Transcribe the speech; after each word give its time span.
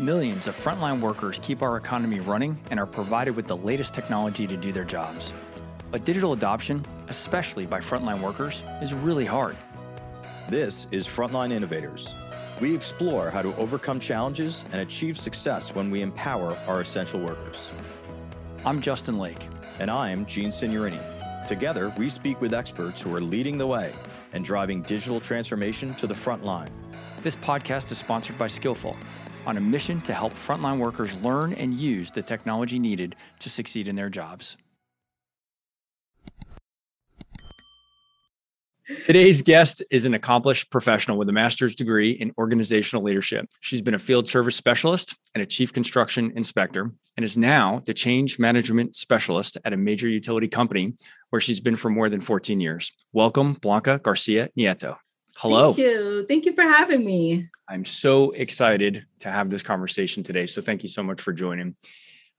Millions 0.00 0.46
of 0.46 0.54
frontline 0.54 1.00
workers 1.00 1.40
keep 1.42 1.60
our 1.60 1.76
economy 1.76 2.20
running 2.20 2.56
and 2.70 2.78
are 2.78 2.86
provided 2.86 3.34
with 3.34 3.48
the 3.48 3.56
latest 3.56 3.94
technology 3.94 4.46
to 4.46 4.56
do 4.56 4.70
their 4.70 4.84
jobs. 4.84 5.32
But 5.90 6.04
digital 6.04 6.34
adoption, 6.34 6.86
especially 7.08 7.66
by 7.66 7.80
frontline 7.80 8.20
workers, 8.20 8.62
is 8.80 8.94
really 8.94 9.24
hard. 9.24 9.56
This 10.48 10.86
is 10.92 11.04
Frontline 11.04 11.50
Innovators. 11.50 12.14
We 12.60 12.76
explore 12.76 13.28
how 13.28 13.42
to 13.42 13.52
overcome 13.56 13.98
challenges 13.98 14.64
and 14.70 14.82
achieve 14.82 15.18
success 15.18 15.74
when 15.74 15.90
we 15.90 16.00
empower 16.00 16.56
our 16.68 16.80
essential 16.80 17.18
workers. 17.18 17.68
I'm 18.64 18.80
Justin 18.80 19.18
Lake. 19.18 19.48
And 19.80 19.90
I'm 19.90 20.26
Gene 20.26 20.50
Signorini. 20.50 21.02
Together, 21.48 21.92
we 21.98 22.08
speak 22.08 22.40
with 22.40 22.54
experts 22.54 23.00
who 23.00 23.12
are 23.16 23.20
leading 23.20 23.58
the 23.58 23.66
way 23.66 23.92
and 24.32 24.44
driving 24.44 24.80
digital 24.80 25.18
transformation 25.18 25.92
to 25.94 26.06
the 26.06 26.14
front 26.14 26.44
line. 26.44 26.70
This 27.22 27.34
podcast 27.34 27.90
is 27.90 27.98
sponsored 27.98 28.38
by 28.38 28.46
Skillful, 28.46 28.96
on 29.48 29.56
a 29.56 29.60
mission 29.60 30.00
to 30.02 30.12
help 30.12 30.34
frontline 30.34 30.78
workers 30.78 31.16
learn 31.22 31.54
and 31.54 31.76
use 31.76 32.10
the 32.10 32.22
technology 32.22 32.78
needed 32.78 33.16
to 33.40 33.48
succeed 33.48 33.88
in 33.88 33.96
their 33.96 34.10
jobs. 34.10 34.58
Today's 39.04 39.42
guest 39.42 39.82
is 39.90 40.06
an 40.06 40.14
accomplished 40.14 40.70
professional 40.70 41.18
with 41.18 41.28
a 41.28 41.32
master's 41.32 41.74
degree 41.74 42.12
in 42.12 42.32
organizational 42.38 43.02
leadership. 43.02 43.46
She's 43.60 43.82
been 43.82 43.94
a 43.94 43.98
field 43.98 44.28
service 44.28 44.56
specialist 44.56 45.14
and 45.34 45.42
a 45.42 45.46
chief 45.46 45.74
construction 45.74 46.32
inspector, 46.36 46.90
and 47.16 47.24
is 47.24 47.36
now 47.36 47.82
the 47.84 47.92
change 47.92 48.38
management 48.38 48.96
specialist 48.96 49.58
at 49.64 49.74
a 49.74 49.76
major 49.76 50.08
utility 50.08 50.48
company 50.48 50.94
where 51.30 51.40
she's 51.40 51.60
been 51.60 51.76
for 51.76 51.90
more 51.90 52.08
than 52.08 52.20
14 52.20 52.60
years. 52.60 52.92
Welcome, 53.12 53.54
Blanca 53.54 53.98
Garcia 54.02 54.48
Nieto. 54.58 54.96
Hello. 55.38 55.72
Thank 55.72 55.86
you. 55.86 56.26
Thank 56.26 56.46
you 56.46 56.52
for 56.52 56.62
having 56.62 57.04
me. 57.04 57.48
I'm 57.68 57.84
so 57.84 58.32
excited 58.32 59.06
to 59.20 59.30
have 59.30 59.48
this 59.48 59.62
conversation 59.62 60.24
today. 60.24 60.46
So 60.46 60.60
thank 60.60 60.82
you 60.82 60.88
so 60.88 61.04
much 61.04 61.20
for 61.20 61.32
joining. 61.32 61.76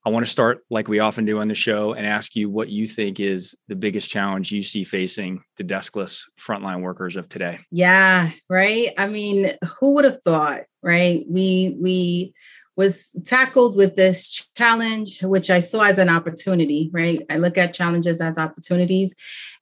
I 0.05 0.09
want 0.09 0.25
to 0.25 0.31
start 0.31 0.65
like 0.69 0.89
we 0.89 0.99
often 0.99 1.23
do 1.23 1.39
on 1.39 1.47
the 1.47 1.55
show 1.55 1.93
and 1.93 2.05
ask 2.05 2.35
you 2.35 2.49
what 2.49 2.67
you 2.67 2.87
think 2.87 3.21
is 3.21 3.55
the 3.69 3.75
biggest 3.77 4.11
challenge 4.11 4.51
you 4.51 4.63
see 4.63 4.83
facing 4.83 5.43
the 5.55 5.63
deskless 5.63 6.25
frontline 6.37 6.81
workers 6.81 7.15
of 7.15 7.29
today. 7.29 7.59
Yeah, 7.71 8.31
right. 8.49 8.89
I 8.97 9.07
mean, 9.07 9.53
who 9.79 9.95
would 9.95 10.03
have 10.03 10.21
thought, 10.21 10.63
right? 10.83 11.23
We 11.25 11.77
we 11.79 12.33
was 12.79 13.11
tackled 13.25 13.75
with 13.75 13.97
this 13.97 14.47
challenge, 14.55 15.21
which 15.21 15.49
I 15.49 15.59
saw 15.59 15.81
as 15.81 15.99
an 15.99 16.07
opportunity, 16.07 16.89
right? 16.93 17.21
I 17.29 17.35
look 17.35 17.57
at 17.57 17.73
challenges 17.73 18.21
as 18.21 18.37
opportunities. 18.37 19.13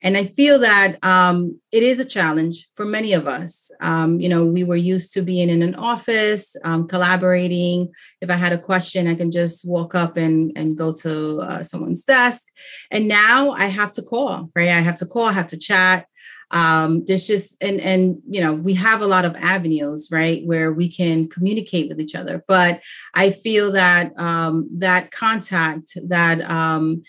And 0.03 0.15
I 0.15 0.25
feel 0.25 0.59
that 0.59 1.03
um, 1.03 1.59
it 1.71 1.81
is 1.81 1.99
a 1.99 2.05
challenge 2.05 2.69
for 2.75 2.85
many 2.85 3.13
of 3.13 3.27
us. 3.27 3.71
Um, 3.81 4.19
you 4.19 4.29
know, 4.29 4.45
we 4.45 4.63
were 4.63 4.75
used 4.75 5.13
to 5.13 5.23
being 5.23 5.49
in 5.49 5.63
an 5.63 5.73
office, 5.73 6.55
um, 6.63 6.87
collaborating. 6.87 7.91
If 8.21 8.29
I 8.29 8.35
had 8.35 8.53
a 8.53 8.59
question, 8.59 9.07
I 9.07 9.15
can 9.15 9.31
just 9.31 9.67
walk 9.67 9.95
up 9.95 10.15
and, 10.15 10.51
and 10.55 10.77
go 10.77 10.93
to 11.01 11.39
uh, 11.41 11.63
someone's 11.63 12.03
desk. 12.03 12.43
And 12.91 13.07
now 13.07 13.49
I 13.49 13.65
have 13.65 13.93
to 13.93 14.03
call, 14.03 14.51
right? 14.55 14.69
I 14.69 14.81
have 14.81 14.97
to 14.97 15.07
call, 15.07 15.25
I 15.25 15.31
have 15.31 15.47
to 15.47 15.57
chat 15.57 16.05
um, 16.51 17.03
there's 17.05 17.27
just 17.27 17.61
and 17.61 17.79
and 17.81 18.21
you 18.29 18.41
know 18.41 18.53
we 18.53 18.73
have 18.75 19.01
a 19.01 19.07
lot 19.07 19.25
of 19.25 19.35
avenues 19.35 20.09
right 20.11 20.45
where 20.45 20.71
we 20.71 20.89
can 20.89 21.27
communicate 21.27 21.89
with 21.89 21.99
each 21.99 22.15
other. 22.15 22.43
But 22.47 22.81
i 23.13 23.29
feel 23.29 23.71
that 23.73 24.17
um, 24.19 24.69
that 24.79 25.11
contact 25.11 25.97
that 26.07 26.41
um, 26.49 27.01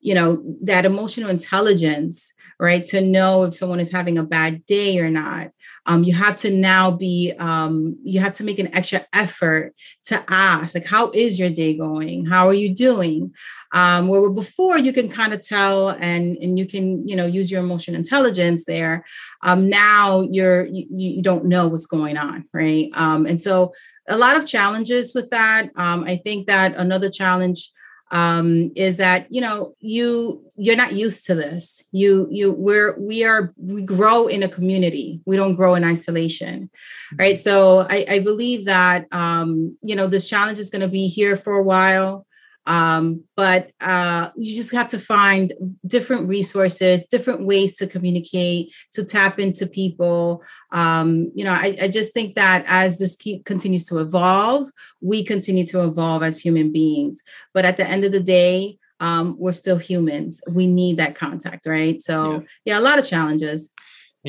you 0.00 0.14
know 0.14 0.42
that 0.62 0.86
emotional 0.86 1.30
intelligence 1.30 2.32
right 2.58 2.84
to 2.84 3.00
know 3.00 3.44
if 3.44 3.54
someone 3.54 3.80
is 3.80 3.92
having 3.92 4.18
a 4.18 4.22
bad 4.22 4.64
day 4.66 4.98
or 4.98 5.10
not. 5.10 5.50
Um, 5.84 6.04
you 6.04 6.14
have 6.14 6.38
to 6.38 6.50
now 6.50 6.90
be 6.90 7.32
um, 7.38 7.98
you 8.02 8.20
have 8.20 8.34
to 8.34 8.44
make 8.44 8.58
an 8.58 8.74
extra 8.74 9.06
effort 9.12 9.74
to 10.06 10.24
ask 10.28 10.74
like 10.74 10.86
how 10.86 11.10
is 11.10 11.38
your 11.38 11.50
day 11.50 11.76
going? 11.76 12.26
How 12.26 12.46
are 12.46 12.54
you 12.54 12.74
doing 12.74 13.34
um, 13.76 14.08
where 14.08 14.30
before 14.30 14.78
you 14.78 14.90
can 14.90 15.06
kind 15.10 15.34
of 15.34 15.46
tell 15.46 15.90
and 15.90 16.38
and 16.38 16.58
you 16.58 16.64
can 16.64 17.06
you 17.06 17.14
know 17.14 17.26
use 17.26 17.50
your 17.50 17.60
emotional 17.60 17.98
intelligence 17.98 18.64
there. 18.64 19.04
Um, 19.42 19.68
now 19.68 20.22
you're 20.22 20.64
you, 20.64 20.86
you 20.90 21.22
don't 21.22 21.44
know 21.44 21.68
what's 21.68 21.86
going 21.86 22.16
on 22.16 22.48
right? 22.54 22.88
Um, 22.94 23.26
and 23.26 23.38
so 23.40 23.74
a 24.08 24.16
lot 24.16 24.36
of 24.36 24.46
challenges 24.46 25.14
with 25.14 25.28
that. 25.30 25.68
Um, 25.76 26.04
i 26.04 26.16
think 26.16 26.46
that 26.46 26.74
another 26.76 27.10
challenge 27.10 27.70
um, 28.12 28.70
is 28.76 28.96
that 28.96 29.26
you 29.30 29.42
know 29.42 29.74
you 29.80 30.42
you're 30.56 30.82
not 30.84 30.94
used 30.94 31.26
to 31.26 31.34
this. 31.34 31.84
You 31.92 32.28
you 32.30 32.52
we're 32.52 32.98
we 32.98 33.24
are 33.24 33.52
we 33.58 33.82
grow 33.82 34.26
in 34.26 34.42
a 34.42 34.48
community. 34.48 35.20
We 35.26 35.36
don't 35.36 35.54
grow 35.54 35.74
in 35.74 35.84
isolation 35.84 36.70
right? 37.18 37.38
So 37.38 37.86
i, 37.90 38.06
I 38.08 38.18
believe 38.20 38.64
that 38.64 39.06
um, 39.12 39.76
you 39.82 39.96
know 39.96 40.06
this 40.06 40.26
challenge 40.28 40.60
is 40.60 40.70
going 40.70 40.86
to 40.88 40.96
be 41.00 41.08
here 41.08 41.36
for 41.36 41.54
a 41.58 41.62
while 41.62 42.26
um, 42.66 43.22
but 43.36 43.70
uh, 43.80 44.30
you 44.36 44.54
just 44.54 44.72
have 44.72 44.88
to 44.88 44.98
find 44.98 45.52
different 45.86 46.28
resources, 46.28 47.04
different 47.10 47.46
ways 47.46 47.76
to 47.76 47.86
communicate, 47.86 48.72
to 48.92 49.04
tap 49.04 49.38
into 49.38 49.66
people. 49.68 50.42
Um, 50.72 51.30
you 51.34 51.44
know, 51.44 51.52
I, 51.52 51.76
I, 51.82 51.88
just 51.88 52.12
think 52.12 52.34
that 52.34 52.64
as 52.66 52.98
this 52.98 53.14
keep, 53.14 53.44
continues 53.44 53.84
to 53.86 54.00
evolve, 54.00 54.68
we 55.00 55.22
continue 55.22 55.64
to 55.66 55.84
evolve 55.84 56.24
as 56.24 56.40
human 56.40 56.72
beings. 56.72 57.22
But 57.54 57.64
at 57.64 57.76
the 57.76 57.86
end 57.86 58.04
of 58.04 58.10
the 58.10 58.20
day, 58.20 58.78
um, 58.98 59.36
we're 59.38 59.52
still 59.52 59.78
humans. 59.78 60.40
We 60.48 60.66
need 60.66 60.96
that 60.96 61.14
contact, 61.14 61.66
right? 61.66 62.02
So, 62.02 62.32
yeah, 62.32 62.40
yeah 62.64 62.78
a 62.78 62.80
lot 62.80 62.98
of 62.98 63.06
challenges 63.06 63.70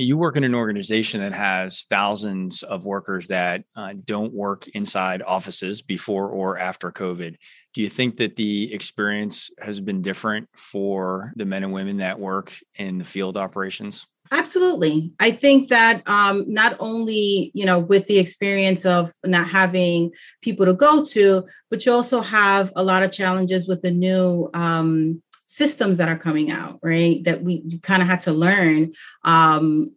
you 0.03 0.15
work 0.15 0.37
in 0.37 0.43
an 0.43 0.53
organization 0.53 1.21
that 1.21 1.33
has 1.33 1.85
thousands 1.89 2.61
of 2.63 2.85
workers 2.85 3.27
that 3.27 3.63
uh, 3.75 3.93
don't 4.05 4.33
work 4.33 4.67
inside 4.69 5.23
offices 5.23 5.81
before 5.81 6.29
or 6.29 6.57
after 6.57 6.91
COVID. 6.91 7.35
Do 7.77 7.83
you 7.83 7.89
think 7.89 8.17
that 8.17 8.35
the 8.35 8.73
experience 8.73 9.51
has 9.59 9.79
been 9.79 10.01
different 10.01 10.49
for 10.55 11.31
the 11.35 11.45
men 11.45 11.63
and 11.63 11.71
women 11.71 11.97
that 11.97 12.19
work 12.19 12.51
in 12.73 12.97
the 12.97 13.03
field 13.03 13.37
operations? 13.37 14.07
Absolutely. 14.31 15.11
I 15.19 15.29
think 15.29 15.69
that 15.69 16.01
um, 16.09 16.51
not 16.51 16.75
only, 16.79 17.51
you 17.53 17.67
know, 17.67 17.77
with 17.77 18.07
the 18.07 18.17
experience 18.17 18.83
of 18.83 19.13
not 19.23 19.47
having 19.47 20.09
people 20.41 20.65
to 20.65 20.73
go 20.73 21.05
to, 21.05 21.45
but 21.69 21.85
you 21.85 21.91
also 21.91 22.21
have 22.21 22.73
a 22.75 22.81
lot 22.81 23.03
of 23.03 23.11
challenges 23.11 23.67
with 23.67 23.83
the 23.83 23.91
new 23.91 24.49
um, 24.55 25.21
systems 25.45 25.97
that 25.97 26.09
are 26.09 26.17
coming 26.17 26.49
out, 26.49 26.79
right? 26.81 27.23
That 27.25 27.43
we 27.43 27.77
kind 27.83 28.01
of 28.01 28.07
had 28.07 28.21
to 28.21 28.31
learn 28.31 28.93
um, 29.23 29.91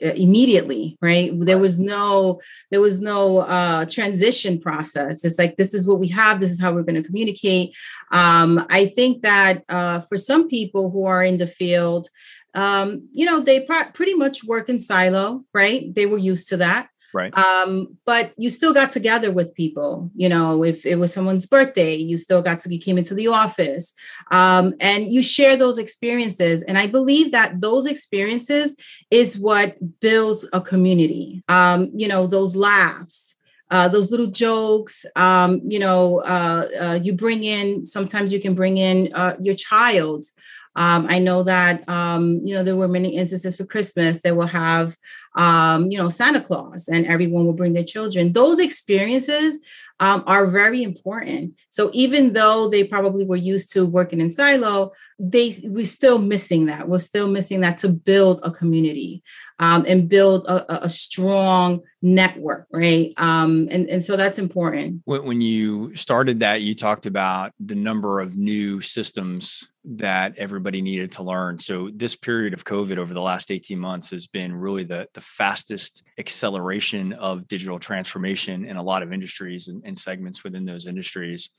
immediately 0.00 0.96
right? 1.00 1.30
There 1.32 1.58
was 1.58 1.78
no 1.78 2.40
there 2.70 2.80
was 2.80 3.00
no 3.00 3.38
uh 3.38 3.84
transition 3.86 4.60
process. 4.60 5.24
It's 5.24 5.38
like 5.38 5.56
this 5.56 5.74
is 5.74 5.86
what 5.86 6.00
we 6.00 6.08
have 6.08 6.40
this 6.40 6.50
is 6.50 6.60
how 6.60 6.72
we're 6.72 6.82
going 6.82 7.02
to 7.02 7.08
communicate. 7.08 7.74
Um 8.10 8.66
i 8.70 8.86
think 8.86 9.22
that 9.22 9.64
uh 9.68 10.00
for 10.00 10.16
some 10.16 10.48
people 10.48 10.90
who 10.90 11.04
are 11.04 11.22
in 11.22 11.38
the 11.38 11.46
field 11.46 12.08
um 12.54 13.08
you 13.12 13.26
know 13.26 13.40
they 13.40 13.60
pr- 13.60 13.92
pretty 13.92 14.14
much 14.14 14.44
work 14.44 14.68
in 14.68 14.78
silo 14.78 15.44
right? 15.54 15.94
They 15.94 16.06
were 16.06 16.18
used 16.18 16.48
to 16.48 16.56
that 16.58 16.88
Right. 17.14 17.36
Um, 17.36 17.96
but 18.04 18.32
you 18.36 18.50
still 18.50 18.74
got 18.74 18.92
together 18.92 19.32
with 19.32 19.54
people. 19.54 20.10
You 20.14 20.28
know, 20.28 20.62
if 20.62 20.84
it 20.84 20.96
was 20.96 21.12
someone's 21.12 21.46
birthday, 21.46 21.94
you 21.94 22.18
still 22.18 22.42
got 22.42 22.60
to, 22.60 22.72
you 22.72 22.78
came 22.78 22.98
into 22.98 23.14
the 23.14 23.28
office 23.28 23.94
um, 24.30 24.74
and 24.80 25.10
you 25.10 25.22
share 25.22 25.56
those 25.56 25.78
experiences. 25.78 26.62
And 26.62 26.78
I 26.78 26.86
believe 26.86 27.32
that 27.32 27.60
those 27.60 27.86
experiences 27.86 28.76
is 29.10 29.38
what 29.38 29.76
builds 30.00 30.46
a 30.52 30.60
community. 30.60 31.42
Um, 31.48 31.90
you 31.94 32.08
know, 32.08 32.26
those 32.26 32.54
laughs, 32.54 33.36
uh, 33.70 33.88
those 33.88 34.10
little 34.10 34.26
jokes. 34.26 35.04
Um, 35.16 35.60
you 35.64 35.78
know, 35.78 36.20
uh, 36.20 36.68
uh, 36.80 36.98
you 37.02 37.12
bring 37.12 37.44
in. 37.44 37.84
Sometimes 37.84 38.32
you 38.32 38.40
can 38.40 38.54
bring 38.54 38.76
in 38.76 39.12
uh, 39.14 39.36
your 39.40 39.54
child. 39.54 40.24
Um, 40.78 41.06
I 41.08 41.18
know 41.18 41.42
that 41.42 41.86
um, 41.88 42.40
you 42.44 42.54
know 42.54 42.62
there 42.62 42.76
were 42.76 42.86
many 42.86 43.16
instances 43.16 43.56
for 43.56 43.64
Christmas 43.64 44.22
that 44.22 44.36
will 44.36 44.46
have 44.46 44.96
um, 45.34 45.90
you 45.90 45.98
know 45.98 46.08
Santa 46.08 46.40
Claus 46.40 46.88
and 46.88 47.04
everyone 47.04 47.44
will 47.44 47.52
bring 47.52 47.72
their 47.72 47.82
children. 47.82 48.32
Those 48.32 48.60
experiences 48.60 49.58
um, 49.98 50.22
are 50.28 50.46
very 50.46 50.84
important. 50.84 51.54
So 51.68 51.90
even 51.92 52.32
though 52.32 52.68
they 52.68 52.84
probably 52.84 53.24
were 53.24 53.34
used 53.34 53.72
to 53.72 53.84
working 53.84 54.20
in 54.20 54.30
silo, 54.30 54.92
they 55.18 55.52
we're 55.64 55.84
still 55.84 56.18
missing 56.18 56.66
that. 56.66 56.88
We're 56.88 56.98
still 56.98 57.28
missing 57.28 57.60
that 57.60 57.78
to 57.78 57.88
build 57.88 58.40
a 58.42 58.50
community 58.50 59.22
um, 59.58 59.84
and 59.88 60.08
build 60.08 60.46
a, 60.46 60.84
a, 60.84 60.88
strong 60.88 61.80
network, 62.00 62.68
right? 62.70 63.12
Um, 63.16 63.66
and 63.70 63.88
and 63.88 64.02
so 64.04 64.16
that's 64.16 64.38
important. 64.38 65.02
When 65.06 65.40
you 65.40 65.94
started 65.96 66.40
that, 66.40 66.62
you 66.62 66.76
talked 66.76 67.06
about 67.06 67.52
the 67.58 67.74
number 67.74 68.20
of 68.20 68.36
new 68.36 68.80
systems 68.80 69.70
that 69.84 70.36
everybody 70.36 70.82
needed 70.82 71.10
to 71.12 71.22
learn. 71.22 71.58
So 71.58 71.90
this 71.94 72.14
period 72.14 72.52
of 72.52 72.64
COVID 72.64 72.98
over 72.98 73.14
the 73.14 73.22
last 73.22 73.50
18 73.50 73.78
months 73.78 74.10
has 74.10 74.26
been 74.26 74.54
really 74.54 74.84
the, 74.84 75.08
the 75.14 75.22
fastest 75.22 76.02
acceleration 76.18 77.14
of 77.14 77.48
digital 77.48 77.78
transformation 77.78 78.66
in 78.66 78.76
a 78.76 78.82
lot 78.82 79.02
of 79.02 79.12
industries 79.12 79.68
and, 79.68 79.82
and 79.86 79.98
segments 79.98 80.44
within 80.44 80.66
those 80.66 80.86
industries. 80.86 81.50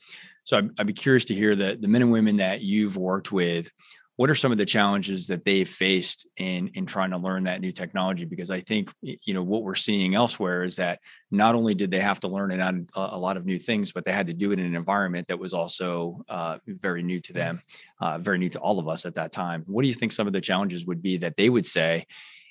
So 0.44 0.58
I'd, 0.58 0.70
I'd, 0.78 0.86
be 0.86 0.92
curious 0.92 1.24
to 1.26 1.34
hear 1.34 1.54
that 1.56 1.80
the 1.80 1.88
men 1.88 2.02
and 2.02 2.12
women 2.12 2.36
that 2.38 2.60
you've 2.62 2.96
worked 2.96 3.30
with, 3.32 3.70
what 4.16 4.28
are 4.28 4.34
some 4.34 4.52
of 4.52 4.58
the 4.58 4.66
challenges 4.66 5.28
that 5.28 5.46
they've 5.46 5.68
faced 5.68 6.28
in 6.36 6.68
in 6.74 6.84
trying 6.84 7.10
to 7.10 7.16
learn 7.16 7.44
that 7.44 7.62
new 7.62 7.72
technology? 7.72 8.26
Because 8.26 8.50
i 8.50 8.60
think 8.60 8.92
you 9.00 9.32
know 9.32 9.42
what 9.42 9.62
we're 9.62 9.74
seeing 9.74 10.14
elsewhere 10.14 10.62
is 10.62 10.76
that 10.76 10.98
not 11.30 11.54
only 11.54 11.74
did 11.74 11.90
they 11.90 12.00
have 12.00 12.20
to 12.20 12.28
learn 12.28 12.50
it 12.50 12.60
on 12.60 12.86
a 12.94 13.18
lot 13.18 13.38
of 13.38 13.46
new 13.46 13.58
things 13.58 13.92
but 13.92 14.04
they 14.04 14.12
had 14.12 14.26
to 14.26 14.34
do 14.34 14.52
it 14.52 14.58
in 14.58 14.66
an 14.66 14.74
environment 14.74 15.26
that 15.28 15.38
was 15.38 15.54
also 15.54 16.22
uh, 16.28 16.58
very 16.66 17.02
new 17.02 17.18
to 17.20 17.32
them 17.32 17.62
uh, 18.00 18.18
very 18.18 18.36
new 18.36 18.50
to 18.50 18.58
all 18.58 18.78
of 18.78 18.88
us 18.88 19.06
at 19.06 19.14
that 19.14 19.32
time. 19.32 19.64
What 19.66 19.82
do 19.82 19.88
you 19.88 19.94
think 19.94 20.12
some 20.12 20.26
of 20.26 20.34
the 20.34 20.40
challenges 20.40 20.84
would 20.84 21.02
be 21.02 21.16
that 21.18 21.36
they 21.36 21.48
would 21.48 21.66
say 21.66 22.06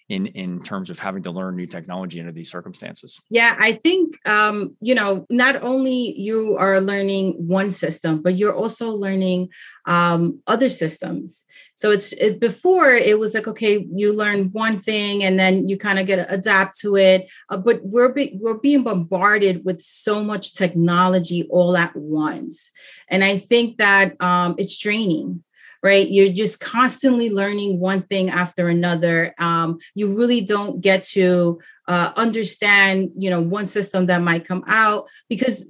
in 0.09 0.25
in 0.27 0.61
terms 0.61 0.89
of 0.89 0.99
having 0.99 1.23
to 1.23 1.31
learn 1.31 1.55
new 1.55 1.67
technology 1.67 2.19
under 2.19 2.31
these 2.31 2.49
circumstances. 2.49 3.21
Yeah 3.29 3.55
i 3.59 3.73
think 3.73 4.17
um, 4.27 4.75
you 4.81 4.95
know 4.95 5.25
not 5.29 5.63
only 5.63 6.13
you 6.17 6.57
are 6.57 6.81
learning 6.81 7.33
one 7.47 7.71
system 7.71 8.21
but 8.21 8.35
you're 8.35 8.55
also 8.55 8.91
learning 8.91 9.49
um, 9.85 10.41
other 10.45 10.69
systems. 10.69 11.45
So 11.75 11.91
it's 11.91 12.11
it, 12.13 12.39
before 12.39 12.91
it 12.91 13.17
was 13.17 13.33
like 13.33 13.47
okay 13.47 13.87
you 13.93 14.13
learn 14.13 14.51
one 14.51 14.79
thing 14.81 15.23
and 15.23 15.39
then 15.39 15.69
you 15.69 15.77
kind 15.77 15.97
of 15.97 16.05
get 16.05 16.17
to 16.17 16.33
adapt 16.33 16.77
to 16.79 16.97
it 16.97 17.31
uh, 17.49 17.57
but 17.57 17.79
we're 17.83 18.13
be, 18.13 18.37
we're 18.41 18.57
being 18.57 18.83
bombarded 18.83 19.63
with 19.63 19.81
so 19.81 20.23
much 20.23 20.55
technology 20.55 21.47
all 21.49 21.77
at 21.77 21.95
once. 21.95 22.71
And 23.07 23.23
i 23.23 23.37
think 23.37 23.77
that 23.77 24.21
um, 24.21 24.55
it's 24.57 24.77
draining 24.77 25.43
right? 25.81 26.07
You're 26.09 26.33
just 26.33 26.59
constantly 26.59 27.29
learning 27.29 27.79
one 27.79 28.01
thing 28.03 28.29
after 28.29 28.67
another. 28.67 29.33
Um, 29.37 29.79
you 29.95 30.17
really 30.17 30.41
don't 30.41 30.81
get 30.81 31.03
to 31.05 31.59
uh, 31.87 32.11
understand, 32.15 33.11
you 33.17 33.29
know, 33.29 33.41
one 33.41 33.65
system 33.65 34.07
that 34.07 34.21
might 34.21 34.45
come 34.45 34.63
out 34.67 35.07
because 35.29 35.69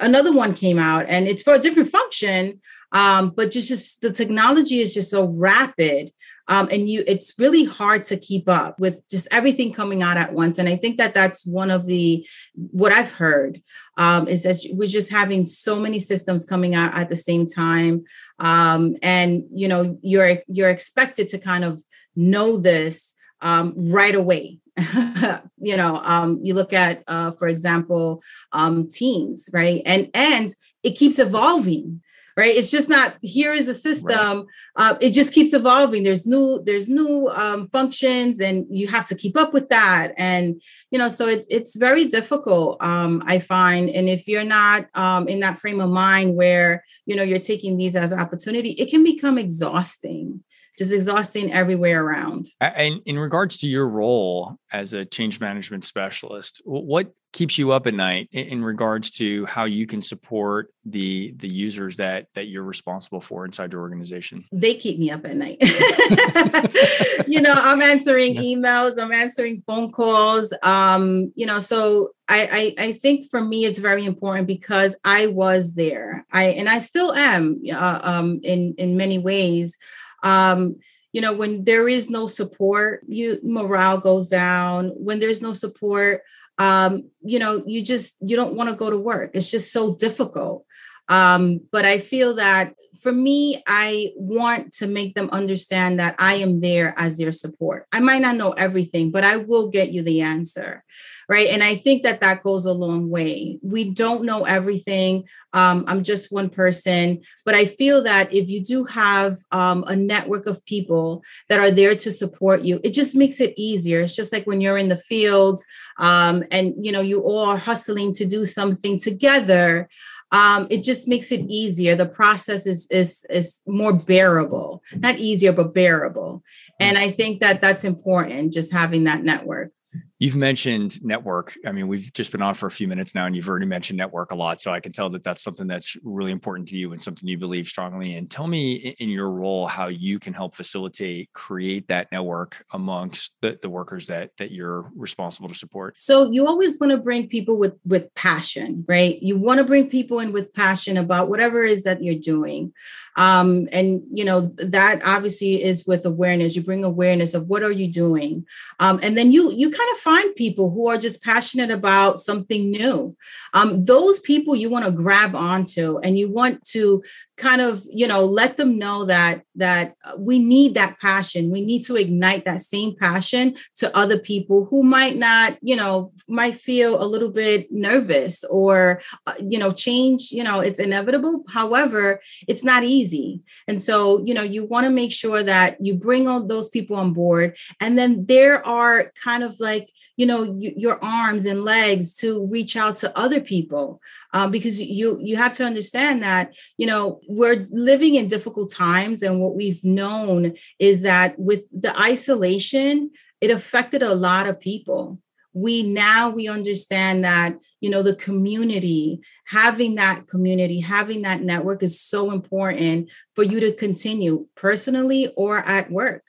another 0.00 0.32
one 0.32 0.54
came 0.54 0.78
out 0.78 1.06
and 1.08 1.26
it's 1.26 1.42
for 1.42 1.54
a 1.54 1.58
different 1.58 1.90
function. 1.90 2.60
Um, 2.92 3.30
but 3.30 3.50
just, 3.50 3.68
just 3.68 4.00
the 4.00 4.10
technology 4.10 4.80
is 4.80 4.94
just 4.94 5.10
so 5.10 5.26
rapid 5.26 6.12
um, 6.50 6.68
and 6.70 6.90
you 6.90 7.04
it's 7.06 7.32
really 7.38 7.64
hard 7.64 8.04
to 8.04 8.16
keep 8.16 8.48
up 8.48 8.78
with 8.80 9.08
just 9.08 9.28
everything 9.30 9.72
coming 9.72 10.02
out 10.02 10.16
at 10.16 10.34
once 10.34 10.58
and 10.58 10.68
i 10.68 10.76
think 10.76 10.98
that 10.98 11.14
that's 11.14 11.46
one 11.46 11.70
of 11.70 11.86
the 11.86 12.26
what 12.54 12.92
i've 12.92 13.12
heard 13.12 13.62
um, 13.96 14.28
is 14.28 14.42
that 14.42 14.56
we're 14.72 14.88
just 14.88 15.10
having 15.10 15.46
so 15.46 15.78
many 15.78 15.98
systems 15.98 16.44
coming 16.44 16.74
out 16.74 16.94
at 16.94 17.08
the 17.08 17.16
same 17.16 17.46
time 17.46 18.04
um, 18.40 18.96
and 19.02 19.44
you 19.52 19.68
know 19.68 19.98
you're 20.02 20.38
you're 20.48 20.70
expected 20.70 21.28
to 21.28 21.38
kind 21.38 21.64
of 21.64 21.82
know 22.16 22.56
this 22.56 23.14
um, 23.40 23.74
right 23.76 24.14
away. 24.14 24.58
You 25.62 25.76
know 25.76 26.00
um, 26.02 26.40
you 26.42 26.54
look 26.54 26.72
at 26.72 27.02
uh, 27.06 27.32
for 27.32 27.46
example 27.46 28.22
um, 28.52 28.88
teams 28.88 29.50
right? 29.52 29.82
And 29.84 30.08
and 30.14 30.54
it 30.82 30.92
keeps 30.92 31.18
evolving 31.18 32.00
right? 32.36 32.54
It's 32.54 32.70
just 32.70 32.88
not 32.88 33.16
here 33.22 33.52
is 33.52 33.68
a 33.68 33.74
system 33.74 34.46
right. 34.76 34.92
uh, 34.92 34.96
it 35.00 35.10
just 35.10 35.32
keeps 35.32 35.52
evolving. 35.52 36.02
There's 36.02 36.26
new 36.26 36.62
there's 36.64 36.88
new 36.88 37.28
um, 37.28 37.68
functions 37.68 38.40
and 38.40 38.66
you 38.70 38.88
have 38.88 39.06
to 39.08 39.14
keep 39.14 39.36
up 39.36 39.52
with 39.52 39.68
that. 39.70 40.12
And 40.16 40.60
you 40.90 40.98
know 40.98 41.08
so 41.08 41.26
it, 41.26 41.46
it's 41.50 41.76
very 41.76 42.06
difficult 42.06 42.82
um, 42.82 43.22
i 43.26 43.38
find. 43.38 43.90
And 43.90 44.08
if 44.08 44.28
you're 44.28 44.44
not 44.44 44.86
um, 44.94 45.28
in 45.28 45.40
that 45.40 45.58
frame 45.58 45.80
of 45.80 45.90
mind 45.90 46.36
where 46.36 46.84
you 47.06 47.16
know 47.16 47.22
you're 47.22 47.38
taking 47.38 47.76
these 47.76 47.96
as 47.96 48.12
opportunity 48.12 48.70
it 48.70 48.90
can 48.90 49.04
become 49.04 49.38
exhausting 49.38 50.42
just 50.80 50.92
exhausting 50.92 51.52
everywhere 51.52 52.02
around. 52.02 52.48
And 52.58 53.02
in 53.04 53.18
regards 53.18 53.58
to 53.58 53.68
your 53.68 53.86
role 53.86 54.56
as 54.72 54.94
a 54.94 55.04
change 55.04 55.38
management 55.38 55.84
specialist, 55.84 56.62
what 56.64 57.12
keeps 57.32 57.58
you 57.58 57.70
up 57.70 57.86
at 57.86 57.92
night 57.92 58.28
in 58.32 58.64
regards 58.64 59.10
to 59.10 59.44
how 59.44 59.64
you 59.64 59.86
can 59.86 60.00
support 60.00 60.72
the 60.84 61.32
the 61.36 61.46
users 61.46 61.98
that 61.98 62.26
that 62.34 62.48
you're 62.48 62.64
responsible 62.64 63.20
for 63.20 63.44
inside 63.44 63.72
your 63.72 63.82
organization 63.82 64.44
they 64.50 64.74
keep 64.74 64.98
me 64.98 65.12
up 65.12 65.24
at 65.24 65.36
night 65.36 65.56
you 67.28 67.40
know 67.40 67.54
i'm 67.54 67.80
answering 67.82 68.34
emails 68.34 68.98
i'm 68.98 69.12
answering 69.12 69.62
phone 69.64 69.92
calls 69.92 70.52
um 70.64 71.30
you 71.36 71.46
know 71.46 71.60
so 71.60 72.10
I, 72.30 72.74
I, 72.78 72.84
I 72.86 72.92
think 72.92 73.28
for 73.28 73.40
me 73.40 73.64
it's 73.64 73.78
very 73.78 74.04
important 74.04 74.46
because 74.46 74.96
I 75.04 75.26
was 75.26 75.74
there. 75.74 76.24
I 76.32 76.44
and 76.44 76.68
I 76.68 76.78
still 76.78 77.12
am 77.12 77.60
uh, 77.72 78.00
um, 78.04 78.38
in 78.44 78.76
in 78.78 78.96
many 78.96 79.18
ways. 79.18 79.76
Um, 80.22 80.76
you 81.12 81.20
know, 81.20 81.34
when 81.34 81.64
there 81.64 81.88
is 81.88 82.08
no 82.08 82.26
support, 82.26 83.02
you 83.08 83.40
morale 83.42 83.98
goes 83.98 84.28
down. 84.28 84.90
When 84.96 85.18
there's 85.18 85.42
no 85.42 85.52
support, 85.52 86.22
um, 86.58 87.10
you 87.22 87.38
know, 87.38 87.62
you 87.66 87.82
just 87.82 88.16
you 88.20 88.36
don't 88.36 88.54
want 88.54 88.70
to 88.70 88.76
go 88.76 88.90
to 88.90 88.98
work. 88.98 89.30
It's 89.34 89.50
just 89.50 89.72
so 89.72 89.94
difficult. 89.96 90.66
Um, 91.10 91.60
but 91.70 91.84
I 91.84 91.98
feel 91.98 92.34
that 92.36 92.74
for 93.02 93.12
me, 93.12 93.62
I 93.66 94.12
want 94.16 94.74
to 94.74 94.86
make 94.86 95.14
them 95.14 95.28
understand 95.32 95.98
that 95.98 96.14
I 96.18 96.34
am 96.34 96.60
there 96.60 96.94
as 96.96 97.18
their 97.18 97.32
support. 97.32 97.86
I 97.92 98.00
might 98.00 98.22
not 98.22 98.36
know 98.36 98.52
everything, 98.52 99.10
but 99.10 99.24
I 99.24 99.36
will 99.38 99.68
get 99.68 99.92
you 99.92 100.02
the 100.02 100.22
answer 100.22 100.84
right? 101.30 101.46
And 101.46 101.62
i 101.62 101.76
think 101.76 102.02
that 102.02 102.20
that 102.20 102.42
goes 102.42 102.66
a 102.66 102.72
long 102.72 103.08
way. 103.08 103.60
We 103.62 103.88
don't 103.88 104.24
know 104.24 104.44
everything. 104.44 105.24
Um, 105.52 105.84
i'm 105.86 106.02
just 106.02 106.32
one 106.32 106.50
person. 106.50 107.22
But 107.44 107.54
i 107.54 107.64
feel 107.64 108.02
that 108.02 108.34
if 108.34 108.50
you 108.50 108.60
do 108.62 108.84
have 108.84 109.38
um, 109.52 109.84
a 109.86 109.94
network 109.94 110.46
of 110.46 110.64
people 110.64 111.22
that 111.48 111.60
are 111.60 111.70
there 111.70 111.94
to 111.94 112.10
support 112.12 112.62
you 112.62 112.80
it 112.82 112.92
just 112.92 113.14
makes 113.14 113.40
it 113.40 113.54
easier. 113.56 114.00
It's 114.00 114.16
just 114.16 114.32
like 114.32 114.46
when 114.46 114.60
you're 114.60 114.82
in 114.84 114.88
the 114.88 115.04
field 115.10 115.62
um, 115.98 116.42
and 116.50 116.74
you 116.84 116.90
know 116.90 117.00
you 117.00 117.20
all 117.22 117.46
are 117.46 117.56
hustling 117.70 118.12
to 118.14 118.24
do 118.24 118.44
something 118.44 118.98
together 118.98 119.88
um, 120.32 120.66
it 120.70 120.82
just 120.82 121.08
makes 121.08 121.32
it 121.32 121.40
easier. 121.40 121.96
The 121.96 122.06
process 122.06 122.66
is 122.66 122.86
is 122.90 123.24
is 123.28 123.60
more 123.66 123.92
bearable, 123.92 124.82
not 124.94 125.18
easier, 125.18 125.52
but 125.52 125.74
bearable. 125.74 126.42
And 126.78 126.96
I 126.96 127.10
think 127.10 127.40
that 127.40 127.60
that's 127.60 127.84
important, 127.84 128.52
just 128.52 128.72
having 128.72 129.04
that 129.04 129.24
network. 129.24 129.72
You've 130.20 130.36
mentioned 130.36 131.02
network. 131.02 131.56
I 131.66 131.72
mean, 131.72 131.88
we've 131.88 132.12
just 132.12 132.30
been 132.30 132.42
on 132.42 132.52
for 132.52 132.66
a 132.66 132.70
few 132.70 132.86
minutes 132.86 133.14
now, 133.14 133.24
and 133.24 133.34
you've 133.34 133.48
already 133.48 133.64
mentioned 133.64 133.96
network 133.96 134.32
a 134.32 134.34
lot. 134.34 134.60
So 134.60 134.70
I 134.70 134.78
can 134.78 134.92
tell 134.92 135.08
that 135.08 135.24
that's 135.24 135.42
something 135.42 135.66
that's 135.66 135.96
really 136.02 136.30
important 136.30 136.68
to 136.68 136.76
you 136.76 136.92
and 136.92 137.00
something 137.00 137.26
you 137.26 137.38
believe 137.38 137.66
strongly 137.66 138.14
in. 138.14 138.26
Tell 138.26 138.46
me 138.46 138.94
in 138.98 139.08
your 139.08 139.30
role 139.30 139.66
how 139.66 139.88
you 139.88 140.18
can 140.18 140.34
help 140.34 140.54
facilitate, 140.54 141.32
create 141.32 141.88
that 141.88 142.12
network 142.12 142.66
amongst 142.74 143.34
the, 143.40 143.58
the 143.62 143.70
workers 143.70 144.08
that 144.08 144.36
that 144.36 144.52
you're 144.52 144.92
responsible 144.94 145.48
to 145.48 145.54
support. 145.54 145.98
So 145.98 146.30
you 146.30 146.46
always 146.46 146.78
want 146.78 146.90
to 146.90 146.98
bring 146.98 147.26
people 147.26 147.58
with 147.58 147.78
with 147.86 148.14
passion, 148.14 148.84
right? 148.86 149.20
You 149.22 149.38
want 149.38 149.56
to 149.56 149.64
bring 149.64 149.88
people 149.88 150.20
in 150.20 150.32
with 150.32 150.52
passion 150.52 150.98
about 150.98 151.30
whatever 151.30 151.64
it 151.64 151.70
is 151.70 151.84
that 151.84 152.04
you're 152.04 152.14
doing 152.14 152.74
um, 153.16 153.68
and 153.72 154.02
you 154.12 154.24
know 154.24 154.52
that 154.56 155.02
obviously 155.04 155.62
is 155.62 155.86
with 155.86 156.06
awareness. 156.06 156.54
You 156.54 156.62
bring 156.62 156.84
awareness 156.84 157.34
of 157.34 157.48
what 157.48 157.62
are 157.62 157.70
you 157.70 157.88
doing? 157.88 158.46
Um, 158.78 159.00
and 159.02 159.16
then 159.16 159.32
you 159.32 159.52
you 159.52 159.70
kind 159.70 159.90
of 159.92 159.98
find 159.98 160.34
people 160.36 160.70
who 160.70 160.88
are 160.88 160.98
just 160.98 161.22
passionate 161.22 161.70
about 161.70 162.20
something 162.20 162.70
new. 162.70 163.16
Um, 163.54 163.84
those 163.84 164.20
people 164.20 164.54
you 164.54 164.70
want 164.70 164.84
to 164.84 164.92
grab 164.92 165.34
onto 165.34 165.98
and 165.98 166.18
you 166.18 166.30
want 166.30 166.64
to 166.66 167.02
kind 167.40 167.62
of 167.62 167.82
you 167.90 168.06
know 168.06 168.24
let 168.24 168.56
them 168.56 168.78
know 168.78 169.06
that 169.06 169.42
that 169.56 169.94
we 170.18 170.38
need 170.38 170.74
that 170.74 171.00
passion. 171.00 171.50
We 171.50 171.64
need 171.64 171.82
to 171.84 171.96
ignite 171.96 172.44
that 172.44 172.60
same 172.60 172.94
passion 172.94 173.56
to 173.76 173.96
other 173.96 174.18
people 174.18 174.66
who 174.66 174.82
might 174.82 175.16
not 175.16 175.58
you 175.62 175.74
know 175.74 176.12
might 176.28 176.60
feel 176.60 177.02
a 177.02 177.06
little 177.06 177.30
bit 177.30 177.68
nervous 177.70 178.44
or 178.44 179.00
uh, 179.26 179.34
you 179.40 179.58
know 179.58 179.72
change 179.72 180.30
you 180.30 180.44
know 180.44 180.60
it's 180.60 180.78
inevitable. 180.78 181.42
However 181.48 182.20
it's 182.46 182.62
not 182.62 182.84
easy. 182.84 183.40
And 183.66 183.80
so 183.80 184.22
you 184.24 184.34
know 184.34 184.42
you 184.42 184.64
want 184.64 184.84
to 184.86 184.92
make 184.92 185.12
sure 185.12 185.42
that 185.42 185.78
you 185.80 185.94
bring 185.94 186.28
all 186.28 186.46
those 186.46 186.68
people 186.68 186.96
on 186.96 187.12
board. 187.14 187.56
And 187.80 187.96
then 187.96 188.26
there 188.26 188.64
are 188.66 189.12
kind 189.24 189.42
of 189.42 189.58
like 189.58 189.90
you 190.16 190.26
know 190.26 190.54
your 190.58 191.02
arms 191.02 191.46
and 191.46 191.64
legs 191.64 192.14
to 192.16 192.46
reach 192.46 192.76
out 192.76 192.96
to 192.96 193.18
other 193.18 193.40
people 193.40 194.02
um, 194.32 194.50
because 194.50 194.80
you 194.80 195.18
you 195.22 195.36
have 195.36 195.54
to 195.56 195.64
understand 195.64 196.22
that 196.22 196.54
you 196.76 196.86
know 196.86 197.20
we're 197.28 197.66
living 197.70 198.14
in 198.14 198.28
difficult 198.28 198.72
times 198.72 199.22
and 199.22 199.40
what 199.40 199.54
we've 199.54 199.82
known 199.84 200.54
is 200.78 201.02
that 201.02 201.38
with 201.38 201.62
the 201.72 201.98
isolation 201.98 203.10
it 203.40 203.50
affected 203.50 204.02
a 204.02 204.14
lot 204.14 204.46
of 204.46 204.60
people. 204.60 205.18
We 205.52 205.82
now 205.82 206.30
we 206.30 206.46
understand 206.46 207.24
that 207.24 207.58
you 207.80 207.90
know 207.90 208.02
the 208.02 208.14
community 208.14 209.20
having 209.46 209.96
that 209.96 210.28
community 210.28 210.78
having 210.78 211.22
that 211.22 211.42
network 211.42 211.82
is 211.82 212.00
so 212.00 212.30
important 212.30 213.08
for 213.34 213.42
you 213.42 213.58
to 213.58 213.72
continue 213.72 214.46
personally 214.54 215.32
or 215.36 215.58
at 215.58 215.90
work. 215.90 216.22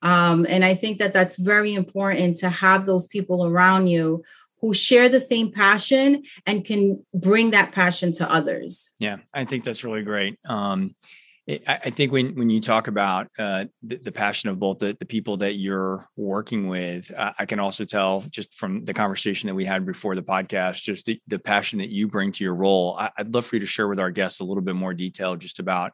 Um, 0.00 0.46
and 0.48 0.64
I 0.64 0.74
think 0.74 0.98
that 0.98 1.12
that's 1.12 1.38
very 1.38 1.74
important 1.74 2.38
to 2.38 2.48
have 2.48 2.86
those 2.86 3.06
people 3.06 3.46
around 3.46 3.88
you 3.88 4.22
who 4.64 4.72
share 4.72 5.10
the 5.10 5.20
same 5.20 5.52
passion 5.52 6.22
and 6.46 6.64
can 6.64 7.04
bring 7.12 7.50
that 7.50 7.70
passion 7.70 8.10
to 8.10 8.32
others. 8.32 8.92
Yeah, 8.98 9.18
I 9.34 9.44
think 9.44 9.62
that's 9.62 9.84
really 9.84 10.00
great. 10.00 10.38
Um, 10.48 10.94
I 11.66 11.90
think 11.90 12.12
when 12.12 12.34
when 12.34 12.48
you 12.48 12.62
talk 12.62 12.88
about 12.88 13.26
uh, 13.38 13.66
the, 13.82 13.96
the, 13.96 14.10
passion 14.10 14.48
of 14.48 14.58
both 14.58 14.78
the, 14.78 14.96
the 14.98 15.04
people 15.04 15.36
that 15.36 15.56
you're 15.56 16.08
working 16.16 16.68
with, 16.68 17.12
uh, 17.14 17.32
I 17.38 17.44
can 17.44 17.60
also 17.60 17.84
tell 17.84 18.24
just 18.30 18.54
from 18.54 18.82
the 18.84 18.94
conversation 18.94 19.48
that 19.48 19.54
we 19.54 19.66
had 19.66 19.84
before 19.84 20.14
the 20.14 20.22
podcast, 20.22 20.80
just 20.80 21.04
the, 21.04 21.20
the 21.28 21.38
passion 21.38 21.80
that 21.80 21.90
you 21.90 22.08
bring 22.08 22.32
to 22.32 22.44
your 22.44 22.54
role. 22.54 22.96
I, 22.98 23.10
would 23.18 23.34
love 23.34 23.44
for 23.44 23.56
you 23.56 23.60
to 23.60 23.66
share 23.66 23.88
with 23.88 24.00
our 24.00 24.10
guests 24.10 24.40
a 24.40 24.44
little 24.44 24.62
bit 24.62 24.76
more 24.76 24.94
detail 24.94 25.36
just 25.36 25.58
about 25.58 25.92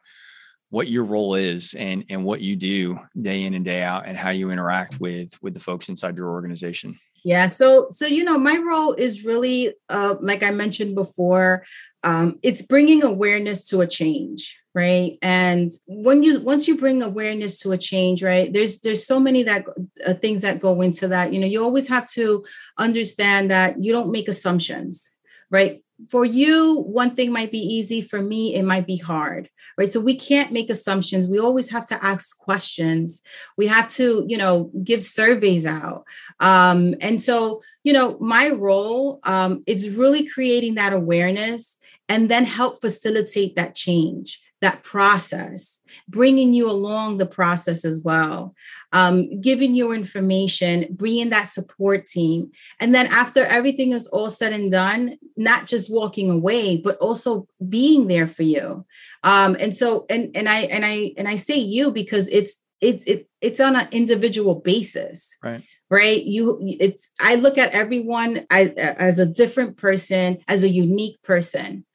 what 0.69 0.87
your 0.87 1.03
role 1.03 1.35
is 1.35 1.73
and 1.73 2.05
and 2.09 2.23
what 2.23 2.39
you 2.39 2.55
do 2.55 2.97
day 3.19 3.43
in 3.43 3.53
and 3.53 3.65
day 3.65 3.83
out 3.83 4.07
and 4.07 4.15
how 4.15 4.29
you 4.29 4.49
interact 4.51 5.01
with 5.01 5.37
with 5.41 5.53
the 5.53 5.59
folks 5.59 5.89
inside 5.89 6.15
your 6.15 6.29
organization 6.29 6.97
yeah 7.23 7.47
so 7.47 7.87
so 7.89 8.05
you 8.05 8.23
know 8.23 8.37
my 8.37 8.57
role 8.57 8.93
is 8.93 9.25
really 9.25 9.73
uh 9.89 10.15
like 10.19 10.43
i 10.43 10.51
mentioned 10.51 10.95
before 10.95 11.63
um 12.03 12.39
it's 12.41 12.61
bringing 12.61 13.03
awareness 13.03 13.63
to 13.63 13.81
a 13.81 13.87
change 13.87 14.57
right? 14.73 15.17
And 15.21 15.71
when 15.85 16.23
you 16.23 16.39
once 16.39 16.67
you 16.67 16.77
bring 16.77 17.03
awareness 17.03 17.59
to 17.59 17.71
a 17.73 17.77
change 17.77 18.23
right 18.23 18.51
there's 18.53 18.79
there's 18.79 19.05
so 19.05 19.19
many 19.19 19.43
that 19.43 19.65
uh, 20.05 20.13
things 20.13 20.41
that 20.41 20.59
go 20.61 20.81
into 20.81 21.07
that. 21.09 21.33
You 21.33 21.39
know 21.39 21.47
you 21.47 21.63
always 21.63 21.87
have 21.89 22.09
to 22.11 22.45
understand 22.77 23.51
that 23.51 23.83
you 23.83 23.91
don't 23.91 24.11
make 24.11 24.27
assumptions 24.27 25.10
right 25.51 25.83
for 26.09 26.25
you, 26.25 26.81
one 26.81 27.15
thing 27.15 27.31
might 27.31 27.51
be 27.51 27.59
easy. 27.59 28.01
For 28.01 28.21
me, 28.21 28.55
it 28.55 28.63
might 28.63 28.87
be 28.87 28.97
hard, 28.97 29.49
right? 29.77 29.87
So 29.87 29.99
we 29.99 30.15
can't 30.15 30.51
make 30.51 30.69
assumptions. 30.69 31.27
We 31.27 31.39
always 31.39 31.69
have 31.69 31.85
to 31.87 32.03
ask 32.03 32.37
questions. 32.37 33.21
We 33.57 33.67
have 33.67 33.91
to, 33.93 34.25
you 34.27 34.37
know, 34.37 34.71
give 34.83 35.03
surveys 35.03 35.65
out. 35.65 36.05
Um, 36.39 36.95
and 37.01 37.21
so, 37.21 37.61
you 37.83 37.93
know, 37.93 38.17
my 38.19 38.49
role 38.49 39.19
um, 39.23 39.63
is 39.67 39.95
really 39.95 40.27
creating 40.27 40.75
that 40.75 40.93
awareness 40.93 41.77
and 42.09 42.29
then 42.29 42.45
help 42.45 42.81
facilitate 42.81 43.55
that 43.55 43.75
change 43.75 44.39
that 44.61 44.83
process, 44.83 45.79
bringing 46.07 46.53
you 46.53 46.69
along 46.69 47.17
the 47.17 47.25
process 47.25 47.83
as 47.83 47.99
well, 47.99 48.55
um, 48.91 49.41
giving 49.41 49.75
you 49.75 49.91
information, 49.91 50.87
bringing 50.91 51.31
that 51.31 51.47
support 51.47 52.05
team. 52.05 52.51
And 52.79 52.93
then 52.93 53.07
after 53.07 53.43
everything 53.43 53.91
is 53.91 54.07
all 54.07 54.29
said 54.29 54.53
and 54.53 54.71
done, 54.71 55.17
not 55.35 55.65
just 55.65 55.91
walking 55.91 56.29
away, 56.29 56.77
but 56.77 56.97
also 56.97 57.47
being 57.67 58.07
there 58.07 58.27
for 58.27 58.43
you. 58.43 58.85
Um, 59.23 59.57
and 59.59 59.75
so, 59.75 60.05
and, 60.09 60.29
and 60.35 60.47
I, 60.47 60.61
and 60.61 60.85
I, 60.85 61.13
and 61.17 61.27
I 61.27 61.35
say 61.35 61.57
you 61.57 61.91
because 61.91 62.27
it's, 62.29 62.61
it's, 62.79 63.03
it, 63.05 63.27
it's 63.41 63.59
on 63.59 63.75
an 63.75 63.87
individual 63.91 64.55
basis. 64.55 65.35
Right 65.43 65.63
right 65.91 66.23
you 66.23 66.57
it's 66.79 67.11
i 67.19 67.35
look 67.35 67.57
at 67.57 67.73
everyone 67.73 68.47
as, 68.49 68.69
as 68.69 69.19
a 69.19 69.25
different 69.25 69.75
person 69.75 70.37
as 70.47 70.63
a 70.63 70.69
unique 70.69 71.21
person 71.21 71.85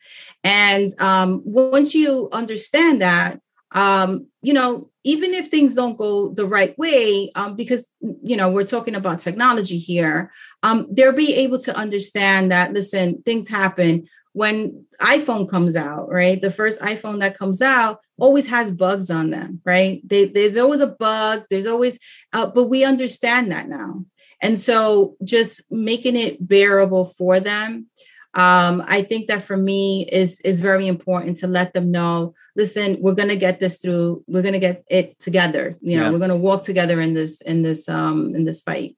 and 0.46 0.94
um, 1.00 1.42
once 1.44 1.92
you 1.92 2.28
understand 2.30 3.02
that, 3.02 3.40
um, 3.72 4.28
you 4.42 4.52
know, 4.52 4.90
even 5.02 5.34
if 5.34 5.48
things 5.48 5.74
don't 5.74 5.98
go 5.98 6.28
the 6.28 6.46
right 6.46 6.78
way, 6.78 7.32
um, 7.34 7.56
because 7.56 7.88
you 8.00 8.36
know 8.36 8.52
we're 8.52 8.62
talking 8.62 8.94
about 8.94 9.18
technology 9.18 9.76
here, 9.76 10.30
um, 10.62 10.86
they'll 10.88 11.10
be 11.10 11.34
able 11.34 11.58
to 11.62 11.76
understand 11.76 12.52
that. 12.52 12.72
Listen, 12.72 13.22
things 13.24 13.48
happen 13.48 14.06
when 14.34 14.86
iPhone 15.00 15.48
comes 15.48 15.74
out, 15.74 16.08
right? 16.10 16.40
The 16.40 16.52
first 16.52 16.80
iPhone 16.80 17.18
that 17.18 17.36
comes 17.36 17.60
out 17.60 17.98
always 18.16 18.46
has 18.46 18.70
bugs 18.70 19.10
on 19.10 19.30
them, 19.30 19.60
right? 19.64 20.00
They, 20.04 20.26
there's 20.26 20.56
always 20.56 20.80
a 20.80 20.86
bug. 20.86 21.42
There's 21.50 21.66
always, 21.66 21.98
uh, 22.32 22.46
but 22.46 22.68
we 22.68 22.84
understand 22.84 23.50
that 23.50 23.68
now, 23.68 24.04
and 24.40 24.60
so 24.60 25.16
just 25.24 25.62
making 25.72 26.14
it 26.14 26.46
bearable 26.46 27.06
for 27.18 27.40
them 27.40 27.88
um, 28.36 28.84
I 28.86 29.00
think 29.00 29.28
that 29.28 29.44
for 29.44 29.56
me 29.56 30.06
is 30.12 30.40
is 30.40 30.60
very 30.60 30.86
important 30.86 31.38
to 31.38 31.46
let 31.46 31.72
them 31.72 31.90
know. 31.90 32.34
Listen, 32.54 32.98
we're 33.00 33.14
gonna 33.14 33.34
get 33.34 33.60
this 33.60 33.78
through. 33.78 34.24
We're 34.26 34.42
gonna 34.42 34.58
get 34.58 34.84
it 34.88 35.18
together. 35.18 35.74
You 35.80 35.96
know, 35.96 36.04
yeah. 36.04 36.10
we're 36.10 36.18
gonna 36.18 36.36
walk 36.36 36.62
together 36.62 37.00
in 37.00 37.14
this 37.14 37.40
in 37.40 37.62
this 37.62 37.88
um, 37.88 38.34
in 38.36 38.44
this 38.44 38.60
fight. 38.60 38.94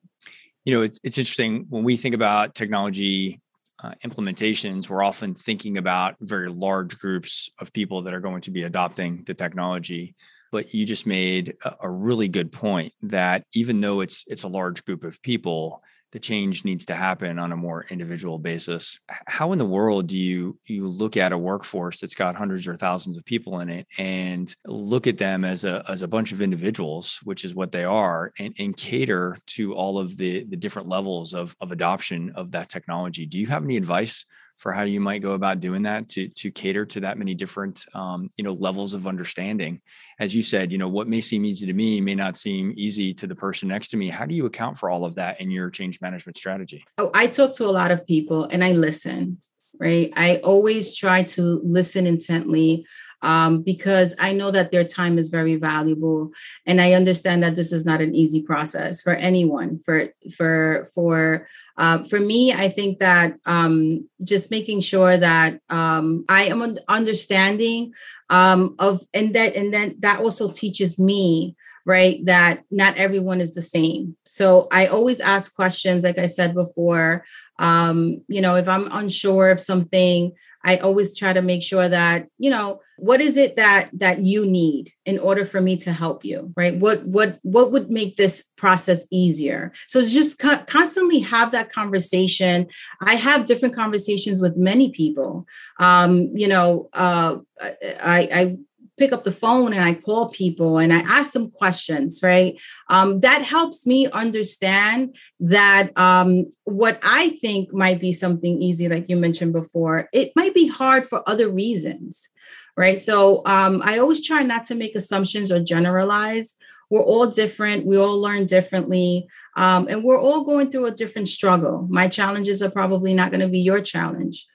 You 0.65 0.75
know, 0.75 0.83
it's 0.83 0.99
it's 1.05 1.19
interesting 1.19 1.67
when 1.69 1.85
we 1.85 1.97
think 1.97 2.17
about 2.17 2.57
technology 2.57 3.41
uh, 3.83 3.93
implementations. 4.05 4.91
We're 4.91 5.05
often 5.05 5.37
thinking 5.37 5.79
about 5.79 6.17
very 6.21 6.49
large 6.49 6.99
groups 6.99 7.49
of 7.61 7.73
people 7.73 8.03
that 8.03 8.15
are 8.15 8.21
going 8.21 8.41
to 8.43 8.51
be 8.51 8.65
adopting 8.65 9.23
the 9.25 9.35
technology 9.35 10.17
but 10.51 10.73
you 10.73 10.87
just 10.87 11.07
made 11.07 11.55
a, 11.63 11.75
a, 11.83 11.91
really 11.91 12.27
good 12.27 12.51
point 12.51 12.95
that 13.03 13.45
even 13.53 13.83
though 13.83 14.01
it's 14.01 14.25
it's 14.29 14.45
a 14.45 14.49
large 14.49 14.83
group 14.87 15.05
of 15.05 15.21
people 15.21 15.83
the 16.13 16.19
change 16.19 16.65
needs 16.65 16.87
to 16.87 16.95
happen 16.95 17.39
on 17.39 17.53
a 17.53 17.57
more 17.57 17.85
individual 17.91 18.39
basis. 18.39 18.99
How 19.27 19.53
in 19.53 19.59
the 19.59 19.65
world 19.65 20.07
do 20.07 20.19
you 20.19 20.59
you 20.67 20.87
look 20.87 21.17
at 21.17 21.33
a 21.33 21.39
workforce 21.39 22.01
that's 22.01 22.15
got 22.15 22.37
hundreds 22.37 22.67
or 22.67 22.77
thousands 22.77 23.19
of 23.19 23.25
people 23.25 23.61
in 23.61 23.69
it 23.69 23.87
and 23.99 24.55
look 24.67 25.07
at 25.07 25.19
them 25.19 25.45
as 25.45 25.65
a 25.65 25.85
as 25.89 26.03
a 26.03 26.09
bunch 26.09 26.33
of 26.33 26.41
individuals 26.41 27.21
which 27.25 27.45
is 27.45 27.55
what 27.55 27.73
they 27.73 27.85
are 27.85 28.33
and, 28.39 28.55
and 28.59 28.77
cater 28.77 29.37
to 29.47 29.75
all 29.75 29.99
of 29.99 30.17
the 30.17 30.45
the 30.45 30.57
different 30.57 30.89
levels 30.89 31.35
of 31.35 31.55
of 31.61 31.73
adoption 31.73 32.33
of 32.35 32.53
that 32.53 32.69
technology? 32.69 33.27
Do 33.27 33.39
you 33.39 33.47
have 33.47 33.65
any 33.65 33.77
advice 33.77 34.25
for 34.59 34.73
how 34.73 34.83
you 34.83 35.01
might 35.01 35.23
go 35.23 35.33
about 35.33 35.61
doing 35.61 35.83
that 35.85 36.09
to 36.11 36.29
to 36.29 36.51
cater 36.51 36.85
to 36.85 37.01
that 37.01 37.17
many 37.17 37.35
different 37.35 37.87
um, 37.95 38.31
you 38.37 38.45
know 38.45 38.53
levels 38.55 38.95
of 38.95 39.07
understanding. 39.07 39.81
As 40.21 40.35
you 40.35 40.43
said 40.43 40.71
you 40.71 40.79
know 40.79 40.89
what 40.89 41.09
may 41.09 41.21
seem 41.21 41.45
easy 41.45 41.67
to 41.67 41.73
me 41.73 42.01
may 42.01 42.15
not 42.15 42.37
seem 42.37 42.75
easy 42.77 43.15
to 43.15 43.27
the 43.27 43.35
person 43.35 43.69
next 43.69 43.89
to 43.89 43.97
me. 43.97 44.11
How 44.11 44.27
do 44.27 44.35
you 44.35 44.47
account 44.47 44.77
for 44.79 44.91
all 44.91 45.05
of 45.05 45.15
that 45.15 45.41
in 45.41 45.51
your 45.51 45.71
change 45.71 46.01
management 46.01 46.37
strategy? 46.37 46.85
Oh 46.99 47.11
i 47.15 47.27
talk 47.27 47.55
to 47.57 47.65
a 47.65 47.71
lot 47.71 47.91
of 47.91 48.07
people 48.07 48.45
and 48.45 48.63
i 48.63 48.73
listen 48.73 49.39
right? 49.81 50.13
I 50.17 50.37
always 50.39 50.97
try 50.97 51.23
to 51.23 51.61
listen 51.65 52.07
intently 52.07 52.87
um, 53.23 53.63
because 53.63 54.15
I 54.19 54.33
know 54.33 54.51
that 54.51 54.71
their 54.71 54.85
time 54.85 55.19
is 55.19 55.29
very 55.29 55.57
valuable, 55.57 56.31
and 56.67 56.81
I 56.81 56.93
understand 56.93 57.43
that 57.43 57.57
this 57.57 57.73
is 57.73 57.85
not 57.85 58.01
an 58.01 58.15
easy 58.15 58.43
process 58.43 59.01
for 59.01 59.13
anyone. 59.15 59.81
For 59.85 60.09
for 60.37 60.89
for 60.95 61.49
uh, 61.77 62.05
for 62.05 62.21
me, 62.21 62.53
I 62.53 62.69
think 62.69 62.99
that 62.99 63.37
um, 63.47 64.09
just 64.23 64.51
making 64.51 64.81
sure 64.81 65.17
that 65.17 65.61
um, 65.71 66.25
I 66.29 66.45
am 66.45 66.77
understanding 66.89 67.93
um, 68.31 68.77
of 68.79 69.05
and 69.15 69.35
that 69.35 69.57
and 69.57 69.73
then 69.73 69.97
that 70.01 70.21
also 70.21 70.51
teaches 70.53 70.99
me 70.99 71.57
right 71.89 72.25
that 72.27 72.65
not 72.71 72.99
everyone 72.99 73.41
is 73.41 73.55
the 73.55 73.63
same 73.63 74.15
so 74.25 74.69
i 74.71 74.87
always 74.87 75.21
ask 75.21 75.55
questions 75.55 76.05
like 76.05 76.19
i 76.19 76.27
said 76.27 76.55
before 76.55 77.25
um, 77.59 78.23
you 78.29 78.43
know 78.43 78.57
if 78.57 78.69
i'm 78.69 78.93
unsure 78.93 79.51
of 79.51 79.59
something 79.59 80.33
I 80.69 80.77
always 80.77 81.17
try 81.17 81.33
to 81.33 81.41
make 81.41 81.63
sure 81.63 81.89
that, 81.89 82.27
you 82.37 82.51
know, 82.51 82.83
what 82.99 83.23
is 83.23 83.39
it 83.39 83.57
that 83.57 83.89
that 83.95 84.21
you 84.21 84.45
need 84.45 84.93
in 85.07 85.19
order 85.19 85.47
for 85.47 85.61
me 85.63 85.77
to 85.79 85.93
help 85.93 86.27
you, 86.27 86.53
right? 86.57 86.77
What 86.77 87.07
what 87.07 87.39
what 87.43 87.73
would 87.73 87.91
make 87.91 88.17
this 88.17 88.45
process 88.57 89.07
easier? 89.11 89.73
So 89.87 90.03
just 90.03 90.39
co- 90.39 90.65
constantly 90.67 91.21
have 91.21 91.53
that 91.53 91.73
conversation. 91.73 92.67
I 93.01 93.15
have 93.15 93.47
different 93.47 93.75
conversations 93.75 94.43
with 94.43 94.59
many 94.59 94.91
people. 94.91 95.47
Um, 95.81 96.37
you 96.37 96.49
know, 96.49 96.91
uh, 96.93 97.37
I, 97.63 98.29
I 98.41 98.57
pick 98.99 99.13
up 99.13 99.25
the 99.25 99.33
phone 99.33 99.73
and 99.73 99.83
I 99.83 99.95
call 99.95 100.29
people 100.29 100.79
and 100.79 100.93
I 100.93 100.99
ask 100.99 101.33
them 101.33 101.51
questions, 101.51 102.21
right? 102.23 102.57
Um, 102.89 103.21
that 103.21 103.43
helps 103.43 103.87
me 103.87 104.09
understand 104.11 105.17
that 105.41 105.91
um, 105.97 106.53
what 106.65 106.99
I 107.03 107.31
think 107.41 107.73
might 107.73 108.01
be 108.01 108.13
something 108.13 108.61
easy, 108.61 108.89
like 108.89 109.07
you 109.09 109.17
mentioned 109.17 109.53
before, 109.53 110.09
it 110.13 110.33
might 110.37 110.55
be 110.55 110.67
hard 110.67 111.09
for 111.09 111.23
other 111.27 111.49
reasons, 111.49 112.29
right? 112.77 112.99
So 112.99 113.43
um, 113.47 113.81
I 113.85 113.99
always 113.99 114.27
try 114.27 114.43
not 114.43 114.65
to 114.67 114.75
make 114.75 114.95
assumptions 114.95 115.51
or 115.53 115.61
generalize. 115.61 116.57
We're 116.91 117.03
all 117.03 117.27
different, 117.27 117.87
we 117.87 117.97
all 117.97 118.21
learn 118.21 118.47
differently. 118.47 119.29
Um, 119.57 119.89
and 119.89 120.05
we're 120.05 120.21
all 120.21 120.45
going 120.45 120.71
through 120.71 120.87
a 120.87 120.93
different 120.93 121.29
struggle. 121.29 121.87
My 121.91 122.07
challenges 122.07 122.63
are 122.63 122.71
probably 122.71 123.13
not 123.13 123.31
going 123.31 123.41
to 123.41 123.49
be 123.49 123.59
your 123.59 123.81
challenge 123.81 124.47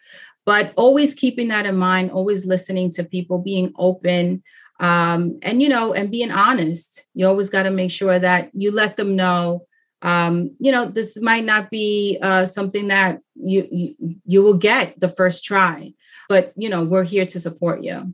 but 0.45 0.73
always 0.75 1.13
keeping 1.13 1.47
that 1.49 1.65
in 1.65 1.77
mind 1.77 2.11
always 2.11 2.45
listening 2.45 2.91
to 2.91 3.03
people 3.03 3.37
being 3.37 3.71
open 3.77 4.43
um, 4.79 5.39
and 5.41 5.61
you 5.61 5.69
know 5.69 5.93
and 5.93 6.11
being 6.11 6.31
honest. 6.31 7.05
You 7.13 7.27
always 7.27 7.49
got 7.49 7.63
to 7.63 7.71
make 7.71 7.91
sure 7.91 8.17
that 8.19 8.49
you 8.53 8.71
let 8.71 8.97
them 8.97 9.15
know 9.15 9.65
um, 10.01 10.55
you 10.59 10.71
know 10.71 10.85
this 10.85 11.19
might 11.21 11.45
not 11.45 11.69
be 11.69 12.17
uh, 12.21 12.45
something 12.45 12.89
that 12.89 13.19
you, 13.35 13.67
you 13.71 13.95
you 14.25 14.43
will 14.43 14.57
get 14.57 14.99
the 14.99 15.09
first 15.09 15.45
try 15.45 15.93
but 16.29 16.53
you 16.55 16.69
know 16.69 16.83
we're 16.83 17.03
here 17.03 17.25
to 17.25 17.39
support 17.39 17.83
you. 17.83 18.13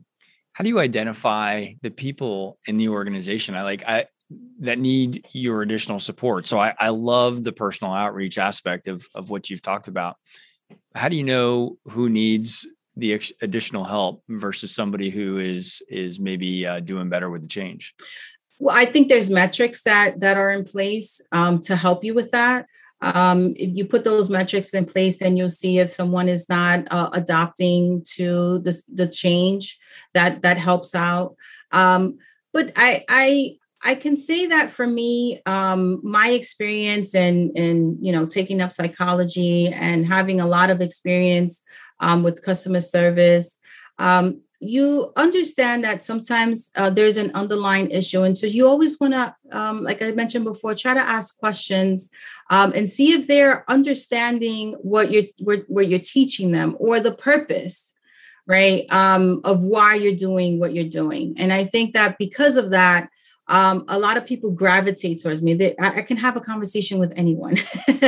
How 0.52 0.62
do 0.62 0.68
you 0.68 0.78
identify 0.78 1.72
the 1.80 1.90
people 1.90 2.58
in 2.66 2.76
the 2.76 2.88
organization? 2.88 3.54
I 3.54 3.62
like 3.62 3.82
i 3.86 4.06
that 4.60 4.78
need 4.78 5.26
your 5.32 5.62
additional 5.62 5.98
support. 5.98 6.46
So 6.46 6.58
i, 6.60 6.74
I 6.78 6.90
love 6.90 7.42
the 7.42 7.52
personal 7.52 7.92
outreach 7.92 8.38
aspect 8.38 8.86
of, 8.86 9.08
of 9.14 9.28
what 9.28 9.50
you've 9.50 9.62
talked 9.62 9.88
about 9.88 10.16
how 10.94 11.08
do 11.08 11.16
you 11.16 11.24
know 11.24 11.78
who 11.88 12.08
needs 12.08 12.66
the 12.96 13.14
ex- 13.14 13.32
additional 13.40 13.84
help 13.84 14.22
versus 14.28 14.74
somebody 14.74 15.10
who 15.10 15.38
is 15.38 15.82
is 15.88 16.18
maybe 16.18 16.66
uh, 16.66 16.80
doing 16.80 17.08
better 17.08 17.30
with 17.30 17.42
the 17.42 17.48
change? 17.48 17.94
Well 18.58 18.76
i 18.76 18.84
think 18.84 19.08
there's 19.08 19.30
metrics 19.30 19.82
that 19.84 20.20
that 20.20 20.36
are 20.36 20.50
in 20.50 20.64
place 20.64 21.20
um, 21.32 21.60
to 21.62 21.76
help 21.76 22.04
you 22.04 22.14
with 22.14 22.30
that. 22.32 22.66
Um, 23.02 23.54
if 23.56 23.70
you 23.74 23.86
put 23.86 24.04
those 24.04 24.28
metrics 24.28 24.70
in 24.70 24.84
place 24.84 25.20
then 25.20 25.36
you'll 25.36 25.48
see 25.48 25.78
if 25.78 25.88
someone 25.88 26.28
is 26.28 26.48
not 26.48 26.86
uh, 26.90 27.08
adopting 27.12 28.04
to 28.16 28.58
the, 28.58 28.78
the 28.92 29.06
change 29.06 29.78
that 30.12 30.42
that 30.42 30.58
helps 30.58 30.94
out. 30.94 31.36
Um, 31.72 32.18
but 32.52 32.72
i 32.76 33.04
i 33.08 33.56
I 33.82 33.94
can 33.94 34.16
say 34.16 34.46
that 34.46 34.70
for 34.70 34.86
me, 34.86 35.40
um, 35.46 36.00
my 36.02 36.30
experience 36.30 37.14
and 37.14 37.56
and 37.56 37.96
you 38.00 38.12
know 38.12 38.26
taking 38.26 38.60
up 38.60 38.72
psychology 38.72 39.68
and 39.68 40.06
having 40.06 40.40
a 40.40 40.46
lot 40.46 40.70
of 40.70 40.80
experience 40.80 41.62
um, 42.00 42.22
with 42.22 42.44
customer 42.44 42.80
service, 42.80 43.58
um, 43.98 44.42
you 44.60 45.10
understand 45.16 45.82
that 45.84 46.02
sometimes 46.02 46.70
uh, 46.76 46.90
there's 46.90 47.16
an 47.16 47.30
underlying 47.34 47.90
issue. 47.90 48.22
And 48.22 48.36
so 48.36 48.46
you 48.46 48.68
always 48.68 49.00
want 49.00 49.14
to 49.14 49.34
um, 49.52 49.82
like 49.82 50.02
i 50.02 50.12
mentioned 50.12 50.44
before 50.44 50.74
try 50.74 50.94
to 50.94 51.00
ask 51.00 51.38
questions 51.38 52.10
um, 52.50 52.72
and 52.74 52.88
see 52.88 53.12
if 53.12 53.26
they're 53.26 53.68
understanding 53.70 54.72
what 54.82 55.10
you're 55.10 55.24
what, 55.38 55.64
what 55.68 55.88
you're 55.88 55.98
teaching 55.98 56.52
them 56.52 56.76
or 56.78 57.00
the 57.00 57.12
purpose 57.12 57.94
right 58.46 58.90
um, 58.92 59.40
of 59.44 59.62
why 59.62 59.94
you're 59.94 60.14
doing 60.14 60.60
what 60.60 60.74
you're 60.74 60.84
doing. 60.84 61.34
And 61.38 61.52
i 61.52 61.64
think 61.64 61.94
that 61.94 62.18
because 62.18 62.56
of 62.56 62.70
that 62.70 63.08
um, 63.50 63.84
a 63.88 63.98
lot 63.98 64.16
of 64.16 64.24
people 64.24 64.52
gravitate 64.52 65.20
towards 65.20 65.42
me. 65.42 65.54
They, 65.54 65.76
I, 65.76 65.98
I, 65.98 66.02
can 66.02 66.16
have 66.16 66.36
a 66.36 66.40
conversation 66.40 67.00
with 67.00 67.12
anyone, 67.16 67.58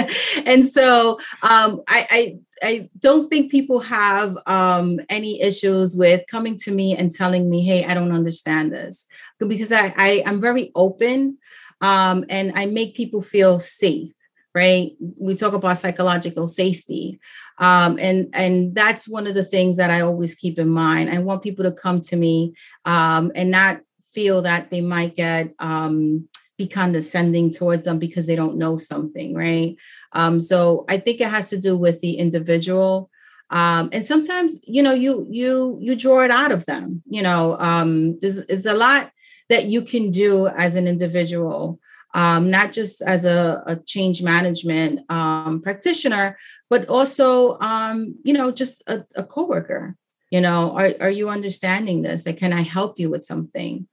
and 0.47 0.67
so 0.67 1.19
um, 1.43 1.83
I, 1.89 2.07
I, 2.11 2.39
I 2.63 2.91
don't 3.01 3.29
think 3.29 3.51
people 3.51 3.81
have 3.81 4.39
um, 4.47 5.01
any 5.09 5.43
issues 5.43 5.97
with 5.97 6.23
coming 6.29 6.57
to 6.61 6.71
me 6.71 6.97
and 6.97 7.13
telling 7.13 7.51
me, 7.51 7.65
"Hey, 7.65 7.85
I 7.85 7.93
don't 7.93 8.13
understand 8.13 8.73
this," 8.73 9.09
because 9.41 9.73
I, 9.73 9.93
I 9.97 10.23
am 10.27 10.41
very 10.41 10.71
open 10.77 11.39
um, 11.81 12.25
and 12.31 12.53
I 12.55 12.67
make 12.67 12.95
people 12.95 13.21
feel 13.21 13.59
safe. 13.59 14.13
Right? 14.55 14.93
We 15.19 15.35
talk 15.35 15.55
about 15.55 15.79
psychological 15.79 16.47
safety, 16.47 17.19
um, 17.59 17.99
and 17.99 18.29
and 18.33 18.75
that's 18.77 19.09
one 19.09 19.27
of 19.27 19.35
the 19.35 19.45
things 19.45 19.79
that 19.79 19.91
I 19.91 20.03
always 20.03 20.37
keep 20.37 20.59
in 20.59 20.69
mind. 20.69 21.11
I 21.11 21.19
want 21.19 21.43
people 21.43 21.65
to 21.65 21.73
come 21.73 22.01
to 22.01 22.17
me 22.17 22.55
um, 22.85 23.33
and 23.35 23.51
not 23.51 23.81
feel 24.15 24.43
that 24.43 24.71
they 24.71 24.81
might 24.81 25.17
get 25.17 25.55
um, 25.59 26.29
be 26.59 26.69
condescending 26.69 27.51
towards 27.51 27.85
them 27.85 27.99
because 27.99 28.27
they 28.27 28.37
don't 28.37 28.57
know 28.57 28.77
something, 28.77 29.35
right? 29.35 29.77
Um, 30.13 30.41
so 30.41 30.85
I 30.89 30.99
think 30.99 31.21
it 31.21 31.29
has 31.29 31.49
to 31.51 31.59
do 31.59 31.77
with 31.77 32.01
the 32.01 32.15
individual. 32.15 33.11
Um, 33.51 33.91
and 33.93 34.05
sometimes, 34.05 34.61
you 34.67 34.83
know, 34.83 34.93
you 34.93 35.27
you 35.31 35.79
you 35.81 35.95
draw 35.95 36.21
it 36.23 36.31
out 36.31 36.53
of 36.53 36.65
them. 36.65 37.03
You 37.09 37.23
know, 37.23 37.57
um, 37.59 38.19
there's, 38.21 38.67
a 38.67 38.73
lot 38.73 39.11
that 39.49 39.67
you 39.67 39.83
can 39.83 40.11
do 40.11 40.47
as 40.49 40.75
an 40.75 40.87
individual, 40.87 41.79
um, 42.15 42.51
not 42.51 42.73
just 42.73 43.03
as 43.03 43.25
a, 43.25 43.63
a 43.67 43.77
change 43.77 44.23
management 44.23 45.01
um, 45.11 45.61
practitioner, 45.61 46.39
but 46.71 46.89
also, 46.89 47.59
um, 47.61 48.17
you 48.25 48.33
know, 48.33 48.51
just 48.51 48.83
a, 48.87 49.05
a 49.15 49.23
coworker. 49.23 49.97
You 50.31 50.41
know, 50.41 50.73
are 50.79 50.95
are 51.01 51.11
you 51.11 51.29
understanding 51.29 52.01
this? 52.01 52.25
Like, 52.25 52.39
can 52.39 52.55
I 52.55 52.63
help 52.63 52.99
you 52.99 53.11
with 53.11 53.25
something? 53.25 53.87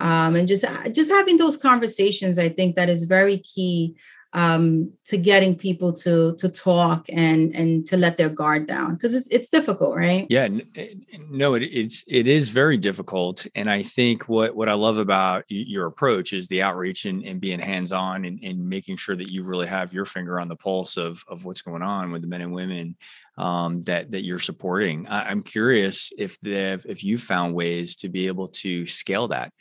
Um, 0.00 0.36
and 0.36 0.48
just 0.48 0.64
just 0.92 1.10
having 1.10 1.36
those 1.36 1.56
conversations 1.56 2.38
i 2.38 2.48
think 2.48 2.76
that 2.76 2.88
is 2.88 3.04
very 3.04 3.38
key 3.38 3.94
um, 4.34 4.92
to 5.04 5.16
getting 5.16 5.56
people 5.56 5.92
to 5.92 6.34
to 6.36 6.48
talk 6.48 7.06
and 7.08 7.54
and 7.54 7.86
to 7.86 7.96
let 7.96 8.18
their 8.18 8.28
guard 8.28 8.66
down 8.66 8.94
because 8.94 9.14
it's 9.14 9.28
it's 9.28 9.48
difficult 9.48 9.94
right? 9.94 10.26
Yeah 10.28 10.48
eh, 10.74 10.88
no 11.30 11.54
it, 11.54 11.62
it's 11.62 12.04
it 12.08 12.26
is 12.26 12.48
very 12.48 12.76
difficult 12.76 13.46
and 13.54 13.70
i 13.70 13.82
think 13.82 14.28
what 14.28 14.54
what 14.56 14.68
i 14.68 14.74
love 14.74 14.98
about 14.98 15.44
your 15.48 15.86
approach 15.86 16.32
is 16.32 16.48
the 16.48 16.62
outreach 16.62 17.04
and, 17.04 17.24
and 17.24 17.40
being 17.40 17.60
hands-on 17.60 18.24
and, 18.24 18.40
and 18.42 18.68
making 18.68 18.96
sure 18.96 19.14
that 19.14 19.30
you 19.30 19.44
really 19.44 19.68
have 19.68 19.92
your 19.92 20.04
finger 20.04 20.40
on 20.40 20.48
the 20.48 20.56
pulse 20.56 20.96
of 20.96 21.22
of 21.28 21.44
what's 21.44 21.62
going 21.62 21.82
on 21.82 22.10
with 22.10 22.22
the 22.22 22.28
men 22.28 22.40
and 22.40 22.52
women 22.52 22.96
um, 23.36 23.82
that 23.84 24.10
that 24.10 24.24
you're 24.24 24.38
supporting. 24.40 25.06
I, 25.06 25.28
i'm 25.28 25.44
curious 25.44 26.12
if 26.18 26.38
if 26.42 27.04
you 27.04 27.18
found 27.18 27.54
ways 27.54 27.94
to 27.96 28.08
be 28.08 28.26
able 28.26 28.48
to 28.48 28.84
scale 28.84 29.28
that 29.28 29.52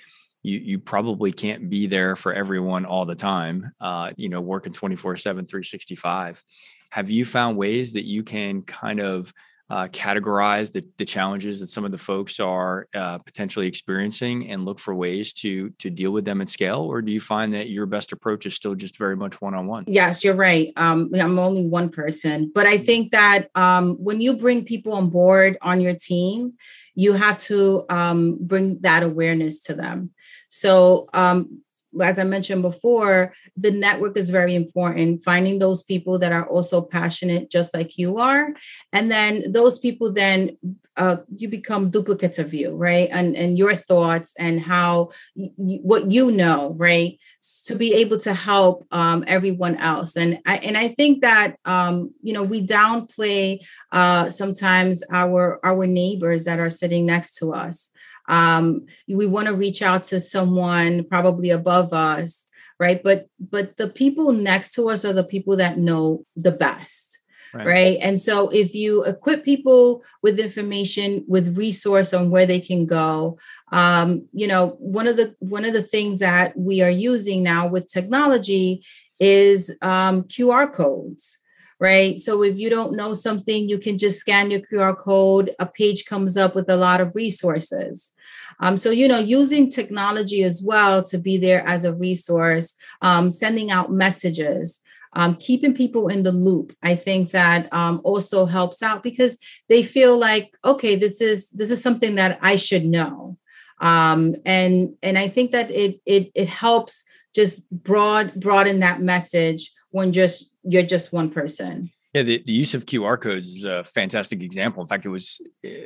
you 0.43 0.59
you 0.59 0.79
probably 0.79 1.31
can't 1.31 1.69
be 1.69 1.87
there 1.87 2.15
for 2.15 2.33
everyone 2.33 2.85
all 2.85 3.05
the 3.05 3.15
time 3.15 3.71
uh, 3.81 4.11
you 4.17 4.29
know 4.29 4.41
working 4.41 4.73
24 4.73 5.15
7 5.15 5.45
365 5.45 6.43
have 6.91 7.09
you 7.09 7.25
found 7.25 7.57
ways 7.57 7.93
that 7.93 8.05
you 8.05 8.23
can 8.23 8.61
kind 8.61 8.99
of 8.99 9.33
uh, 9.69 9.87
categorize 9.87 10.71
the, 10.71 10.85
the 10.97 11.05
challenges 11.05 11.59
that 11.59 11.67
some 11.67 11.85
of 11.85 11.91
the 11.91 11.97
folks 11.97 12.39
are 12.39 12.87
uh, 12.93 13.17
potentially 13.19 13.65
experiencing 13.65 14.51
and 14.51 14.65
look 14.65 14.77
for 14.77 14.93
ways 14.93 15.33
to 15.33 15.71
to 15.79 15.89
deal 15.89 16.11
with 16.11 16.25
them 16.25 16.41
at 16.41 16.49
scale? 16.49 16.81
Or 16.81 17.01
do 17.01 17.11
you 17.11 17.21
find 17.21 17.53
that 17.53 17.69
your 17.69 17.85
best 17.85 18.11
approach 18.11 18.45
is 18.45 18.53
still 18.53 18.75
just 18.75 18.97
very 18.97 19.15
much 19.15 19.41
one-on-one? 19.41 19.85
Yes 19.87 20.23
you're 20.23 20.35
right. 20.35 20.71
Um, 20.75 21.09
i'm 21.19 21.39
only 21.39 21.65
one 21.67 21.89
person 21.89 22.51
but 22.53 22.67
i 22.67 22.77
think 22.77 23.11
that 23.11 23.47
um, 23.55 23.95
when 23.95 24.21
you 24.21 24.35
bring 24.35 24.65
people 24.65 24.93
on 24.93 25.09
board 25.09 25.57
on 25.61 25.81
your 25.81 25.95
team 25.95 26.53
you 26.95 27.13
have 27.13 27.39
to 27.39 27.85
um, 27.89 28.37
bring 28.41 28.79
that 28.81 29.01
awareness 29.01 29.59
to 29.61 29.73
them 29.73 30.11
so, 30.53 31.09
um, 31.13 31.61
as 31.99 32.19
I 32.19 32.23
mentioned 32.23 32.61
before, 32.61 33.33
the 33.57 33.71
network 33.71 34.17
is 34.17 34.29
very 34.29 34.53
important. 34.53 35.23
Finding 35.23 35.57
those 35.57 35.81
people 35.81 36.19
that 36.19 36.31
are 36.31 36.47
also 36.47 36.81
passionate, 36.81 37.49
just 37.49 37.73
like 37.73 37.97
you 37.97 38.19
are, 38.19 38.53
and 38.91 39.09
then 39.11 39.51
those 39.51 39.79
people 39.79 40.11
then 40.11 40.57
uh, 40.95 41.17
you 41.35 41.49
become 41.49 41.89
duplicates 41.89 42.37
of 42.37 42.53
you, 42.53 42.75
right? 42.75 43.09
And 43.11 43.35
and 43.35 43.57
your 43.57 43.75
thoughts 43.75 44.33
and 44.37 44.61
how 44.61 45.09
y- 45.35 45.79
what 45.81 46.11
you 46.11 46.31
know, 46.31 46.75
right? 46.77 47.17
To 47.65 47.75
be 47.75 47.95
able 47.95 48.19
to 48.19 48.33
help 48.33 48.85
um, 48.91 49.23
everyone 49.25 49.77
else, 49.77 50.15
and 50.15 50.37
I 50.45 50.57
and 50.57 50.77
I 50.77 50.89
think 50.89 51.21
that 51.21 51.57
um, 51.65 52.13
you 52.21 52.33
know 52.33 52.43
we 52.43 52.65
downplay 52.65 53.59
uh, 53.91 54.29
sometimes 54.29 55.03
our 55.11 55.59
our 55.65 55.87
neighbors 55.87 56.43
that 56.45 56.59
are 56.59 56.69
sitting 56.69 57.07
next 57.07 57.37
to 57.37 57.53
us 57.53 57.89
um, 58.29 58.85
we 59.07 59.25
want 59.25 59.47
to 59.47 59.53
reach 59.53 59.81
out 59.81 60.05
to 60.05 60.19
someone 60.19 61.03
probably 61.03 61.49
above 61.49 61.93
us 61.93 62.47
right? 62.79 63.01
But 63.01 63.27
but 63.39 63.77
the 63.77 63.87
people 63.87 64.31
next 64.31 64.73
to 64.73 64.89
us 64.89 65.05
are 65.05 65.13
the 65.13 65.23
people 65.23 65.55
that 65.57 65.77
know 65.77 66.25
the 66.35 66.51
best 66.51 67.19
right. 67.53 67.65
right, 67.65 67.97
and 68.01 68.19
so 68.19 68.49
if 68.49 68.75
you 68.75 69.03
equip 69.05 69.45
people 69.45 70.03
with 70.21 70.39
information 70.39 71.23
with 71.27 71.57
resource 71.57 72.13
on 72.13 72.29
where 72.29 72.45
they 72.45 72.59
can 72.59 72.85
go 72.85 73.37
um, 73.71 74.27
you 74.33 74.47
know 74.47 74.75
one 74.79 75.07
of 75.07 75.17
the 75.17 75.35
one 75.39 75.65
of 75.65 75.73
the 75.73 75.83
things 75.83 76.19
that 76.19 76.57
we 76.57 76.81
are 76.81 76.89
using 76.89 77.43
now 77.43 77.67
with 77.67 77.91
technology 77.91 78.83
is 79.19 79.71
um, 79.81 80.23
qr 80.23 80.71
codes 80.73 81.37
right? 81.83 82.17
So 82.17 82.43
if 82.43 82.57
you 82.57 82.69
don't 82.69 82.95
know 82.95 83.13
something, 83.13 83.67
you 83.67 83.77
can 83.77 83.97
just 83.97 84.17
scan 84.17 84.49
your 84.49 84.61
QR 84.61 84.97
code. 84.97 85.51
A 85.59 85.65
page 85.65 86.05
comes 86.05 86.37
up 86.37 86.55
with 86.55 86.69
a 86.69 86.77
lot 86.77 87.01
of 87.01 87.11
resources. 87.13 88.13
Um, 88.61 88.77
so, 88.77 88.89
you 88.89 89.05
know, 89.09 89.19
using 89.19 89.69
technology 89.69 90.43
as 90.43 90.63
well 90.63 91.03
to 91.03 91.17
be 91.17 91.37
there 91.37 91.61
as 91.67 91.83
a 91.83 91.93
resource, 91.93 92.75
um, 93.01 93.29
sending 93.29 93.69
out 93.69 93.91
messages. 93.91 94.79
Um, 95.15 95.35
keeping 95.35 95.75
people 95.75 96.07
in 96.07 96.23
the 96.23 96.31
loop 96.31 96.75
i 96.81 96.95
think 96.95 97.29
that 97.29 97.71
um, 97.71 98.01
also 98.03 98.47
helps 98.47 98.81
out 98.81 99.03
because 99.03 99.37
they 99.69 99.83
feel 99.83 100.17
like 100.17 100.57
okay 100.65 100.95
this 100.95 101.21
is 101.21 101.51
this 101.51 101.69
is 101.69 101.83
something 101.83 102.15
that 102.15 102.39
i 102.41 102.55
should 102.55 102.83
know 102.83 103.37
um, 103.79 104.35
and 104.43 104.95
and 105.03 105.15
i 105.19 105.27
think 105.29 105.51
that 105.51 105.69
it 105.69 106.01
it 106.07 106.31
it 106.33 106.47
helps 106.47 107.03
just 107.35 107.69
broad 107.69 108.33
broaden 108.33 108.79
that 108.79 109.03
message 109.03 109.71
when 109.93 110.11
just 110.11 110.51
you're 110.63 110.83
just 110.83 111.13
one 111.13 111.29
person 111.29 111.89
yeah, 112.13 112.21
the, 112.21 112.43
the 112.45 112.51
use 112.51 112.75
of 112.75 112.85
QR 112.85 113.19
codes 113.19 113.47
is 113.47 113.65
a 113.65 113.83
fantastic 113.83 114.43
example. 114.43 114.83
In 114.83 114.87
fact, 114.87 115.05
it 115.05 115.09
was 115.09 115.41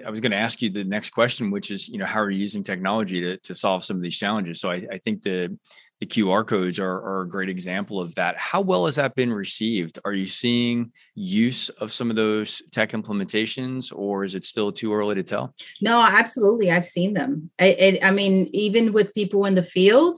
I 0.05 0.09
was 0.09 0.19
going 0.19 0.33
to 0.33 0.37
ask 0.37 0.61
you 0.61 0.69
the 0.69 0.83
next 0.83 1.11
question, 1.11 1.51
which 1.51 1.71
is, 1.71 1.87
you 1.87 1.97
know, 1.97 2.05
how 2.05 2.19
are 2.19 2.29
you 2.29 2.39
using 2.39 2.63
technology 2.63 3.21
to, 3.21 3.37
to 3.37 3.55
solve 3.55 3.85
some 3.85 3.95
of 3.95 4.03
these 4.03 4.17
challenges? 4.17 4.59
So 4.59 4.69
I, 4.69 4.85
I 4.91 4.97
think 4.97 5.21
the 5.21 5.57
the 5.99 6.05
QR 6.05 6.45
codes 6.45 6.79
are, 6.79 6.91
are 6.91 7.21
a 7.21 7.27
great 7.27 7.49
example 7.49 7.99
of 7.99 8.13
that. 8.15 8.37
How 8.37 8.61
well 8.61 8.85
has 8.85 8.97
that 8.97 9.15
been 9.15 9.33
received? 9.33 9.97
Are 10.05 10.13
you 10.13 10.27
seeing 10.27 10.91
use 11.15 11.69
of 11.69 11.91
some 11.91 12.11
of 12.11 12.15
those 12.15 12.61
tech 12.71 12.91
implementations, 12.91 13.91
or 13.95 14.23
is 14.23 14.35
it 14.35 14.43
still 14.43 14.71
too 14.71 14.93
early 14.93 15.15
to 15.15 15.23
tell? 15.23 15.55
No, 15.81 15.99
absolutely. 15.99 16.69
I've 16.69 16.85
seen 16.85 17.13
them. 17.13 17.49
I, 17.57 17.99
I 18.03 18.11
mean, 18.11 18.47
even 18.53 18.93
with 18.93 19.15
people 19.15 19.45
in 19.45 19.55
the 19.55 19.63
field, 19.63 20.17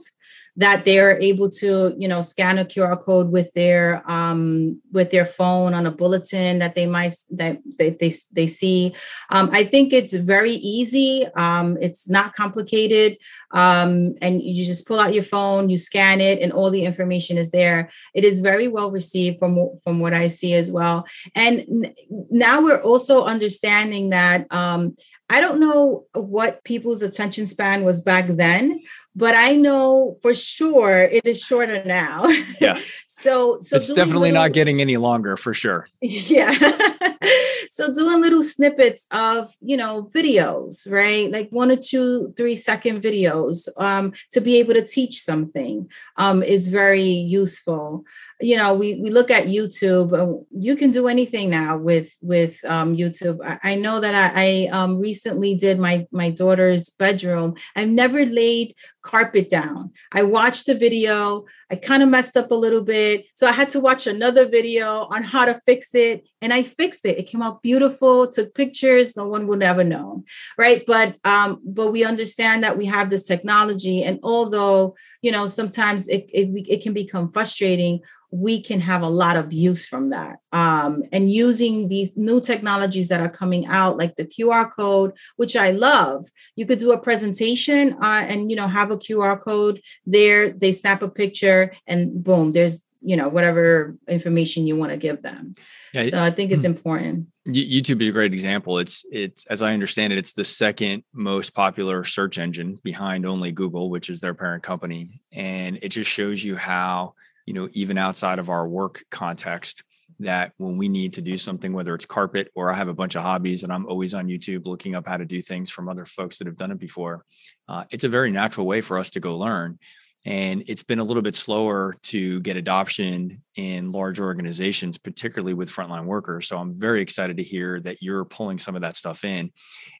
that 0.56 0.84
they're 0.84 1.20
able 1.20 1.48
to 1.48 1.94
you 1.98 2.08
know 2.08 2.22
scan 2.22 2.58
a 2.58 2.64
qr 2.64 3.00
code 3.00 3.30
with 3.30 3.52
their 3.54 4.02
um 4.10 4.80
with 4.92 5.10
their 5.10 5.24
phone 5.24 5.74
on 5.74 5.86
a 5.86 5.90
bulletin 5.90 6.58
that 6.58 6.74
they 6.74 6.86
might 6.86 7.14
that 7.30 7.58
they 7.78 7.90
they, 7.90 8.12
they 8.32 8.46
see. 8.46 8.94
Um, 9.30 9.50
i 9.52 9.64
think 9.64 9.92
it's 9.92 10.14
very 10.14 10.52
easy. 10.52 11.26
Um, 11.36 11.78
it's 11.80 12.08
not 12.08 12.34
complicated. 12.34 13.18
Um, 13.52 14.14
and 14.22 14.40
you 14.40 14.64
just 14.64 14.86
pull 14.86 15.00
out 15.00 15.12
your 15.12 15.24
phone 15.24 15.70
you 15.70 15.78
scan 15.78 16.20
it 16.20 16.40
and 16.40 16.52
all 16.52 16.70
the 16.70 16.84
information 16.84 17.36
is 17.36 17.50
there. 17.50 17.90
It 18.14 18.24
is 18.24 18.40
very 18.40 18.68
well 18.68 18.90
received 18.90 19.38
from 19.38 19.78
from 19.82 19.98
what 20.00 20.14
i 20.14 20.28
see 20.28 20.54
as 20.54 20.70
well. 20.70 21.06
And 21.34 21.94
now 22.30 22.62
we're 22.62 22.82
also 22.82 23.24
understanding 23.24 24.10
that 24.10 24.52
um, 24.52 24.96
I 25.28 25.40
don't 25.40 25.60
know 25.60 26.06
what 26.14 26.64
people's 26.64 27.02
attention 27.02 27.46
span 27.46 27.84
was 27.84 28.02
back 28.02 28.26
then, 28.28 28.82
but 29.14 29.34
I 29.34 29.54
know 29.54 30.18
for 30.22 30.34
sure 30.34 31.02
it 31.02 31.26
is 31.26 31.42
shorter 31.42 31.82
now. 31.84 32.26
Yeah. 32.60 32.78
so 33.06 33.58
so 33.60 33.76
it's 33.76 33.88
definitely 33.88 34.30
little, 34.30 34.42
not 34.42 34.52
getting 34.52 34.80
any 34.80 34.98
longer 34.98 35.36
for 35.36 35.54
sure. 35.54 35.88
Yeah. 36.02 36.52
so 37.70 37.92
doing 37.94 38.20
little 38.20 38.42
snippets 38.42 39.06
of 39.10 39.54
you 39.60 39.76
know 39.76 40.04
videos, 40.14 40.90
right? 40.90 41.30
Like 41.30 41.48
one 41.50 41.70
or 41.70 41.76
two, 41.76 42.34
three 42.36 42.56
second 42.56 43.02
videos 43.02 43.68
um, 43.76 44.12
to 44.32 44.40
be 44.40 44.58
able 44.58 44.74
to 44.74 44.82
teach 44.82 45.22
something 45.22 45.88
um, 46.16 46.42
is 46.42 46.68
very 46.68 47.02
useful. 47.02 48.04
You 48.40 48.56
know 48.56 48.74
we 48.74 48.94
we 48.96 49.10
look 49.10 49.30
at 49.30 49.46
youtube 49.46 50.12
uh, 50.12 50.42
you 50.50 50.74
can 50.74 50.90
do 50.90 51.08
anything 51.08 51.50
now 51.50 51.76
with 51.76 52.16
with 52.22 52.62
um, 52.64 52.96
youtube. 52.96 53.38
I, 53.44 53.72
I, 53.72 53.74
know 53.74 54.00
that 54.00 54.14
i, 54.14 54.66
I 54.66 54.68
um, 54.70 54.98
recently 54.98 55.54
did 55.56 55.78
my 55.78 56.06
my 56.10 56.30
daughter's 56.30 56.88
bedroom. 56.88 57.54
I've 57.76 57.88
never 57.88 58.24
laid 58.24 58.74
carpet 59.02 59.48
down. 59.48 59.92
I 60.12 60.22
watched 60.22 60.66
the 60.66 60.74
video. 60.74 61.46
I 61.70 61.76
kind 61.76 62.02
of 62.02 62.08
messed 62.08 62.36
up 62.36 62.50
a 62.50 62.54
little 62.54 62.82
bit. 62.82 63.26
So 63.34 63.46
i 63.46 63.52
had 63.52 63.70
to 63.70 63.80
watch 63.80 64.06
another 64.06 64.46
video 64.48 65.06
on 65.10 65.22
how 65.22 65.44
to 65.44 65.60
fix 65.64 65.94
it 65.94 66.26
and 66.40 66.52
i 66.52 66.62
fixed 66.62 67.04
it. 67.04 67.18
It 67.18 67.28
came 67.28 67.42
out 67.42 67.62
beautiful 67.62 68.26
took 68.26 68.54
pictures 68.54 69.16
no 69.16 69.28
one 69.28 69.46
would 69.46 69.62
ever 69.62 69.84
know 69.84 70.24
right? 70.58 70.84
But 70.86 71.16
um 71.24 71.60
but 71.64 71.92
we 71.92 72.04
understand 72.04 72.62
that 72.64 72.76
we 72.76 72.86
have 72.86 73.10
this 73.10 73.22
technology 73.22 74.02
and 74.02 74.18
although 74.22 74.94
you 75.22 75.32
know 75.32 75.46
sometimes 75.46 76.08
it, 76.08 76.28
it, 76.32 76.48
it 76.68 76.82
can 76.82 76.92
become 76.92 77.30
frustrating 77.30 78.00
we 78.30 78.62
can 78.62 78.80
have 78.80 79.02
a 79.02 79.08
lot 79.08 79.36
of 79.36 79.52
use 79.52 79.86
from 79.86 80.10
that. 80.10 80.38
Um, 80.52 81.02
and 81.12 81.30
using 81.30 81.88
these 81.88 82.16
new 82.16 82.40
technologies 82.40 83.08
that 83.08 83.20
are 83.20 83.28
coming 83.28 83.66
out, 83.66 83.98
like 83.98 84.16
the 84.16 84.24
QR 84.24 84.70
code, 84.70 85.12
which 85.36 85.56
I 85.56 85.70
love. 85.70 86.26
You 86.56 86.66
could 86.66 86.78
do 86.78 86.92
a 86.92 86.98
presentation 86.98 87.94
uh, 87.94 88.24
and 88.28 88.50
you 88.50 88.56
know 88.56 88.68
have 88.68 88.90
a 88.90 88.96
QR 88.96 89.40
code 89.40 89.80
there. 90.06 90.50
They 90.50 90.72
snap 90.72 91.02
a 91.02 91.08
picture, 91.08 91.74
and 91.86 92.22
boom, 92.22 92.52
there's 92.52 92.84
you 93.02 93.16
know 93.16 93.28
whatever 93.28 93.96
information 94.08 94.66
you 94.66 94.76
want 94.76 94.92
to 94.92 94.96
give 94.96 95.22
them. 95.22 95.54
Yeah, 95.92 96.04
so 96.04 96.22
I 96.22 96.30
think 96.30 96.52
it's 96.52 96.64
hmm. 96.64 96.72
important. 96.72 97.26
YouTube 97.48 98.00
is 98.00 98.10
a 98.10 98.12
great 98.12 98.32
example. 98.32 98.78
It's 98.78 99.04
it's 99.10 99.44
as 99.46 99.62
I 99.62 99.72
understand 99.72 100.12
it, 100.12 100.18
it's 100.18 100.34
the 100.34 100.44
second 100.44 101.02
most 101.12 101.52
popular 101.52 102.04
search 102.04 102.38
engine 102.38 102.78
behind 102.84 103.26
only 103.26 103.50
Google, 103.50 103.90
which 103.90 104.08
is 104.08 104.20
their 104.20 104.34
parent 104.34 104.62
company, 104.62 105.20
and 105.32 105.78
it 105.82 105.88
just 105.88 106.10
shows 106.10 106.44
you 106.44 106.56
how 106.56 107.14
you 107.50 107.54
know, 107.54 107.68
even 107.72 107.98
outside 107.98 108.38
of 108.38 108.48
our 108.48 108.68
work 108.68 109.02
context, 109.10 109.82
that 110.20 110.52
when 110.58 110.76
we 110.76 110.88
need 110.88 111.14
to 111.14 111.20
do 111.20 111.36
something, 111.36 111.72
whether 111.72 111.96
it's 111.96 112.06
carpet 112.06 112.48
or 112.54 112.70
I 112.70 112.76
have 112.76 112.86
a 112.86 112.94
bunch 112.94 113.16
of 113.16 113.22
hobbies 113.22 113.64
and 113.64 113.72
I'm 113.72 113.86
always 113.86 114.14
on 114.14 114.28
YouTube 114.28 114.66
looking 114.66 114.94
up 114.94 115.08
how 115.08 115.16
to 115.16 115.24
do 115.24 115.42
things 115.42 115.68
from 115.68 115.88
other 115.88 116.04
folks 116.04 116.38
that 116.38 116.46
have 116.46 116.56
done 116.56 116.70
it 116.70 116.78
before, 116.78 117.24
uh, 117.68 117.86
it's 117.90 118.04
a 118.04 118.08
very 118.08 118.30
natural 118.30 118.68
way 118.68 118.82
for 118.82 119.00
us 119.00 119.10
to 119.10 119.20
go 119.20 119.36
learn 119.36 119.80
and 120.26 120.64
it's 120.66 120.82
been 120.82 120.98
a 120.98 121.04
little 121.04 121.22
bit 121.22 121.34
slower 121.34 121.96
to 122.02 122.40
get 122.40 122.56
adoption 122.56 123.42
in 123.56 123.90
large 123.90 124.20
organizations 124.20 124.98
particularly 124.98 125.54
with 125.54 125.70
frontline 125.70 126.04
workers. 126.04 126.48
So 126.48 126.58
i'm 126.58 126.74
very 126.74 127.00
excited 127.00 127.38
to 127.38 127.42
hear 127.42 127.80
that 127.80 128.02
you're 128.02 128.24
pulling 128.24 128.58
some 128.58 128.74
of 128.74 128.82
that 128.82 128.96
stuff 128.96 129.24
in. 129.24 129.50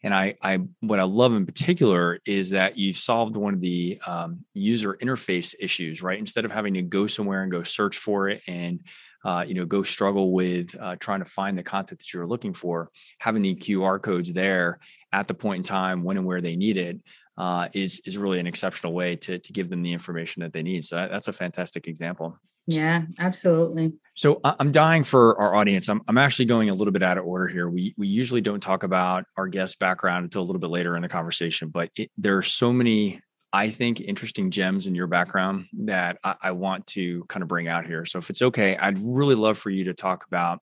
And 0.02 0.14
i 0.14 0.34
i 0.42 0.58
what 0.80 1.00
i 1.00 1.04
love 1.04 1.34
in 1.34 1.46
particular 1.46 2.20
is 2.26 2.50
that 2.50 2.76
you've 2.76 2.98
solved 2.98 3.36
one 3.36 3.54
of 3.54 3.60
the 3.60 3.98
um, 4.06 4.44
user 4.54 4.96
interface 5.02 5.54
issues 5.58 6.02
right? 6.02 6.18
Instead 6.18 6.44
of 6.44 6.52
having 6.52 6.74
to 6.74 6.82
go 6.82 7.06
somewhere 7.06 7.42
and 7.42 7.50
go 7.50 7.62
search 7.62 7.96
for 7.96 8.28
it 8.28 8.42
and 8.46 8.80
uh, 9.24 9.44
you 9.46 9.54
know 9.54 9.66
go 9.66 9.82
struggle 9.82 10.32
with 10.32 10.74
uh, 10.80 10.96
trying 10.96 11.18
to 11.20 11.26
find 11.26 11.56
the 11.56 11.62
content 11.62 11.98
that 11.98 12.12
you're 12.12 12.26
looking 12.26 12.54
for 12.54 12.90
having 13.18 13.42
the 13.42 13.54
qr 13.54 14.00
codes 14.00 14.32
there 14.32 14.78
at 15.12 15.28
the 15.28 15.34
point 15.34 15.58
in 15.58 15.62
time 15.62 16.02
when 16.02 16.16
and 16.16 16.24
where 16.24 16.40
they 16.40 16.56
need 16.56 16.78
it 16.78 16.98
uh, 17.40 17.68
is 17.72 18.02
is 18.04 18.18
really 18.18 18.38
an 18.38 18.46
exceptional 18.46 18.92
way 18.92 19.16
to 19.16 19.38
to 19.38 19.52
give 19.52 19.70
them 19.70 19.82
the 19.82 19.92
information 19.92 20.42
that 20.42 20.52
they 20.52 20.62
need. 20.62 20.84
So 20.84 20.96
that's 21.10 21.26
a 21.26 21.32
fantastic 21.32 21.88
example. 21.88 22.38
Yeah, 22.66 23.02
absolutely. 23.18 23.94
So 24.14 24.40
I'm 24.44 24.70
dying 24.70 25.04
for 25.04 25.40
our 25.40 25.54
audience. 25.54 25.88
I'm, 25.88 26.02
I'm 26.06 26.18
actually 26.18 26.44
going 26.44 26.68
a 26.68 26.74
little 26.74 26.92
bit 26.92 27.02
out 27.02 27.16
of 27.16 27.24
order 27.24 27.48
here. 27.48 27.70
We 27.70 27.94
we 27.96 28.08
usually 28.08 28.42
don't 28.42 28.60
talk 28.60 28.82
about 28.82 29.24
our 29.38 29.48
guest 29.48 29.78
background 29.78 30.24
until 30.24 30.42
a 30.42 30.44
little 30.44 30.60
bit 30.60 30.68
later 30.68 30.94
in 30.96 31.02
the 31.02 31.08
conversation, 31.08 31.70
but 31.70 31.88
it, 31.96 32.10
there 32.18 32.36
are 32.36 32.42
so 32.42 32.74
many, 32.74 33.20
I 33.54 33.70
think, 33.70 34.02
interesting 34.02 34.50
gems 34.50 34.86
in 34.86 34.94
your 34.94 35.06
background 35.06 35.64
that 35.84 36.18
I, 36.22 36.34
I 36.42 36.50
want 36.52 36.86
to 36.88 37.24
kind 37.24 37.42
of 37.42 37.48
bring 37.48 37.68
out 37.68 37.86
here. 37.86 38.04
So 38.04 38.18
if 38.18 38.28
it's 38.28 38.42
okay, 38.42 38.76
I'd 38.76 38.98
really 39.00 39.34
love 39.34 39.56
for 39.56 39.70
you 39.70 39.84
to 39.84 39.94
talk 39.94 40.26
about 40.26 40.60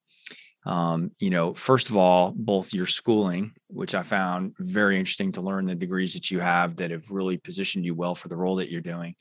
um, 0.68 1.12
you 1.18 1.30
know, 1.30 1.54
first 1.54 1.88
of 1.88 1.96
all, 1.96 2.30
both 2.36 2.74
your 2.74 2.84
schooling, 2.84 3.52
which 3.68 3.94
I 3.94 4.02
found 4.02 4.54
very 4.58 4.98
interesting 4.98 5.32
to 5.32 5.40
learn 5.40 5.64
the 5.64 5.74
degrees 5.74 6.12
that 6.12 6.30
you 6.30 6.40
have 6.40 6.76
that 6.76 6.90
have 6.90 7.10
really 7.10 7.38
positioned 7.38 7.86
you 7.86 7.94
well 7.94 8.14
for 8.14 8.28
the 8.28 8.36
role 8.36 8.56
that 8.56 8.70
you're 8.70 8.82
doing. 8.82 9.14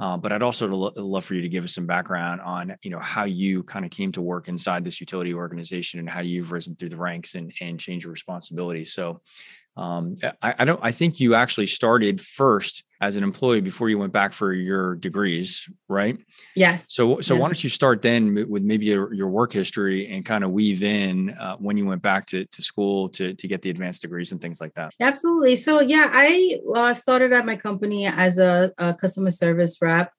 Uh, 0.00 0.16
but 0.16 0.32
I'd 0.32 0.42
also 0.42 0.66
love 0.66 1.24
for 1.26 1.34
you 1.34 1.42
to 1.42 1.48
give 1.50 1.62
us 1.62 1.74
some 1.74 1.84
background 1.84 2.40
on, 2.40 2.74
you 2.82 2.90
know, 2.90 2.98
how 3.00 3.24
you 3.24 3.62
kind 3.64 3.84
of 3.84 3.90
came 3.90 4.12
to 4.12 4.22
work 4.22 4.48
inside 4.48 4.82
this 4.82 4.98
utility 4.98 5.34
organization 5.34 6.00
and 6.00 6.08
how 6.08 6.20
you've 6.20 6.52
risen 6.52 6.74
through 6.74 6.88
the 6.88 6.96
ranks 6.96 7.34
and 7.34 7.52
and 7.60 7.78
changed 7.78 8.04
your 8.04 8.12
responsibilities. 8.12 8.94
So, 8.94 9.20
um, 9.76 10.16
I, 10.40 10.54
I, 10.58 10.64
don't. 10.64 10.78
I 10.82 10.92
think 10.92 11.18
you 11.18 11.34
actually 11.34 11.66
started 11.66 12.20
first 12.20 12.84
as 13.00 13.16
an 13.16 13.24
employee 13.24 13.60
before 13.60 13.90
you 13.90 13.98
went 13.98 14.12
back 14.12 14.32
for 14.32 14.52
your 14.52 14.94
degrees, 14.94 15.68
right? 15.88 16.16
Yes. 16.54 16.86
So, 16.90 17.20
so 17.20 17.34
why 17.34 17.48
don't 17.48 17.62
you 17.62 17.68
start 17.68 18.00
then 18.00 18.48
with 18.48 18.62
maybe 18.62 18.86
your, 18.86 19.12
your 19.12 19.28
work 19.28 19.52
history 19.52 20.10
and 20.12 20.24
kind 20.24 20.44
of 20.44 20.52
weave 20.52 20.84
in 20.84 21.30
uh, 21.30 21.56
when 21.56 21.76
you 21.76 21.86
went 21.86 22.02
back 22.02 22.26
to, 22.26 22.44
to 22.44 22.62
school 22.62 23.08
to 23.10 23.34
to 23.34 23.48
get 23.48 23.62
the 23.62 23.70
advanced 23.70 24.02
degrees 24.02 24.30
and 24.30 24.40
things 24.40 24.60
like 24.60 24.74
that? 24.74 24.92
Absolutely. 25.00 25.56
So, 25.56 25.80
yeah, 25.80 26.06
I 26.08 26.58
uh, 26.72 26.94
started 26.94 27.32
at 27.32 27.44
my 27.44 27.56
company 27.56 28.06
as 28.06 28.38
a, 28.38 28.72
a 28.78 28.94
customer 28.94 29.32
service 29.32 29.76
rep. 29.82 30.12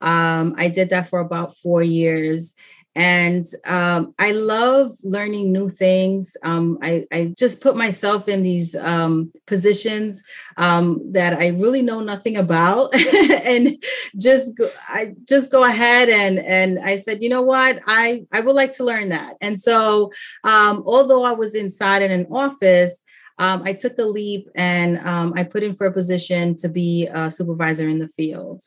Um, 0.00 0.56
I 0.58 0.68
did 0.68 0.90
that 0.90 1.08
for 1.08 1.20
about 1.20 1.56
four 1.56 1.82
years. 1.82 2.54
And 2.96 3.46
um, 3.66 4.14
I 4.18 4.32
love 4.32 4.96
learning 5.02 5.52
new 5.52 5.68
things. 5.68 6.34
Um, 6.42 6.78
I, 6.80 7.04
I, 7.12 7.34
just 7.36 7.60
put 7.60 7.76
myself 7.76 8.26
in 8.26 8.42
these 8.42 8.74
um, 8.74 9.30
positions 9.46 10.24
um, 10.56 11.12
that 11.12 11.34
I 11.34 11.48
really 11.48 11.82
know 11.82 12.00
nothing 12.00 12.38
about, 12.38 12.94
and 12.94 13.76
just 14.16 14.56
go, 14.56 14.70
I 14.88 15.14
just 15.28 15.52
go 15.52 15.62
ahead 15.62 16.08
and 16.08 16.38
and 16.38 16.78
I 16.78 16.96
said, 16.96 17.22
you 17.22 17.28
know 17.28 17.42
what, 17.42 17.80
I 17.86 18.24
I 18.32 18.40
would 18.40 18.54
like 18.54 18.74
to 18.76 18.84
learn 18.84 19.10
that. 19.10 19.36
And 19.42 19.60
so, 19.60 20.10
um, 20.42 20.82
although 20.86 21.22
I 21.22 21.32
was 21.32 21.54
inside 21.54 22.00
in 22.00 22.10
an 22.10 22.26
office, 22.30 22.96
um, 23.38 23.62
I 23.66 23.74
took 23.74 23.98
a 23.98 24.04
leap 24.04 24.48
and 24.54 24.98
um, 25.00 25.34
I 25.36 25.44
put 25.44 25.62
in 25.62 25.76
for 25.76 25.86
a 25.86 25.92
position 25.92 26.56
to 26.56 26.70
be 26.70 27.08
a 27.12 27.30
supervisor 27.30 27.90
in 27.90 27.98
the 27.98 28.08
field 28.08 28.62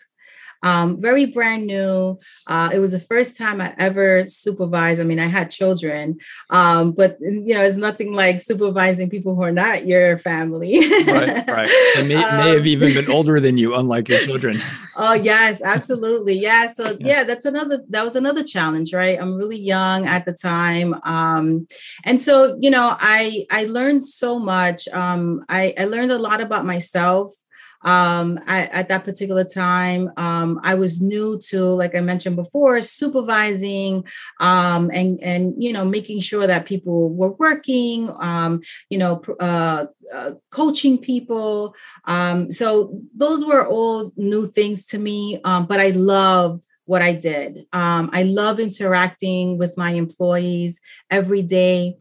um, 0.62 1.02
very 1.02 1.26
brand 1.26 1.68
new. 1.68 2.20
Uh, 2.48 2.70
it 2.74 2.80
was 2.80 2.92
the 2.92 3.00
first 3.00 3.38
time 3.38 3.62
I 3.62 3.74
ever 3.78 4.28
supervised. 4.28 5.00
I 5.00 5.04
mean, 5.04 5.20
I 5.20 5.28
had 5.28 5.50
children, 5.50 6.18
um, 6.50 6.92
but 6.92 7.18
you 7.22 7.54
know, 7.54 7.62
it's 7.62 7.76
nothing 7.76 8.14
like 8.14 8.42
supervising 8.42 9.10
people 9.10 9.36
who 9.36 9.44
are 9.44 9.52
not 9.52 9.88
your 9.88 10.18
family. 10.20 10.80
right, 11.06 11.48
right. 11.48 11.94
They 11.96 12.08
may, 12.08 12.16
um, 12.16 12.38
may 12.38 12.50
have 12.56 12.68
even 12.68 12.94
been 12.94 13.10
older 13.18 13.40
than 13.40 13.58
you, 13.58 13.76
unlike 13.76 14.10
your 14.10 14.20
children. 14.20 14.60
oh 14.98 15.14
yes, 15.14 15.62
absolutely. 15.62 16.40
Yeah. 16.40 16.72
So 16.74 16.92
yeah. 17.00 17.08
yeah. 17.08 17.24
that's 17.24 17.46
another. 17.46 17.82
That 17.90 18.04
was 18.04 18.16
another 18.16 18.44
challenge, 18.44 18.94
right? 18.94 19.20
I'm 19.20 19.36
really 19.36 19.60
young 19.60 20.08
at 20.08 20.26
the 20.26 20.34
time, 20.34 20.96
um, 21.04 21.68
and 22.04 22.20
so 22.20 22.58
you 22.60 22.70
know, 22.70 22.96
I 23.00 23.46
I 23.52 23.66
learned 23.66 24.06
so 24.06 24.40
much. 24.40 24.88
Um, 24.90 25.46
I 25.48 25.74
I 25.78 25.86
learned 25.86 26.12
a 26.12 26.20
lot 26.20 26.42
about 26.42 26.66
myself 26.66 27.34
um, 27.82 28.40
I, 28.46 28.64
at 28.66 28.90
that 28.90 29.06
particular 29.06 29.44
time, 29.44 30.12
um, 30.18 30.60
I 30.64 30.76
was 30.76 31.02
new 31.02 31.40
to, 31.50 31.64
like 31.66 31.96
I 31.96 32.02
mentioned 32.02 32.36
before, 32.36 32.82
supervising 32.82 34.04
um, 34.40 34.90
and 34.94 35.20
and 35.22 35.54
you 35.62 35.72
know 35.72 35.86
making 35.86 36.20
sure 36.22 36.46
that 36.46 36.66
people 36.66 37.10
were 37.10 37.32
working, 37.32 38.10
um, 38.20 38.62
you 38.90 38.98
know, 38.98 39.22
uh, 39.40 39.86
uh, 40.14 40.32
coaching 40.50 40.98
people. 40.98 41.76
Um, 42.06 42.52
so 42.52 43.00
those 43.16 43.46
were 43.46 43.68
all 43.68 44.12
new 44.18 44.48
things 44.48 44.86
to 44.88 44.98
me, 44.98 45.40
um, 45.44 45.66
but 45.66 45.80
I 45.80 45.92
loved 45.92 46.66
what 46.86 47.02
I 47.02 47.14
did. 47.14 47.66
I 48.14 48.24
love 48.24 48.60
interacting 48.60 49.58
with 49.60 49.78
my 49.78 49.92
employees 49.92 50.80
every 51.12 51.44
day. 51.44 51.98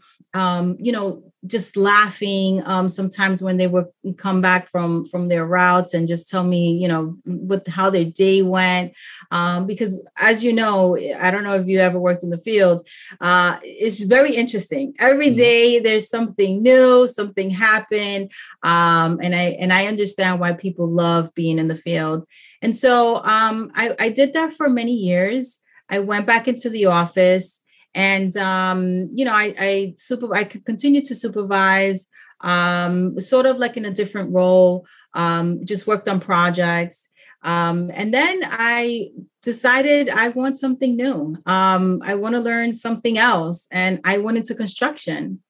you 0.81 0.93
know, 0.93 1.28
just 1.49 1.77
laughing 1.77 2.63
um, 2.67 2.89
sometimes 2.89 3.43
when 3.43 3.57
they 3.57 3.67
would 3.67 3.87
come 4.17 4.41
back 4.41 4.69
from 4.69 5.07
from 5.07 5.29
their 5.29 5.47
routes 5.47 5.95
and 5.95 6.07
just 6.07 6.29
tell 6.29 6.45
me 6.45 6.73
you 6.77 6.87
know 6.87 7.15
what 7.27 7.67
how 7.67 7.91
their 7.91 8.05
day 8.05 8.43
went. 8.43 8.93
Um, 9.31 9.67
because 9.67 10.01
as 10.17 10.45
you 10.45 10.53
know 10.53 10.97
i 11.19 11.31
don't 11.31 11.45
know 11.45 11.55
if 11.55 11.67
you 11.67 11.81
ever 11.81 11.99
worked 11.99 12.23
in 12.23 12.31
the 12.31 12.39
field 12.39 12.87
uh, 13.21 13.59
it's 13.63 14.03
very 14.03 14.35
interesting. 14.35 14.95
Every 14.99 15.31
mm-hmm. 15.31 15.83
there's 15.83 16.09
something 16.09 16.63
new 16.63 17.07
something 17.07 17.51
happened 17.51 18.31
um, 18.63 19.21
and 19.23 19.35
i 19.35 19.57
and 19.61 19.73
i 19.73 19.87
understand 19.87 20.41
why 20.41 20.53
people 20.53 20.87
love 20.87 21.35
being 21.35 21.59
in 21.59 21.69
the 21.69 21.77
field. 21.77 22.27
And 22.63 22.77
so 22.77 23.23
um, 23.25 23.71
I, 23.75 23.95
I 24.01 24.09
did 24.09 24.33
that 24.35 24.53
for 24.53 24.69
many 24.69 24.93
years. 24.93 25.61
I 25.89 26.01
went 26.01 26.27
back 26.27 26.49
into 26.49 26.69
the 26.69 26.87
office 26.87 27.63
and 27.95 28.37
um, 28.37 29.09
you 29.13 29.25
know 29.25 29.35
I 29.35 29.55
I 29.59 29.95
super 29.99 30.35
I 30.35 30.45
continue 30.45 31.03
to 31.03 31.15
supervise 31.15 32.07
um, 32.41 33.19
sort 33.19 33.47
of 33.47 33.59
like 33.59 33.77
in 33.77 33.85
a 33.85 33.91
different 33.91 34.33
role 34.33 34.87
um, 35.15 35.65
just 35.65 35.87
worked 35.87 36.09
on 36.09 36.21
projects. 36.21 37.09
Um, 37.43 37.91
and 37.95 38.13
then 38.13 38.41
I 38.45 39.11
decided 39.43 40.09
I 40.09 40.29
want 40.29 40.59
something 40.59 40.97
new. 40.97 41.37
Um, 41.47 42.03
I 42.05 42.15
want 42.15 42.35
to 42.35 42.41
learn 42.41 42.75
something 42.75 43.17
else 43.17 43.67
and 43.71 44.01
I 44.05 44.19
went 44.19 44.39
into 44.39 44.55
construction. 44.55 45.43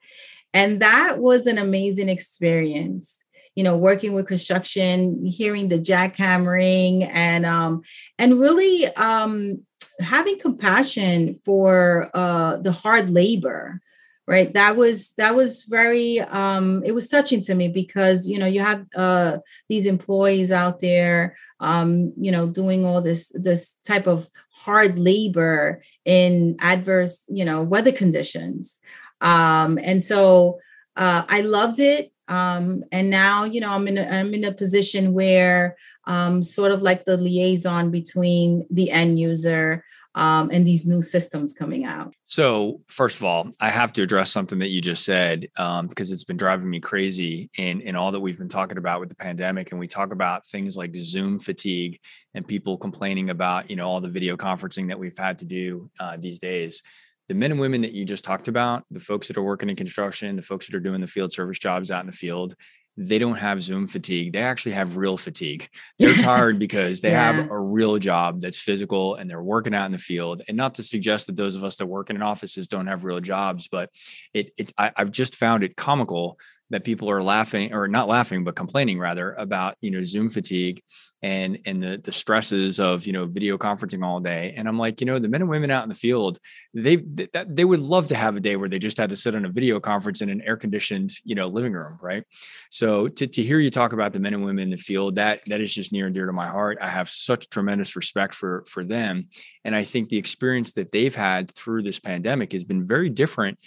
And 0.52 0.80
that 0.80 1.18
was 1.18 1.46
an 1.46 1.58
amazing 1.58 2.08
experience 2.08 3.17
you 3.58 3.64
know, 3.64 3.76
working 3.76 4.12
with 4.12 4.28
construction, 4.28 5.26
hearing 5.26 5.68
the 5.68 5.80
jackhammering 5.80 7.10
and 7.12 7.44
um 7.44 7.82
and 8.16 8.38
really 8.38 8.86
um 8.94 9.64
having 9.98 10.38
compassion 10.38 11.40
for 11.44 12.08
uh 12.14 12.56
the 12.58 12.70
hard 12.70 13.10
labor 13.10 13.80
right? 14.28 14.52
That 14.52 14.76
was 14.76 15.12
that 15.16 15.34
was 15.34 15.64
very 15.64 16.20
um 16.20 16.84
it 16.84 16.92
was 16.92 17.08
touching 17.08 17.40
to 17.40 17.54
me 17.56 17.66
because 17.66 18.28
you 18.28 18.38
know 18.38 18.46
you 18.46 18.60
have 18.60 18.86
uh 18.94 19.38
these 19.68 19.86
employees 19.86 20.52
out 20.52 20.78
there 20.78 21.36
um 21.58 22.12
you 22.16 22.30
know 22.30 22.46
doing 22.46 22.84
all 22.86 23.00
this 23.02 23.32
this 23.34 23.76
type 23.84 24.06
of 24.06 24.28
hard 24.52 25.00
labor 25.00 25.82
in 26.04 26.56
adverse 26.60 27.24
you 27.28 27.44
know 27.44 27.62
weather 27.62 27.90
conditions. 27.90 28.78
Um 29.20 29.80
and 29.82 30.00
so 30.00 30.60
uh 30.94 31.24
i 31.28 31.40
loved 31.40 31.80
it 31.80 32.12
um 32.28 32.84
and 32.92 33.10
now 33.10 33.44
you 33.44 33.60
know 33.60 33.70
i'm 33.70 33.88
in 33.88 33.98
a, 33.98 34.04
i'm 34.04 34.32
in 34.34 34.44
a 34.44 34.52
position 34.52 35.12
where 35.12 35.76
um 36.06 36.42
sort 36.42 36.72
of 36.72 36.82
like 36.82 37.04
the 37.04 37.16
liaison 37.16 37.90
between 37.90 38.66
the 38.70 38.90
end 38.90 39.18
user 39.18 39.84
um, 40.18 40.50
and 40.52 40.66
these 40.66 40.84
new 40.84 41.00
systems 41.00 41.52
coming 41.52 41.84
out. 41.84 42.12
So, 42.24 42.80
first 42.88 43.18
of 43.18 43.24
all, 43.24 43.50
I 43.60 43.70
have 43.70 43.92
to 43.94 44.02
address 44.02 44.32
something 44.32 44.58
that 44.58 44.68
you 44.68 44.80
just 44.80 45.04
said 45.04 45.48
um, 45.56 45.86
because 45.86 46.10
it's 46.10 46.24
been 46.24 46.36
driving 46.36 46.68
me 46.68 46.80
crazy 46.80 47.50
in 47.56 47.80
in 47.82 47.94
all 47.94 48.10
that 48.10 48.20
we've 48.20 48.36
been 48.36 48.48
talking 48.48 48.78
about 48.78 48.98
with 48.98 49.10
the 49.10 49.14
pandemic, 49.14 49.70
and 49.70 49.78
we 49.78 49.86
talk 49.86 50.12
about 50.12 50.44
things 50.46 50.76
like 50.76 50.94
Zoom 50.96 51.38
fatigue 51.38 52.00
and 52.34 52.46
people 52.46 52.76
complaining 52.76 53.30
about 53.30 53.70
you 53.70 53.76
know 53.76 53.86
all 53.88 54.00
the 54.00 54.08
video 54.08 54.36
conferencing 54.36 54.88
that 54.88 54.98
we've 54.98 55.16
had 55.16 55.38
to 55.38 55.44
do 55.44 55.88
uh, 56.00 56.16
these 56.18 56.40
days. 56.40 56.82
The 57.28 57.34
men 57.34 57.50
and 57.50 57.60
women 57.60 57.82
that 57.82 57.92
you 57.92 58.04
just 58.04 58.24
talked 58.24 58.48
about, 58.48 58.84
the 58.90 59.00
folks 59.00 59.28
that 59.28 59.36
are 59.36 59.42
working 59.42 59.68
in 59.68 59.76
construction, 59.76 60.36
the 60.36 60.42
folks 60.42 60.66
that 60.66 60.74
are 60.74 60.80
doing 60.80 61.00
the 61.00 61.06
field 61.06 61.32
service 61.32 61.58
jobs 61.58 61.90
out 61.90 62.00
in 62.00 62.06
the 62.06 62.12
field, 62.12 62.54
they 62.98 63.18
don't 63.20 63.36
have 63.36 63.62
Zoom 63.62 63.86
fatigue. 63.86 64.32
They 64.32 64.40
actually 64.40 64.72
have 64.72 64.96
real 64.96 65.16
fatigue. 65.16 65.68
They're 65.98 66.14
tired 66.22 66.58
because 66.58 67.00
they 67.00 67.12
yeah. 67.12 67.32
have 67.32 67.48
a 67.48 67.58
real 67.58 67.96
job 67.98 68.40
that's 68.40 68.58
physical 68.58 69.14
and 69.14 69.30
they're 69.30 69.42
working 69.42 69.72
out 69.72 69.86
in 69.86 69.92
the 69.92 69.98
field. 69.98 70.42
And 70.48 70.56
not 70.56 70.74
to 70.74 70.82
suggest 70.82 71.28
that 71.28 71.36
those 71.36 71.54
of 71.54 71.62
us 71.62 71.76
that 71.76 71.86
work 71.86 72.10
in 72.10 72.20
offices 72.20 72.66
don't 72.66 72.88
have 72.88 73.04
real 73.04 73.20
jobs, 73.20 73.68
but 73.68 73.90
it, 74.34 74.52
it 74.58 74.72
I, 74.76 74.90
I've 74.96 75.12
just 75.12 75.36
found 75.36 75.62
it 75.62 75.76
comical 75.76 76.38
that 76.70 76.84
people 76.84 77.08
are 77.08 77.22
laughing 77.22 77.72
or 77.72 77.88
not 77.88 78.08
laughing 78.08 78.44
but 78.44 78.56
complaining 78.56 78.98
rather 78.98 79.32
about 79.34 79.76
you 79.80 79.90
know 79.90 80.02
zoom 80.02 80.28
fatigue 80.28 80.82
and 81.22 81.58
and 81.66 81.82
the 81.82 82.00
the 82.02 82.12
stresses 82.12 82.78
of 82.78 83.06
you 83.06 83.12
know 83.12 83.26
video 83.26 83.58
conferencing 83.58 84.04
all 84.04 84.20
day. 84.20 84.54
And 84.56 84.68
i'm 84.68 84.78
like 84.78 85.00
you 85.00 85.06
know 85.06 85.18
the 85.18 85.28
men 85.28 85.40
and 85.40 85.50
women 85.50 85.70
out 85.70 85.82
in 85.82 85.88
the 85.88 85.94
field 85.94 86.38
they 86.74 86.96
they, 86.96 87.28
they 87.46 87.64
would 87.64 87.80
love 87.80 88.08
to 88.08 88.14
have 88.14 88.36
a 88.36 88.40
day 88.40 88.56
where 88.56 88.68
they 88.68 88.78
just 88.78 88.98
had 88.98 89.10
to 89.10 89.16
sit 89.16 89.34
on 89.34 89.44
a 89.44 89.48
video 89.48 89.80
conference 89.80 90.20
in 90.20 90.30
an 90.30 90.40
air 90.42 90.56
conditioned 90.56 91.10
you 91.24 91.34
know 91.34 91.48
living 91.48 91.72
room 91.72 91.98
right? 92.00 92.24
So 92.70 93.08
to, 93.08 93.26
to 93.26 93.42
hear 93.42 93.58
you 93.58 93.70
talk 93.70 93.92
about 93.92 94.12
the 94.12 94.20
men 94.20 94.34
and 94.34 94.44
women 94.44 94.64
in 94.64 94.70
the 94.70 94.76
field 94.76 95.16
that 95.16 95.44
that 95.46 95.60
is 95.60 95.74
just 95.74 95.92
near 95.92 96.06
and 96.06 96.14
dear 96.14 96.26
to 96.26 96.32
my 96.32 96.46
heart. 96.46 96.78
I 96.80 96.88
have 96.88 97.08
such 97.08 97.48
tremendous 97.48 97.96
respect 97.96 98.34
for 98.34 98.64
for 98.68 98.84
them. 98.84 99.28
And 99.64 99.74
i 99.74 99.84
think 99.84 100.08
the 100.08 100.18
experience 100.18 100.74
that 100.74 100.92
they've 100.92 101.14
had 101.14 101.50
through 101.50 101.82
this 101.82 101.98
pandemic 101.98 102.52
has 102.52 102.64
been 102.64 102.84
very 102.84 103.10
different 103.10 103.58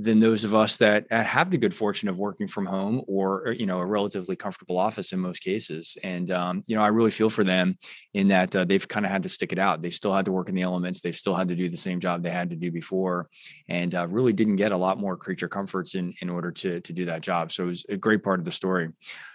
than 0.00 0.20
those 0.20 0.44
of 0.44 0.54
us 0.54 0.76
that 0.76 1.10
have 1.10 1.50
the 1.50 1.58
good 1.58 1.74
fortune 1.74 2.08
of 2.08 2.16
working 2.16 2.46
from 2.46 2.64
home 2.64 3.02
or 3.08 3.52
you 3.58 3.66
know 3.66 3.80
a 3.80 3.84
relatively 3.84 4.36
comfortable 4.36 4.78
office 4.78 5.12
in 5.12 5.18
most 5.18 5.40
cases. 5.40 5.98
And 6.04 6.30
um, 6.30 6.62
you 6.68 6.76
know 6.76 6.82
i 6.82 6.86
really 6.86 7.10
feel 7.10 7.28
for 7.28 7.42
them 7.42 7.76
in 8.14 8.28
that 8.28 8.54
uh, 8.54 8.64
they've 8.64 8.86
kind 8.86 9.04
of 9.04 9.10
had 9.10 9.24
to 9.24 9.28
stick 9.28 9.52
it 9.52 9.58
out. 9.58 9.80
They've 9.80 9.92
still 9.92 10.14
had 10.14 10.24
to 10.26 10.32
work 10.32 10.48
in 10.48 10.54
the 10.54 10.62
elements. 10.62 11.00
They've 11.00 11.16
still 11.16 11.34
had 11.34 11.48
to 11.48 11.56
do 11.56 11.68
the 11.68 11.76
same 11.76 11.98
job 11.98 12.22
they 12.22 12.30
had 12.30 12.50
to 12.50 12.56
do 12.56 12.70
before. 12.70 13.28
And 13.68 13.92
uh, 13.94 14.06
really 14.06 14.32
didn't 14.32 14.56
get 14.56 14.72
a 14.72 14.76
lot 14.76 14.98
more 14.98 15.16
creature 15.16 15.48
comforts 15.48 15.96
in 15.96 16.14
in 16.20 16.30
order 16.30 16.52
to 16.52 16.80
to 16.80 16.92
do 16.92 17.04
that 17.06 17.22
job. 17.22 17.50
So 17.50 17.64
it 17.64 17.66
was 17.66 17.86
a 17.88 17.96
great 17.96 18.22
part 18.22 18.38
of 18.38 18.44
the 18.44 18.52
story. 18.52 18.90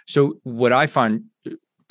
So 0.06 0.40
what 0.44 0.72
i 0.72 0.86
find 0.86 1.24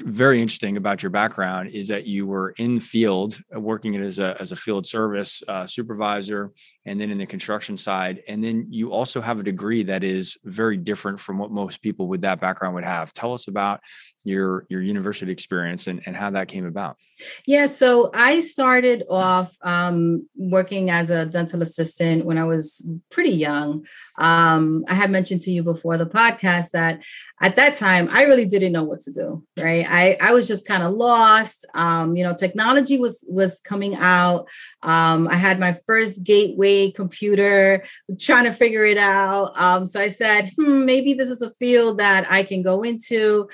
very 0.01 0.41
interesting 0.41 0.77
about 0.77 1.03
your 1.03 1.11
background 1.11 1.69
is 1.69 1.87
that 1.87 2.05
you 2.05 2.25
were 2.25 2.51
in 2.57 2.79
field 2.79 3.39
uh, 3.55 3.59
working 3.59 3.95
as 3.95 4.17
a, 4.17 4.35
as 4.39 4.51
a 4.51 4.55
field 4.55 4.87
service 4.87 5.43
uh, 5.47 5.65
supervisor 5.67 6.51
and 6.85 6.99
then 6.99 7.11
in 7.11 7.19
the 7.19 7.25
construction 7.25 7.77
side. 7.77 8.21
And 8.27 8.43
then 8.43 8.67
you 8.69 8.91
also 8.91 9.21
have 9.21 9.39
a 9.39 9.43
degree 9.43 9.83
that 9.83 10.03
is 10.03 10.37
very 10.43 10.77
different 10.77 11.19
from 11.19 11.37
what 11.37 11.51
most 11.51 11.81
people 11.81 12.07
with 12.07 12.21
that 12.21 12.41
background 12.41 12.73
would 12.75 12.83
have. 12.83 13.13
Tell 13.13 13.33
us 13.33 13.47
about 13.47 13.81
your 14.23 14.65
your 14.69 14.81
university 14.81 15.31
experience 15.31 15.87
and, 15.87 16.01
and 16.05 16.15
how 16.15 16.29
that 16.31 16.47
came 16.47 16.65
about? 16.65 16.97
Yeah 17.45 17.67
so 17.67 18.09
i 18.13 18.39
started 18.39 19.03
off 19.09 19.55
um, 19.61 20.27
working 20.35 20.89
as 20.89 21.09
a 21.09 21.25
dental 21.25 21.61
assistant 21.61 22.25
when 22.25 22.37
i 22.37 22.43
was 22.43 22.85
pretty 23.11 23.31
young. 23.31 23.85
Um, 24.17 24.83
i 24.87 24.93
had 24.93 25.11
mentioned 25.11 25.41
to 25.41 25.51
you 25.51 25.63
before 25.63 25.97
the 25.97 26.05
podcast 26.05 26.71
that 26.71 27.01
at 27.41 27.55
that 27.55 27.77
time 27.77 28.09
i 28.11 28.23
really 28.23 28.45
didn't 28.45 28.71
know 28.71 28.83
what 28.83 29.01
to 29.01 29.11
do 29.11 29.43
right? 29.57 29.85
I, 29.87 30.17
I 30.21 30.33
was 30.33 30.47
just 30.47 30.65
kind 30.65 30.83
of 30.83 30.93
lost. 30.93 31.65
Um, 31.73 32.15
you 32.15 32.23
know 32.23 32.33
technology 32.33 32.97
was 32.97 33.23
was 33.27 33.59
coming 33.63 33.95
out. 33.95 34.47
Um, 34.81 35.27
i 35.27 35.35
had 35.35 35.59
my 35.59 35.77
first 35.85 36.23
gateway 36.23 36.91
computer 36.91 37.83
trying 38.19 38.45
to 38.45 38.53
figure 38.53 38.85
it 38.85 38.97
out. 38.97 39.59
Um, 39.59 39.85
so 39.85 39.99
i 39.99 40.09
said 40.09 40.51
hmm, 40.57 40.85
maybe 40.85 41.13
this 41.13 41.29
is 41.29 41.41
a 41.41 41.53
field 41.55 41.99
that 41.99 42.25
i 42.29 42.43
can 42.43 42.61
go 42.61 42.83
into 42.83 43.47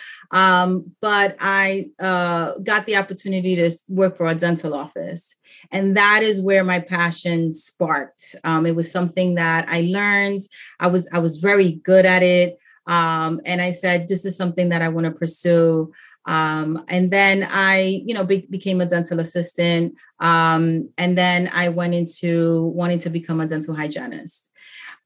um, 0.59 0.91
but 1.01 1.35
i 1.39 1.85
uh, 1.99 2.53
got 2.59 2.85
the 2.85 2.95
opportunity 2.95 3.55
to 3.55 3.69
work 3.87 4.17
for 4.17 4.27
a 4.27 4.35
dental 4.35 4.73
office 4.73 5.35
and 5.71 5.97
that 5.97 6.21
is 6.23 6.41
where 6.41 6.63
my 6.63 6.79
passion 6.79 7.53
sparked 7.53 8.35
um, 8.43 8.65
it 8.65 8.75
was 8.75 8.91
something 8.91 9.35
that 9.35 9.65
i 9.69 9.81
learned 9.81 10.41
i 10.79 10.87
was 10.87 11.07
i 11.13 11.19
was 11.19 11.37
very 11.37 11.73
good 11.73 12.05
at 12.05 12.23
it 12.23 12.59
um, 12.89 13.39
and 13.45 13.61
I 13.61 13.69
said, 13.69 14.09
this 14.09 14.25
is 14.25 14.35
something 14.35 14.69
that 14.69 14.81
I 14.81 14.89
want 14.89 15.05
to 15.05 15.11
pursue. 15.11 15.93
Um, 16.25 16.83
and 16.87 17.11
then 17.11 17.47
I, 17.49 18.01
you 18.03 18.15
know, 18.15 18.25
be- 18.25 18.47
became 18.49 18.81
a 18.81 18.85
dental 18.87 19.19
assistant. 19.19 19.93
Um, 20.19 20.89
and 20.97 21.15
then 21.15 21.51
I 21.53 21.69
went 21.69 21.93
into 21.93 22.63
wanting 22.65 22.99
to 22.99 23.11
become 23.11 23.41
a 23.41 23.45
dental 23.45 23.75
hygienist. 23.75 24.49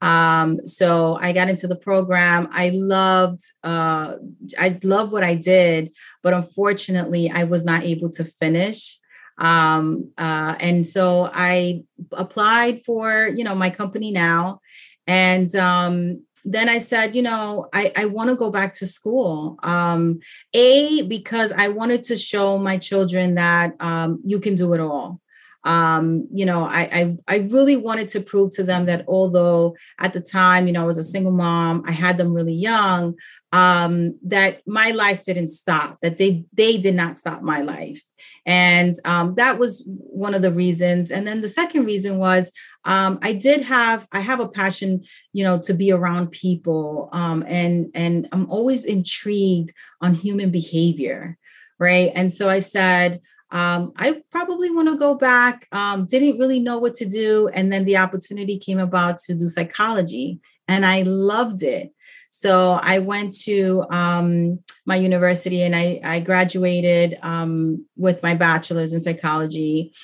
Um, 0.04 0.66
so 0.66 1.16
I 1.18 1.32
got 1.32 1.48
into 1.48 1.66
the 1.66 1.76
program. 1.76 2.48
I 2.50 2.68
loved, 2.74 3.40
uh, 3.62 4.16
I 4.58 4.78
loved 4.82 5.12
what 5.12 5.24
I 5.24 5.34
did, 5.34 5.92
but 6.22 6.34
unfortunately, 6.34 7.30
I 7.30 7.44
was 7.44 7.64
not 7.64 7.84
able 7.84 8.10
to 8.18 8.24
finish. 8.24 8.98
Um, 9.38 10.12
uh, 10.18 10.56
and 10.60 10.86
so 10.86 11.30
I 11.32 11.84
applied 12.12 12.84
for, 12.84 13.28
you 13.28 13.44
know, 13.44 13.54
my 13.54 13.70
company 13.70 14.10
now, 14.10 14.60
and 15.06 15.54
um, 15.56 16.22
then 16.44 16.68
I 16.68 16.78
said, 16.78 17.16
you 17.16 17.22
know, 17.22 17.68
I, 17.72 17.90
I 17.96 18.04
want 18.04 18.28
to 18.28 18.36
go 18.36 18.50
back 18.50 18.74
to 18.74 18.86
school. 18.86 19.58
Um, 19.62 20.20
a, 20.52 21.02
because 21.08 21.50
I 21.50 21.68
wanted 21.68 22.02
to 22.04 22.18
show 22.18 22.58
my 22.58 22.76
children 22.76 23.36
that 23.36 23.74
um, 23.80 24.20
you 24.24 24.38
can 24.38 24.54
do 24.54 24.74
it 24.74 24.80
all. 24.80 25.20
Um, 25.64 26.28
you 26.32 26.44
know, 26.44 26.64
I, 26.64 26.82
I 26.92 27.16
I 27.26 27.36
really 27.38 27.76
wanted 27.76 28.08
to 28.10 28.20
prove 28.20 28.50
to 28.52 28.62
them 28.62 28.86
that 28.86 29.04
although 29.08 29.76
at 29.98 30.12
the 30.12 30.20
time, 30.20 30.66
you 30.66 30.72
know, 30.72 30.82
I 30.82 30.86
was 30.86 30.98
a 30.98 31.04
single 31.04 31.32
mom, 31.32 31.84
I 31.86 31.92
had 31.92 32.18
them 32.18 32.34
really 32.34 32.52
young, 32.54 33.14
um, 33.52 34.18
that 34.24 34.60
my 34.66 34.90
life 34.90 35.22
didn't 35.24 35.48
stop, 35.48 35.98
that 36.02 36.18
they 36.18 36.44
they 36.52 36.76
did 36.76 36.94
not 36.94 37.18
stop 37.18 37.42
my 37.42 37.62
life. 37.62 38.02
And 38.46 38.94
um, 39.06 39.36
that 39.36 39.58
was 39.58 39.82
one 39.86 40.34
of 40.34 40.42
the 40.42 40.52
reasons. 40.52 41.10
And 41.10 41.26
then 41.26 41.40
the 41.40 41.48
second 41.48 41.86
reason 41.86 42.18
was 42.18 42.52
um, 42.84 43.18
I 43.22 43.32
did 43.32 43.62
have 43.62 44.06
I 44.12 44.20
have 44.20 44.40
a 44.40 44.48
passion, 44.48 45.04
you 45.32 45.44
know, 45.44 45.58
to 45.60 45.72
be 45.72 45.92
around 45.92 46.30
people, 46.30 47.08
um, 47.12 47.42
and 47.46 47.90
and 47.94 48.28
I'm 48.32 48.50
always 48.50 48.84
intrigued 48.84 49.72
on 50.02 50.14
human 50.14 50.50
behavior, 50.50 51.38
right? 51.78 52.12
And 52.14 52.32
so 52.32 52.50
I 52.50 52.58
said. 52.58 53.20
Um, 53.50 53.92
I 53.96 54.22
probably 54.30 54.70
want 54.70 54.88
to 54.88 54.96
go 54.96 55.14
back. 55.14 55.68
Um, 55.72 56.06
didn't 56.06 56.38
really 56.38 56.58
know 56.58 56.78
what 56.78 56.94
to 56.94 57.06
do, 57.06 57.48
and 57.48 57.72
then 57.72 57.84
the 57.84 57.98
opportunity 57.98 58.58
came 58.58 58.80
about 58.80 59.18
to 59.20 59.34
do 59.34 59.48
psychology, 59.48 60.40
and 60.68 60.84
I 60.84 61.02
loved 61.02 61.62
it. 61.62 61.92
So 62.30 62.78
I 62.82 62.98
went 62.98 63.32
to 63.42 63.86
um, 63.90 64.58
my 64.84 64.96
university 64.96 65.62
and 65.62 65.74
I, 65.74 66.00
I 66.02 66.18
graduated 66.18 67.16
um, 67.22 67.86
with 67.96 68.22
my 68.24 68.34
bachelor's 68.34 68.92
in 68.92 69.00
psychology. 69.00 69.94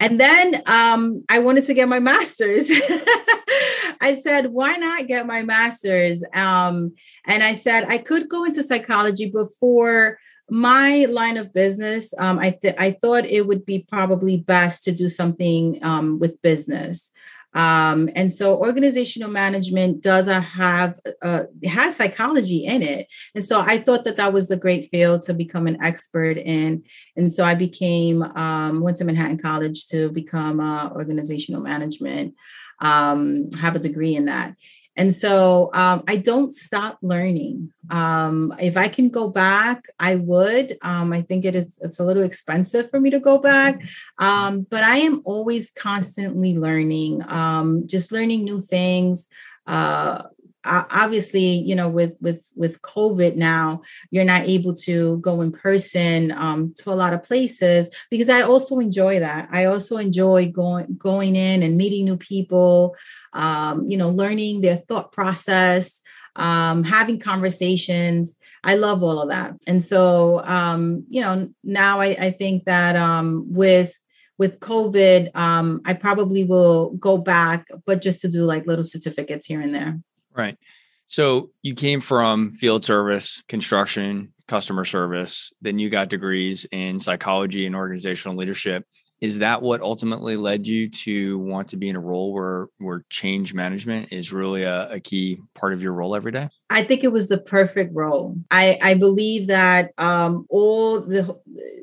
And 0.00 0.20
then 0.20 0.62
um, 0.66 1.24
I 1.30 1.38
wanted 1.38 1.64
to 1.66 1.74
get 1.74 1.88
my 1.88 2.00
master's. 2.00 2.70
I 4.00 4.18
said, 4.20 4.48
why 4.48 4.76
not 4.76 5.06
get 5.06 5.26
my 5.26 5.42
master's? 5.42 6.22
Um, 6.34 6.94
and 7.24 7.42
I 7.42 7.54
said, 7.54 7.84
I 7.88 7.98
could 7.98 8.28
go 8.28 8.44
into 8.44 8.62
psychology 8.62 9.30
before 9.30 10.18
my 10.48 11.06
line 11.06 11.36
of 11.36 11.52
business. 11.52 12.14
Um, 12.18 12.38
I, 12.38 12.50
th- 12.50 12.76
I 12.78 12.92
thought 12.92 13.24
it 13.24 13.46
would 13.46 13.66
be 13.66 13.86
probably 13.90 14.36
best 14.36 14.84
to 14.84 14.92
do 14.92 15.08
something 15.08 15.78
um, 15.82 16.18
with 16.18 16.40
business. 16.42 17.10
Um, 17.56 18.10
and 18.14 18.30
so 18.30 18.58
organizational 18.58 19.30
management 19.30 20.02
does 20.02 20.26
have 20.26 21.00
uh, 21.22 21.44
has 21.64 21.96
psychology 21.96 22.66
in 22.66 22.82
it. 22.82 23.08
And 23.34 23.42
so 23.42 23.60
I 23.60 23.78
thought 23.78 24.04
that 24.04 24.18
that 24.18 24.34
was 24.34 24.48
the 24.48 24.58
great 24.58 24.90
field 24.90 25.22
to 25.22 25.32
become 25.32 25.66
an 25.66 25.82
expert 25.82 26.36
in. 26.36 26.84
And 27.16 27.32
so 27.32 27.44
I 27.44 27.54
became 27.54 28.22
um, 28.22 28.82
went 28.82 28.98
to 28.98 29.04
Manhattan 29.04 29.38
College 29.38 29.86
to 29.88 30.10
become 30.10 30.60
uh, 30.60 30.90
organizational 30.90 31.62
management, 31.62 32.34
um, 32.80 33.48
have 33.58 33.74
a 33.74 33.78
degree 33.80 34.16
in 34.16 34.26
that. 34.26 34.54
And 34.96 35.14
so 35.14 35.70
um, 35.74 36.02
I 36.08 36.16
don't 36.16 36.54
stop 36.54 36.98
learning. 37.02 37.72
Um, 37.90 38.54
if 38.58 38.76
I 38.76 38.88
can 38.88 39.10
go 39.10 39.28
back, 39.28 39.84
I 40.00 40.16
would. 40.16 40.78
Um, 40.82 41.12
I 41.12 41.22
think 41.22 41.44
it 41.44 41.54
is 41.54 41.78
it's 41.82 42.00
a 42.00 42.04
little 42.04 42.22
expensive 42.22 42.90
for 42.90 42.98
me 42.98 43.10
to 43.10 43.20
go 43.20 43.38
back, 43.38 43.82
um, 44.18 44.66
but 44.68 44.82
I 44.82 44.98
am 44.98 45.22
always 45.24 45.70
constantly 45.70 46.56
learning, 46.56 47.22
um, 47.28 47.86
just 47.86 48.10
learning 48.10 48.44
new 48.44 48.60
things. 48.60 49.28
Uh, 49.66 50.22
obviously 50.66 51.40
you 51.40 51.74
know 51.74 51.88
with 51.88 52.16
with 52.20 52.42
with 52.54 52.82
covid 52.82 53.36
now 53.36 53.80
you're 54.10 54.24
not 54.24 54.42
able 54.42 54.74
to 54.74 55.18
go 55.18 55.40
in 55.40 55.52
person 55.52 56.32
um, 56.32 56.74
to 56.76 56.90
a 56.90 56.94
lot 56.94 57.12
of 57.12 57.22
places 57.22 57.88
because 58.10 58.28
i 58.28 58.42
also 58.42 58.78
enjoy 58.78 59.18
that. 59.20 59.48
I 59.52 59.66
also 59.66 59.98
enjoy 59.98 60.50
going 60.50 60.96
going 60.96 61.36
in 61.36 61.62
and 61.62 61.76
meeting 61.76 62.04
new 62.04 62.16
people 62.16 62.96
um, 63.32 63.88
you 63.88 63.96
know 63.96 64.10
learning 64.10 64.60
their 64.60 64.76
thought 64.76 65.12
process 65.12 66.02
um, 66.36 66.84
having 66.84 67.18
conversations. 67.18 68.36
I 68.62 68.74
love 68.74 69.02
all 69.02 69.22
of 69.22 69.30
that. 69.30 69.54
And 69.66 69.82
so 69.82 70.44
um, 70.44 71.04
you 71.08 71.20
know 71.20 71.48
now 71.64 72.00
i, 72.00 72.08
I 72.08 72.30
think 72.30 72.64
that 72.64 72.96
um, 72.96 73.46
with 73.52 73.92
with 74.38 74.60
covid 74.60 75.34
um, 75.34 75.80
i 75.84 75.94
probably 75.94 76.44
will 76.44 76.90
go 76.90 77.16
back 77.16 77.66
but 77.86 78.02
just 78.02 78.20
to 78.20 78.28
do 78.28 78.44
like 78.44 78.66
little 78.66 78.84
certificates 78.84 79.46
here 79.46 79.60
and 79.60 79.74
there 79.74 79.98
Right. 80.36 80.58
So 81.06 81.50
you 81.62 81.74
came 81.74 82.00
from 82.00 82.52
field 82.52 82.84
service, 82.84 83.42
construction, 83.48 84.32
customer 84.48 84.84
service, 84.84 85.52
then 85.60 85.78
you 85.78 85.88
got 85.90 86.08
degrees 86.08 86.66
in 86.72 86.98
psychology 86.98 87.66
and 87.66 87.76
organizational 87.76 88.36
leadership. 88.36 88.84
Is 89.20 89.38
that 89.38 89.62
what 89.62 89.80
ultimately 89.80 90.36
led 90.36 90.66
you 90.66 90.90
to 90.90 91.38
want 91.38 91.68
to 91.68 91.78
be 91.78 91.88
in 91.88 91.96
a 91.96 92.00
role 92.00 92.34
where 92.34 92.66
where 92.76 93.04
change 93.08 93.54
management 93.54 94.12
is 94.12 94.30
really 94.30 94.64
a, 94.64 94.90
a 94.90 95.00
key 95.00 95.38
part 95.54 95.72
of 95.72 95.82
your 95.82 95.94
role 95.94 96.14
every 96.14 96.32
day? 96.32 96.50
I 96.68 96.82
think 96.82 97.02
it 97.02 97.12
was 97.12 97.28
the 97.28 97.38
perfect 97.38 97.94
role. 97.94 98.36
I, 98.50 98.78
I 98.82 98.94
believe 98.94 99.46
that 99.46 99.92
um, 99.96 100.44
all 100.50 101.00
the 101.00 101.34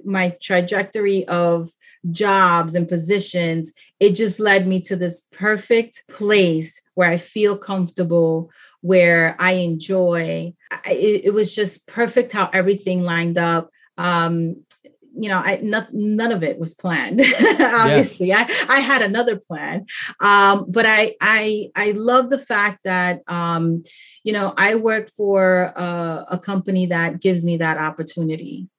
my 0.06 0.38
trajectory 0.42 1.28
of 1.28 1.72
jobs 2.12 2.76
and 2.76 2.88
positions, 2.88 3.74
it 4.00 4.12
just 4.12 4.40
led 4.40 4.68
me 4.68 4.80
to 4.82 4.96
this 4.96 5.28
perfect 5.32 6.04
place 6.08 6.80
where 6.96 7.10
I 7.10 7.18
feel 7.18 7.58
comfortable, 7.58 8.52
where 8.82 9.36
I 9.40 9.54
enjoy. 9.54 10.54
I, 10.72 10.92
it, 10.92 11.26
it, 11.26 11.34
was 11.34 11.56
just 11.56 11.88
perfect 11.88 12.34
how 12.34 12.50
everything 12.54 13.04
lined 13.04 13.38
up. 13.38 13.70
Um, 13.98 14.64
you 15.16 15.30
know, 15.30 15.38
I 15.38 15.60
not, 15.62 15.94
none 15.94 16.32
of 16.32 16.44
it 16.44 16.60
was 16.60 16.74
planned. 16.74 17.22
Obviously, 17.60 18.28
yeah. 18.28 18.46
I 18.48 18.66
I 18.70 18.80
had 18.80 19.02
another 19.04 19.38
plan, 19.38 19.86
um, 20.22 20.66
but 20.70 20.86
I 20.88 21.16
I 21.22 21.70
I 21.76 21.92
love 21.92 22.30
the 22.30 22.40
fact 22.40 22.80
that 22.84 23.22
um, 23.28 23.84
you 24.24 24.34
know 24.34 24.54
I 24.58 24.76
work 24.76 25.12
for 25.12 25.72
a, 25.76 26.26
a 26.32 26.40
company 26.40 26.88
that 26.88 27.22
gives 27.22 27.46
me 27.46 27.58
that 27.58 27.78
opportunity 27.78 28.70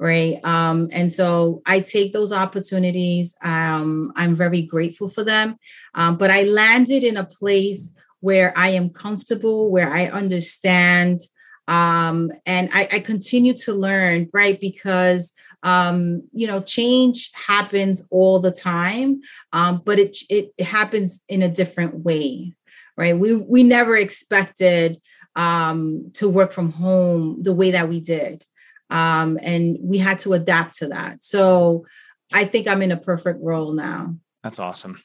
right? 0.00 0.36
Um, 0.44 0.88
and 0.92 1.10
so 1.10 1.62
i 1.66 1.80
take 1.80 2.12
those 2.12 2.32
opportunities 2.32 3.34
um, 3.44 4.12
i'm 4.16 4.34
very 4.34 4.62
grateful 4.62 5.08
for 5.08 5.24
them. 5.24 5.56
Um, 5.94 6.16
but 6.16 6.30
i 6.30 6.44
landed 6.44 7.04
in 7.04 7.16
a 7.16 7.24
place 7.24 7.92
where 8.20 8.52
i 8.56 8.68
am 8.70 8.90
comfortable 8.90 9.70
where 9.70 9.90
i 9.92 10.06
understand 10.06 11.20
um, 11.68 12.32
and 12.46 12.70
I, 12.72 12.88
I, 12.92 13.00
continue 13.00 13.52
to 13.64 13.74
learn 13.74 14.30
right? 14.32 14.58
Because 14.58 15.34
um, 15.62 16.22
you 16.32 16.46
know 16.46 16.62
change 16.62 17.30
happens 17.34 18.06
all 18.10 18.40
the 18.40 18.50
time 18.50 19.20
um, 19.52 19.82
but 19.84 19.98
it, 19.98 20.16
it 20.30 20.52
happens 20.62 21.22
in 21.28 21.42
a 21.42 21.48
different 21.48 21.94
way 21.96 22.54
right? 22.98 23.16
We 23.16 23.34
we 23.34 23.62
never 23.62 23.96
expected 23.96 25.00
um, 25.36 26.10
to 26.14 26.28
work 26.28 26.52
from 26.52 26.72
home 26.72 27.42
the 27.42 27.54
way 27.54 27.70
that 27.70 27.88
we 27.88 28.00
did 28.00 28.44
um, 28.90 29.38
and 29.42 29.78
we 29.80 29.98
had 29.98 30.18
to 30.20 30.34
adapt 30.34 30.78
to 30.78 30.88
that. 30.88 31.24
So 31.24 31.86
I 32.32 32.44
think 32.44 32.68
I'm 32.68 32.82
in 32.82 32.92
a 32.92 32.96
perfect 32.96 33.40
role 33.42 33.72
now. 33.72 34.14
That's 34.42 34.58
awesome. 34.58 35.02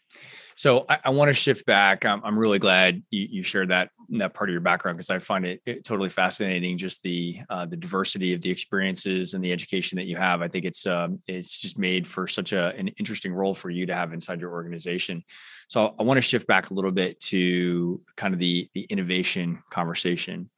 So 0.56 0.86
I, 0.88 1.00
I 1.06 1.10
want 1.10 1.30
to 1.30 1.34
shift 1.34 1.65
back. 1.65 2.06
I'm, 2.06 2.22
I'm 2.24 2.38
really 2.38 2.60
glad 2.60 3.02
you, 3.10 3.28
you, 3.30 3.43
shared 3.43 3.69
that 3.69 3.89
that 4.10 4.34
part 4.34 4.50
of 4.50 4.52
your 4.52 4.62
background 4.62 4.98
because 4.98 5.10
I 5.10 5.19
find 5.19 5.46
it, 5.46 5.62
it, 5.65 5.84
totally 5.84 6.10
fascinating. 6.10 6.78
Just 6.78 7.02
the 7.02 7.39
uh, 7.50 7.65
the 7.65 7.76
diversity 7.76 8.34
of 8.34 8.41
the 8.41 8.52
experiences 8.52 9.34
and 9.34 9.43
the 9.43 9.52
education 9.52 9.96
that 9.98 10.06
you 10.06 10.17
have. 10.17 10.41
I 10.41 10.48
think 10.48 10.65
it's 10.65 10.86
um, 10.86 11.19
it's 11.28 11.60
just 11.60 11.78
made 11.78 12.08
for 12.08 12.28
such 12.28 12.54
a, 12.54 12.74
an 12.78 12.89
interesting 13.00 13.34
role 13.34 13.56
for 13.56 13.69
you 13.69 13.86
to 13.88 13.96
have 13.96 14.13
inside 14.13 14.41
your 14.41 14.52
organization. 14.52 15.24
So 15.67 15.96
I 16.00 16.04
want 16.04 16.17
to 16.17 16.22
shift 16.22 16.46
back 16.46 16.69
a 16.69 16.74
little 16.74 16.91
bit 16.91 17.19
to 17.22 18.02
kind 18.15 18.34
of 18.34 18.39
the 18.39 18.69
the 18.74 18.82
innovation 18.84 19.63
conversation 19.72 20.50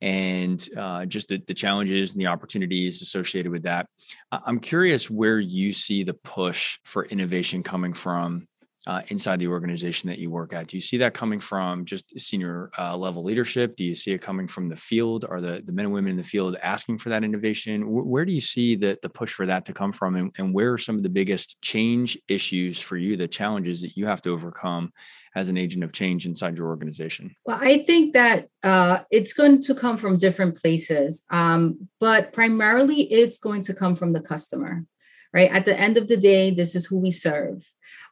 and 0.00 0.68
uh, 0.76 1.06
just 1.06 1.28
the, 1.28 1.42
the, 1.46 1.54
challenges 1.54 2.12
and 2.12 2.20
the 2.20 2.26
opportunities 2.26 3.02
associated 3.02 3.52
with 3.52 3.64
that. 3.64 3.88
I'm 4.30 4.60
curious 4.60 5.10
where 5.10 5.38
you 5.38 5.72
see 5.72 6.04
the 6.04 6.14
push 6.14 6.78
for 6.84 7.04
innovation 7.06 7.62
coming 7.62 7.92
from 7.92 8.47
uh, 8.86 9.02
inside 9.08 9.38
the 9.38 9.48
organization 9.48 10.08
that 10.08 10.18
you 10.18 10.30
work 10.30 10.52
at? 10.52 10.68
Do 10.68 10.76
you 10.76 10.80
see 10.80 10.98
that 10.98 11.14
coming 11.14 11.40
from 11.40 11.84
just 11.84 12.18
senior 12.18 12.70
uh, 12.78 12.96
level 12.96 13.24
leadership? 13.24 13.76
Do 13.76 13.84
you 13.84 13.94
see 13.94 14.12
it 14.12 14.22
coming 14.22 14.46
from 14.46 14.68
the 14.68 14.76
field? 14.76 15.24
Are 15.28 15.40
the, 15.40 15.62
the 15.64 15.72
men 15.72 15.86
and 15.86 15.94
women 15.94 16.12
in 16.12 16.16
the 16.16 16.22
field 16.22 16.56
asking 16.62 16.98
for 16.98 17.08
that 17.08 17.24
innovation? 17.24 17.80
W- 17.80 18.04
where 18.04 18.24
do 18.24 18.32
you 18.32 18.40
see 18.40 18.76
the, 18.76 18.98
the 19.02 19.08
push 19.08 19.32
for 19.32 19.46
that 19.46 19.64
to 19.66 19.72
come 19.72 19.92
from? 19.92 20.14
And, 20.14 20.32
and 20.38 20.54
where 20.54 20.72
are 20.72 20.78
some 20.78 20.96
of 20.96 21.02
the 21.02 21.08
biggest 21.08 21.60
change 21.60 22.16
issues 22.28 22.80
for 22.80 22.96
you, 22.96 23.16
the 23.16 23.28
challenges 23.28 23.82
that 23.82 23.96
you 23.96 24.06
have 24.06 24.22
to 24.22 24.30
overcome 24.30 24.92
as 25.34 25.48
an 25.48 25.56
agent 25.56 25.84
of 25.84 25.92
change 25.92 26.26
inside 26.26 26.56
your 26.56 26.68
organization? 26.68 27.34
Well, 27.44 27.58
I 27.60 27.78
think 27.78 28.14
that 28.14 28.48
uh, 28.62 29.00
it's 29.10 29.32
going 29.32 29.62
to 29.62 29.74
come 29.74 29.96
from 29.96 30.18
different 30.18 30.56
places, 30.56 31.24
um, 31.30 31.88
but 32.00 32.32
primarily 32.32 33.02
it's 33.12 33.38
going 33.38 33.62
to 33.62 33.74
come 33.74 33.96
from 33.96 34.12
the 34.12 34.20
customer, 34.20 34.84
right? 35.32 35.50
At 35.50 35.64
the 35.64 35.78
end 35.78 35.96
of 35.96 36.08
the 36.08 36.16
day, 36.16 36.50
this 36.50 36.74
is 36.74 36.86
who 36.86 36.98
we 36.98 37.10
serve. 37.10 37.64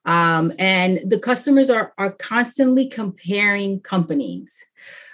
Um, 0.07 0.53
and 0.59 1.01
the 1.05 1.19
customers 1.19 1.69
are, 1.69 1.93
are 1.99 2.13
constantly 2.13 2.89
comparing 2.89 3.81
companies, 3.81 4.65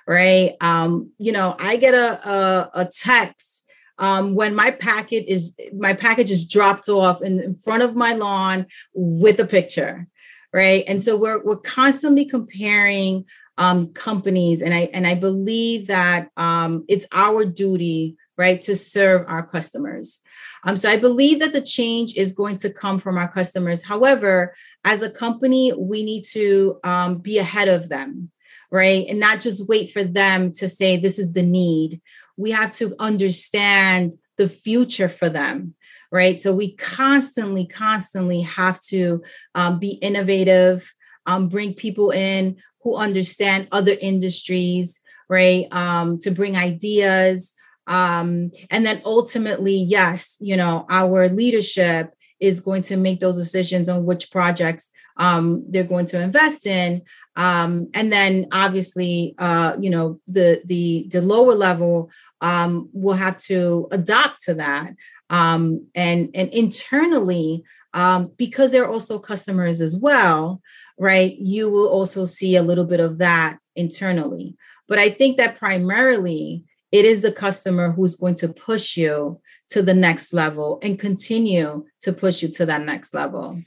right? 0.07 0.55
Um, 0.61 1.11
you 1.19 1.33
know, 1.33 1.57
I 1.59 1.77
get 1.77 1.95
a, 1.95 2.29
a, 2.29 2.71
a 2.75 2.85
text 2.85 3.53
um, 3.99 4.35
when 4.35 4.55
my 4.55 4.71
packet 4.71 5.25
is 5.29 5.57
my 5.77 5.95
package 5.95 6.31
is 6.31 6.49
dropped 6.49 6.89
off 6.89 7.23
in, 7.23 7.41
in 7.41 7.55
front 7.55 7.83
of 7.83 7.95
my 7.95 8.15
lawn 8.15 8.67
with 8.95 9.39
a 9.41 9.47
picture, 9.47 10.07
right? 10.53 10.85
And 10.89 11.03
so 11.03 11.17
we're 11.17 11.43
we're 11.43 11.57
constantly 11.57 12.25
comparing 12.25 13.25
um, 13.59 13.93
companies, 13.93 14.61
and 14.61 14.75
I 14.75 14.91
and 14.93 15.07
I 15.07 15.15
believe 15.15 15.87
that 15.87 16.31
um, 16.37 16.85
it's 16.89 17.07
our 17.13 17.45
duty, 17.45 18.17
right, 18.39 18.61
to 18.63 18.75
serve 18.75 19.25
our 19.29 19.47
customers. 19.47 20.21
Um, 20.65 20.77
so 20.77 20.89
I 20.89 20.97
believe 20.97 21.41
that 21.41 21.53
the 21.53 21.61
change 21.61 22.15
is 22.17 22.33
going 22.33 22.57
to 22.59 22.73
come 22.73 22.99
from 22.99 23.19
our 23.19 23.31
customers. 23.31 23.83
However, 23.83 24.55
as 24.85 25.03
a 25.03 25.11
company, 25.11 25.73
we 25.77 26.05
need 26.05 26.25
to 26.33 26.79
um, 26.85 27.19
be 27.19 27.39
ahead 27.39 27.69
of 27.69 27.89
them, 27.89 28.31
right? 28.71 29.05
And 29.09 29.21
not 29.21 29.41
just 29.41 29.69
wait 29.69 29.93
for 29.93 30.05
them 30.05 30.53
to 30.55 30.69
say, 30.69 30.97
this 30.97 31.19
is 31.19 31.33
the 31.33 31.43
need. 31.43 32.01
We 32.37 32.53
have 32.53 32.73
to 32.77 32.95
understand 32.99 34.13
the 34.39 34.49
future 34.49 35.09
for 35.09 35.29
them, 35.29 35.75
right? 36.11 36.37
So 36.37 36.53
we 36.53 36.75
constantly, 36.75 37.67
constantly 37.67 38.43
have 38.43 38.81
to 38.85 39.23
um, 39.55 39.79
be 39.79 39.93
innovative, 39.95 40.91
um, 41.27 41.49
bring 41.49 41.75
people 41.75 42.11
in 42.11 42.57
who 42.83 42.97
understand 42.97 43.69
other 43.73 43.97
industries, 44.01 45.01
right? 45.29 45.67
Um, 45.73 46.19
to 46.21 46.31
bring 46.31 46.57
ideas, 46.57 47.52
um, 47.87 48.51
and 48.71 48.87
then 48.87 49.03
ultimately 49.05 49.75
yes 49.75 50.37
you 50.41 50.57
know 50.57 50.87
our 50.89 51.29
leadership 51.29 52.13
is 52.43 52.59
going 52.59 52.83
to 52.83 52.97
make 52.97 53.21
those 53.21 53.37
decisions 53.37 53.89
on 53.89 54.05
which 54.05 54.31
projects 54.33 54.91
um, 55.17 55.65
they're 55.69 55.85
going 55.85 56.07
to 56.07 56.21
invest 56.21 56.67
in. 56.67 57.03
Um, 57.37 57.89
and 57.95 58.13
then 58.13 58.47
obviously 58.53 59.35
uh, 59.39 59.77
you 59.81 59.89
know 59.89 60.21
the 60.27 60.61
the 60.65 61.07
the 61.11 61.23
lower 61.23 61.55
level 61.55 62.11
um, 62.41 62.91
will 62.93 63.15
have 63.15 63.39
to 63.45 63.89
adopt 63.93 64.43
to 64.45 64.55
that. 64.55 64.95
Um, 65.31 65.87
and 65.95 66.31
and 66.35 66.53
internally 66.53 67.63
um, 67.95 68.33
because 68.37 68.73
they're 68.73 68.91
also 68.91 69.19
customers 69.19 69.81
as 69.81 69.97
well 69.97 70.61
right 70.99 71.37
you 71.39 71.71
will 71.71 71.89
also 71.89 72.25
see 72.25 72.57
a 72.57 72.63
little 72.63 72.85
bit 72.85 73.01
of 73.01 73.19
that 73.19 73.59
internally. 73.77 74.57
But 74.89 74.99
i 74.99 75.09
think 75.09 75.39
that 75.39 75.59
primarily 75.59 76.65
it 76.93 77.05
is 77.05 77.23
the 77.23 77.33
customer 77.33 77.91
who's 77.91 78.17
going 78.17 78.35
to 78.37 78.49
push 78.49 78.97
you 78.97 79.41
to 79.71 79.83
the 79.83 79.95
next 79.95 80.33
level 80.33 80.79
and 80.83 80.99
continue 80.99 81.87
to 82.01 82.13
push 82.13 82.43
you 82.43 82.49
to 82.49 82.67
that 82.67 82.83
next 82.83 83.15
level 83.15 83.61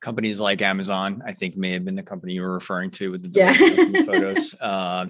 companies 0.00 0.40
like 0.40 0.62
amazon 0.62 1.22
i 1.26 1.32
think 1.32 1.56
may 1.56 1.70
have 1.70 1.84
been 1.84 1.96
the 1.96 2.02
company 2.02 2.34
you 2.34 2.42
were 2.42 2.54
referring 2.54 2.90
to 2.90 3.10
with 3.10 3.22
the, 3.22 3.38
yeah. 3.38 4.02
photos 4.04 4.54
uh, 4.60 5.06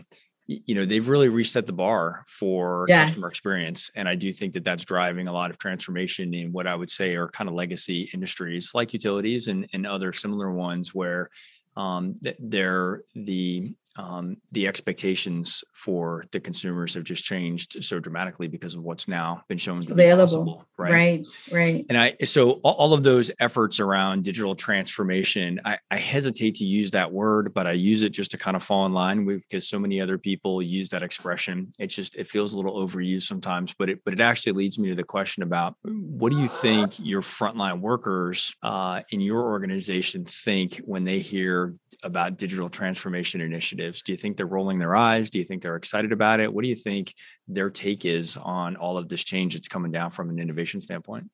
you 0.47 0.75
know 0.75 0.85
they've 0.85 1.09
really 1.09 1.29
reset 1.29 1.67
the 1.67 1.73
bar 1.73 2.25
for 2.27 2.85
yes. 2.89 3.09
customer 3.09 3.29
experience 3.29 3.91
and 3.97 4.09
i 4.09 4.15
do 4.15 4.33
think 4.33 4.53
that 4.53 4.65
that's 4.65 4.85
driving 4.85 5.27
a 5.27 5.33
lot 5.33 5.51
of 5.51 5.59
transformation 5.59 6.35
in 6.35 6.53
what 6.53 6.67
i 6.67 6.75
would 6.75 6.91
say 6.91 7.15
are 7.15 7.29
kind 7.29 7.49
of 7.49 7.55
legacy 7.55 8.11
industries 8.13 8.71
like 8.75 8.93
utilities 8.93 9.49
and, 9.49 9.67
and 9.73 9.87
other 9.87 10.13
similar 10.13 10.51
ones 10.51 10.95
where 10.95 11.31
um, 11.77 12.21
they're 12.39 13.03
the 13.15 13.75
um, 13.97 14.37
the 14.53 14.67
expectations 14.67 15.65
for 15.73 16.25
the 16.33 16.41
consumers 16.41 16.95
have 16.95 17.05
just 17.05 17.25
changed 17.25 17.83
so 17.85 17.99
dramatically 17.99 18.49
because 18.49 18.75
of 18.75 18.83
what's 18.83 19.07
now 19.07 19.43
been 19.49 19.59
shown 19.59 19.83
to 19.83 19.93
available. 19.93 20.25
Possible, 20.25 20.65
right? 20.77 20.93
Right. 20.93 21.25
Right. 21.53 21.87
And 21.89 21.99
I 21.99 22.17
so 22.25 22.53
all 22.63 22.93
of 22.93 23.03
those 23.03 23.31
efforts 23.41 23.81
around 23.81 24.25
digital 24.25 24.55
transformation, 24.55 25.61
I, 25.65 25.79
I 25.91 25.97
hesitate 25.97 26.57
to 26.57 26.65
use 26.65 26.91
that 26.93 27.13
word, 27.13 27.55
but 27.55 27.67
I 27.67 27.73
use 27.73 28.03
it 28.03 28.11
just 28.11 28.33
to 28.33 28.39
kind 28.39 28.57
of 28.57 28.63
fall 28.63 28.87
in 28.87 28.93
line 28.93 29.25
with 29.25 29.43
because 29.43 29.69
so 29.69 29.79
many 29.79 30.01
other 30.01 30.19
people 30.19 30.61
use 30.63 30.89
that 30.91 31.03
expression. 31.03 31.73
It 31.79 31.89
just 31.89 32.17
it 32.17 32.27
feels 32.27 32.53
a 32.53 32.57
little 32.57 32.85
overused 32.85 33.23
sometimes, 33.23 33.75
but 33.79 33.89
it 33.89 34.01
but 34.05 34.15
it 34.15 34.21
actually 34.21 34.53
leads 34.53 34.79
me 34.79 34.89
to 34.89 34.95
the 34.95 35.05
question 35.05 35.43
about 35.43 35.77
what 35.85 36.33
do 36.33 36.39
you 36.39 36.49
think 36.49 36.99
your 36.99 37.23
frontline 37.23 37.81
workers 37.81 38.57
uh, 38.63 39.03
in 39.11 39.21
your 39.21 39.43
organization 39.43 40.25
think 40.25 40.79
when 40.85 41.05
they 41.05 41.19
hear 41.19 41.75
about 42.03 42.39
digital 42.39 42.69
transformation 42.69 43.41
initiatives? 43.41 43.84
Do 43.93 44.13
you 44.13 44.19
think 44.19 44.37
they're 44.37 44.47
rolling 44.47 44.79
their 44.79 44.97
eyes? 44.97 45.31
Do 45.31 45.39
you 45.39 45.45
think 45.45 45.63
they're 45.63 45.77
excited 45.77 46.13
about 46.13 46.41
it? 46.41 46.53
What 46.53 46.63
do 46.63 46.69
you 46.69 46.75
think 46.75 47.15
their 47.49 47.71
take 47.71 48.05
is 48.05 48.37
on 48.37 48.77
all 48.77 48.99
of 48.99 49.09
this 49.09 49.25
change 49.25 49.55
that's 49.55 49.69
coming 49.69 49.93
down 49.93 50.11
from 50.11 50.31
an 50.31 50.39
innovation 50.39 50.81
standpoint? 50.81 51.31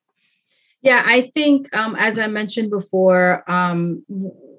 Yeah, 0.82 1.03
I 1.05 1.30
think 1.34 1.74
um, 1.76 1.94
as 1.98 2.18
I 2.18 2.26
mentioned 2.26 2.70
before, 2.70 3.44
um, 3.51 4.03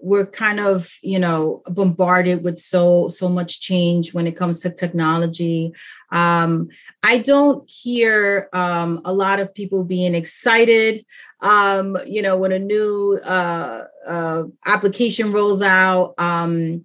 we're 0.01 0.25
kind 0.25 0.59
of 0.59 0.91
you 1.01 1.19
know 1.19 1.61
bombarded 1.67 2.43
with 2.43 2.57
so 2.57 3.07
so 3.07 3.29
much 3.29 3.61
change 3.61 4.13
when 4.13 4.27
it 4.27 4.35
comes 4.35 4.59
to 4.59 4.69
technology 4.69 5.71
um, 6.11 6.67
i 7.03 7.19
don't 7.19 7.69
hear 7.69 8.49
um, 8.53 9.01
a 9.05 9.13
lot 9.13 9.39
of 9.39 9.53
people 9.53 9.83
being 9.83 10.15
excited 10.15 11.05
um, 11.41 11.97
you 12.05 12.21
know 12.21 12.35
when 12.35 12.51
a 12.51 12.59
new 12.59 13.19
uh, 13.23 13.85
uh, 14.07 14.43
application 14.65 15.31
rolls 15.31 15.61
out 15.61 16.13
um, 16.17 16.83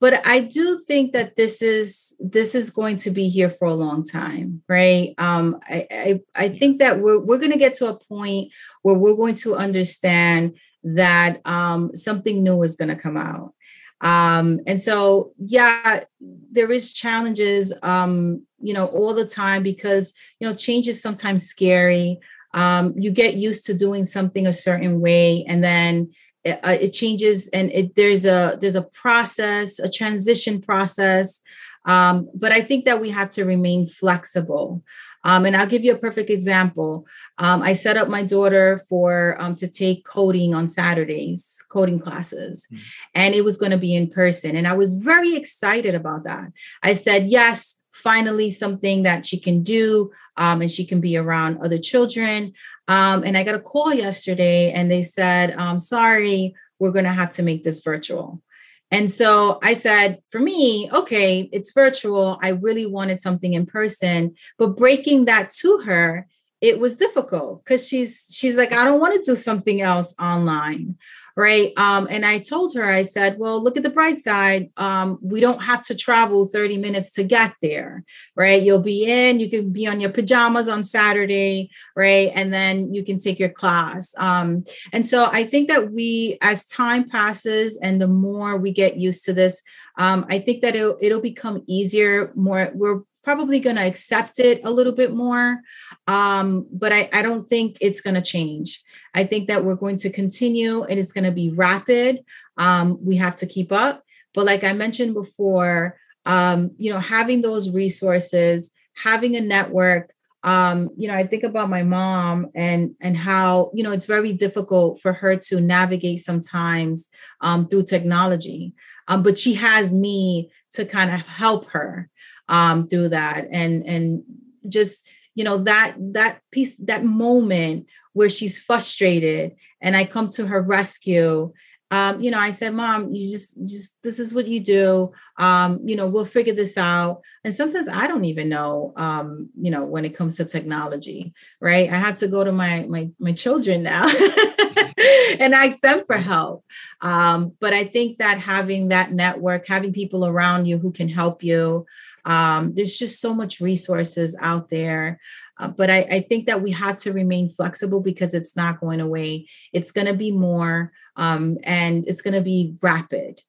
but 0.00 0.26
i 0.26 0.40
do 0.40 0.78
think 0.86 1.12
that 1.12 1.36
this 1.36 1.62
is 1.62 2.14
this 2.18 2.54
is 2.54 2.70
going 2.70 2.96
to 2.96 3.10
be 3.10 3.28
here 3.28 3.50
for 3.50 3.68
a 3.68 3.74
long 3.74 4.04
time 4.04 4.62
right 4.68 5.14
um, 5.18 5.60
I, 5.68 5.86
I 5.90 6.20
i 6.36 6.48
think 6.48 6.78
that 6.78 7.00
we're 7.00 7.18
we're 7.18 7.38
going 7.38 7.52
to 7.52 7.58
get 7.58 7.74
to 7.76 7.86
a 7.86 7.98
point 7.98 8.52
where 8.82 8.96
we're 8.96 9.16
going 9.16 9.36
to 9.36 9.56
understand 9.56 10.56
that 10.82 11.40
um, 11.46 11.94
something 11.94 12.42
new 12.42 12.62
is 12.62 12.76
going 12.76 12.88
to 12.88 12.96
come 12.96 13.16
out. 13.16 13.54
Um, 14.00 14.60
and 14.66 14.80
so, 14.80 15.32
yeah, 15.38 16.04
there 16.20 16.72
is 16.72 16.92
challenges, 16.92 17.72
um, 17.82 18.46
you 18.58 18.72
know, 18.72 18.86
all 18.86 19.12
the 19.12 19.26
time 19.26 19.62
because, 19.62 20.14
you 20.38 20.48
know, 20.48 20.54
change 20.54 20.88
is 20.88 21.02
sometimes 21.02 21.46
scary. 21.46 22.18
Um, 22.54 22.94
you 22.96 23.10
get 23.10 23.34
used 23.34 23.66
to 23.66 23.74
doing 23.74 24.04
something 24.04 24.46
a 24.46 24.52
certain 24.52 25.00
way 25.00 25.44
and 25.46 25.62
then 25.62 26.12
it, 26.44 26.60
uh, 26.64 26.76
it 26.80 26.90
changes 26.92 27.48
and 27.48 27.70
it, 27.72 27.94
there's 27.94 28.24
a 28.24 28.56
there's 28.60 28.76
a 28.76 28.82
process 28.82 29.78
a 29.78 29.90
transition 29.90 30.60
process 30.60 31.40
um, 31.86 32.28
but 32.34 32.52
i 32.52 32.60
think 32.60 32.84
that 32.84 33.00
we 33.00 33.10
have 33.10 33.30
to 33.30 33.44
remain 33.44 33.86
flexible 33.86 34.82
um, 35.24 35.44
and 35.44 35.56
I'll 35.56 35.66
give 35.66 35.84
you 35.84 35.92
a 35.92 35.98
perfect 35.98 36.30
example. 36.30 37.06
Um, 37.38 37.62
I 37.62 37.74
set 37.74 37.96
up 37.96 38.08
my 38.08 38.22
daughter 38.22 38.82
for 38.88 39.40
um, 39.40 39.54
to 39.56 39.68
take 39.68 40.04
coding 40.04 40.54
on 40.54 40.66
Saturdays, 40.66 41.62
coding 41.68 41.98
classes, 41.98 42.66
mm. 42.72 42.78
and 43.14 43.34
it 43.34 43.44
was 43.44 43.58
going 43.58 43.72
to 43.72 43.78
be 43.78 43.94
in 43.94 44.08
person. 44.08 44.56
And 44.56 44.66
I 44.66 44.72
was 44.72 44.94
very 44.94 45.36
excited 45.36 45.94
about 45.94 46.24
that. 46.24 46.50
I 46.82 46.94
said, 46.94 47.26
yes, 47.26 47.79
finally 48.00 48.50
something 48.50 49.04
that 49.04 49.24
she 49.24 49.38
can 49.38 49.62
do 49.62 50.10
um, 50.36 50.62
and 50.62 50.70
she 50.70 50.84
can 50.84 51.00
be 51.00 51.16
around 51.16 51.58
other 51.58 51.78
children. 51.78 52.52
Um, 52.88 53.22
and 53.24 53.36
I 53.36 53.44
got 53.44 53.54
a 53.54 53.60
call 53.60 53.92
yesterday 53.92 54.72
and 54.72 54.90
they 54.90 55.02
said, 55.02 55.54
um, 55.58 55.78
sorry, 55.78 56.54
we're 56.78 56.90
going 56.90 57.04
to 57.04 57.12
have 57.12 57.30
to 57.32 57.42
make 57.42 57.62
this 57.62 57.80
virtual. 57.80 58.42
And 58.90 59.10
so 59.10 59.60
I 59.62 59.74
said, 59.74 60.18
for 60.30 60.40
me, 60.40 60.90
okay, 60.92 61.48
it's 61.52 61.72
virtual. 61.72 62.38
I 62.42 62.50
really 62.50 62.86
wanted 62.86 63.20
something 63.20 63.54
in 63.54 63.66
person, 63.66 64.34
but 64.58 64.76
breaking 64.76 65.26
that 65.26 65.50
to 65.60 65.78
her, 65.84 66.26
it 66.60 66.78
was 66.78 66.96
difficult 66.96 67.64
because 67.64 67.86
she's 67.86 68.26
she's 68.30 68.56
like, 68.56 68.74
I 68.74 68.84
don't 68.84 69.00
want 69.00 69.14
to 69.14 69.22
do 69.22 69.34
something 69.34 69.80
else 69.80 70.14
online 70.20 70.96
right? 71.36 71.72
Um, 71.76 72.06
and 72.10 72.24
i 72.24 72.38
told 72.38 72.74
her 72.74 72.84
i 72.84 73.02
said 73.02 73.38
well 73.38 73.62
look 73.62 73.76
at 73.76 73.82
the 73.82 73.90
bright 73.90 74.18
side. 74.18 74.70
Um, 74.76 75.18
we 75.22 75.40
don't 75.40 75.62
have 75.62 75.82
to 75.86 75.94
travel 75.94 76.46
30 76.46 76.78
minutes 76.78 77.10
to 77.12 77.24
get 77.24 77.54
there 77.62 78.04
right? 78.36 78.62
You'll 78.62 78.82
be 78.82 79.04
in 79.04 79.40
you 79.40 79.48
can 79.50 79.72
be 79.72 79.86
on 79.86 80.00
your 80.00 80.10
pajamas 80.10 80.68
on 80.68 80.84
saturday 80.84 81.70
right? 81.96 82.30
And 82.34 82.52
then 82.52 82.94
you 82.94 83.04
can 83.04 83.18
take 83.18 83.38
your 83.38 83.48
class. 83.48 84.14
Um, 84.18 84.64
and 84.92 85.06
so 85.06 85.28
i 85.32 85.44
think 85.44 85.68
that 85.68 85.92
we 85.92 86.38
as 86.42 86.64
time 86.66 87.08
passes 87.08 87.78
and 87.78 88.00
the 88.00 88.08
more 88.08 88.56
we 88.56 88.70
get 88.70 88.96
used 88.96 89.24
to 89.24 89.32
this 89.32 89.62
um, 89.98 90.24
i 90.28 90.38
think 90.38 90.62
that 90.62 90.74
it'll, 90.76 90.98
it'll 91.00 91.20
become 91.20 91.62
easier 91.66 92.32
more 92.34 92.70
we're 92.74 93.00
probably 93.22 93.60
going 93.60 93.76
to 93.76 93.86
accept 93.86 94.38
it 94.38 94.60
a 94.64 94.70
little 94.70 94.92
bit 94.92 95.14
more. 95.14 95.60
Um, 96.06 96.66
but 96.72 96.92
I, 96.92 97.08
I 97.12 97.22
don't 97.22 97.48
think 97.48 97.76
it's 97.80 98.00
going 98.00 98.14
to 98.14 98.22
change. 98.22 98.82
I 99.14 99.24
think 99.24 99.48
that 99.48 99.64
we're 99.64 99.74
going 99.74 99.98
to 99.98 100.10
continue 100.10 100.84
and 100.84 100.98
it's 100.98 101.12
going 101.12 101.24
to 101.24 101.32
be 101.32 101.50
rapid. 101.50 102.20
Um, 102.56 102.98
we 103.04 103.16
have 103.16 103.36
to 103.36 103.46
keep 103.46 103.72
up. 103.72 104.02
But 104.34 104.46
like 104.46 104.64
I 104.64 104.72
mentioned 104.72 105.14
before, 105.14 105.96
um, 106.24 106.72
you 106.76 106.92
know, 106.92 107.00
having 107.00 107.42
those 107.42 107.70
resources, 107.70 108.70
having 108.94 109.36
a 109.36 109.40
network, 109.40 110.12
um, 110.42 110.88
you 110.96 111.08
know, 111.08 111.14
I 111.14 111.26
think 111.26 111.42
about 111.42 111.68
my 111.68 111.82
mom 111.82 112.48
and 112.54 112.94
and 113.00 113.14
how 113.14 113.70
you 113.74 113.82
know 113.82 113.92
it's 113.92 114.06
very 114.06 114.32
difficult 114.32 115.00
for 115.00 115.12
her 115.12 115.36
to 115.36 115.60
navigate 115.60 116.20
sometimes 116.20 117.10
um, 117.42 117.68
through 117.68 117.84
technology, 117.84 118.74
um, 119.08 119.22
but 119.22 119.36
she 119.36 119.54
has 119.54 119.92
me 119.92 120.50
to 120.72 120.86
kind 120.86 121.12
of 121.12 121.20
help 121.26 121.68
her 121.70 122.08
um, 122.50 122.86
through 122.86 123.08
that. 123.08 123.46
And 123.50 123.86
and 123.86 124.22
just 124.68 125.06
you 125.34 125.44
know 125.44 125.58
that 125.58 125.94
that 125.98 126.40
piece 126.50 126.76
that 126.78 127.04
moment 127.04 127.86
where 128.12 128.28
she's 128.28 128.58
frustrated 128.58 129.54
and 129.80 129.96
i 129.96 130.04
come 130.04 130.28
to 130.28 130.46
her 130.46 130.60
rescue 130.60 131.52
um, 131.92 132.20
you 132.20 132.30
know 132.30 132.38
i 132.38 132.50
said 132.50 132.74
mom 132.74 133.12
you 133.12 133.30
just 133.30 133.58
just 133.62 133.96
this 134.02 134.20
is 134.20 134.32
what 134.34 134.46
you 134.46 134.60
do. 134.60 135.12
Um, 135.38 135.80
you 135.84 135.96
know 135.96 136.06
we'll 136.06 136.24
figure 136.24 136.54
this 136.54 136.76
out. 136.78 137.22
And 137.44 137.54
sometimes 137.54 137.88
i 137.88 138.06
don't 138.06 138.26
even 138.26 138.48
know 138.48 138.92
um, 138.96 139.48
you 139.60 139.70
know 139.70 139.84
when 139.84 140.04
it 140.04 140.14
comes 140.14 140.36
to 140.36 140.44
technology 140.44 141.32
right? 141.60 141.90
I 141.90 141.96
have 141.96 142.16
to 142.16 142.28
go 142.28 142.44
to 142.44 142.52
my 142.52 142.86
my 142.88 143.10
my 143.18 143.32
children 143.32 143.82
now 143.82 144.08
and 145.40 145.54
ask 145.54 145.80
them 145.80 146.04
for 146.06 146.16
help. 146.16 146.64
Um, 147.00 147.56
but 147.60 147.72
i 147.72 147.84
think 147.84 148.18
that 148.18 148.38
having 148.38 148.88
that 148.88 149.10
network 149.10 149.66
having 149.66 149.92
people 149.92 150.26
around 150.26 150.66
you 150.66 150.78
who 150.78 150.92
can 150.92 151.08
help 151.08 151.42
you 151.42 151.86
um, 152.24 152.74
there's 152.74 152.98
just 152.98 153.20
so 153.20 153.34
much 153.34 153.60
resources 153.60 154.36
out 154.40 154.68
there. 154.68 155.20
Uh, 155.58 155.68
but 155.68 155.90
I, 155.90 155.98
I, 156.10 156.20
think 156.20 156.46
that 156.46 156.62
we 156.62 156.70
have 156.70 156.96
to 156.98 157.12
remain 157.12 157.50
flexible 157.50 158.00
because 158.00 158.32
it's 158.32 158.56
not 158.56 158.80
going 158.80 159.00
away. 159.00 159.46
It's 159.74 159.92
going 159.92 160.06
to 160.06 160.14
be 160.14 160.32
more 160.32 160.90
um, 161.16 161.58
and 161.64 162.06
it's 162.08 162.22
going 162.22 162.34
to 162.34 162.40
be 162.40 162.76
rapid, 162.80 163.42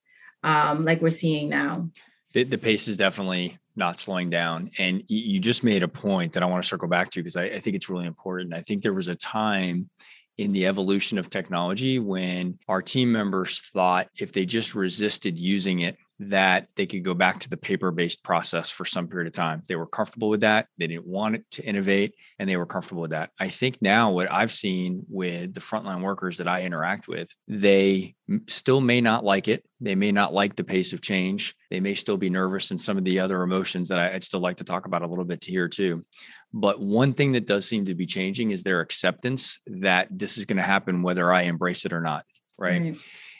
um, 0.43 0.84
like 0.84 1.01
we're 1.01 1.09
seeing 1.09 1.47
now. 1.47 1.89
The, 2.34 2.43
the, 2.43 2.57
pace 2.57 2.89
is 2.89 2.97
definitely 2.97 3.57
not 3.76 3.99
slowing 3.99 4.30
down. 4.30 4.72
And 4.78 5.03
you, 5.07 5.39
just 5.39 5.63
made 5.63 5.84
a 5.84 5.88
point 5.88 6.34
that 6.34 6.43
I 6.43 6.47
want 6.47 6.63
to 6.63 6.67
circle 6.67 6.89
back 6.89 7.09
to 7.11 7.19
because 7.19 7.38
I, 7.38 7.45
I 7.45 7.59
think 7.59 7.76
it's 7.76 7.89
really 7.89 8.07
important. 8.07 8.53
I 8.53 8.61
think 8.61 8.84
there 8.84 8.93
was 8.93 9.07
a 9.07 9.15
time 9.15 9.89
in 10.38 10.51
the 10.51 10.67
evolution 10.67 11.17
of 11.17 11.30
technology 11.30 11.99
when 11.99 12.57
our 12.67 12.82
team 12.82 13.11
members 13.11 13.61
thought 13.74 14.07
if 14.17 14.34
they 14.34 14.45
just 14.45 14.76
resisted 14.76 15.39
using 15.39 15.82
it 15.82 15.97
that 16.22 16.67
they 16.76 16.86
could 16.86 17.03
go 17.03 17.15
back 17.15 17.39
to 17.39 17.49
the 17.49 17.57
paper 17.57 17.89
based 17.89 18.24
process 18.24 18.69
for 18.69 18.86
some 18.86 19.07
period 19.07 19.28
of 19.28 19.34
time. 19.34 19.63
They 19.67 19.76
were 19.76 19.88
comfortable 19.88 20.30
with 20.30 20.41
that. 20.41 20.67
They 20.78 20.86
didn't 20.86 21.07
want 21.07 21.36
it 21.36 21.45
to 21.51 21.63
innovate 21.63 22.13
and 22.38 22.47
they 22.47 22.57
were 22.57 22.67
comfortable 22.67 23.01
with 23.01 23.11
that. 23.11 23.32
I 23.39 23.49
think 23.49 23.82
now 23.82 24.11
what 24.11 24.32
I've 24.32 24.51
seen 24.51 25.03
with 25.09 25.53
the 25.55 25.59
frontline 25.59 26.01
workers 26.01 26.38
that 26.38 26.47
I 26.47 26.61
interact 26.61 27.07
with, 27.07 27.34
they 27.47 28.15
still 28.47 28.82
may 28.82 29.01
not 29.01 29.24
like 29.24 29.47
it. 29.47 29.65
They 29.80 29.95
may 29.95 30.11
not 30.11 30.32
like 30.32 30.55
the 30.55 30.63
pace 30.63 30.93
of 30.93 31.01
change. 31.01 31.55
They 31.72 31.80
may 31.80 31.95
still 31.95 32.17
be 32.17 32.30
nervous 32.30 32.69
and 32.69 32.80
some 32.80 32.99
of 32.99 33.03
the 33.03 33.19
other 33.19 33.41
emotions 33.41 33.89
that 33.89 33.99
I'd 33.99 34.24
still 34.24 34.41
like 34.41 34.57
to 34.57 34.63
talk 34.63 34.86
about 34.86 35.01
a 35.01 35.07
little 35.07 35.26
bit 35.26 35.41
to 35.41 35.51
here 35.51 35.67
too. 35.67 36.05
But 36.53 36.80
one 36.80 37.13
thing 37.13 37.32
that 37.32 37.47
does 37.47 37.67
seem 37.67 37.86
to 37.86 37.95
be 37.95 38.05
changing 38.05 38.51
is 38.51 38.61
their 38.61 38.82
acceptance 38.82 39.59
that 39.67 40.07
this 40.11 40.38
is 40.38 40.45
going 40.45 40.57
to 40.57 40.63
happen 40.63 41.01
whether 41.01 41.34
I 41.34 41.43
embrace 41.43 41.86
it 41.86 41.93
or 41.93 42.01
not. 42.01 42.26
Right. 42.62 42.82
right 42.82 42.97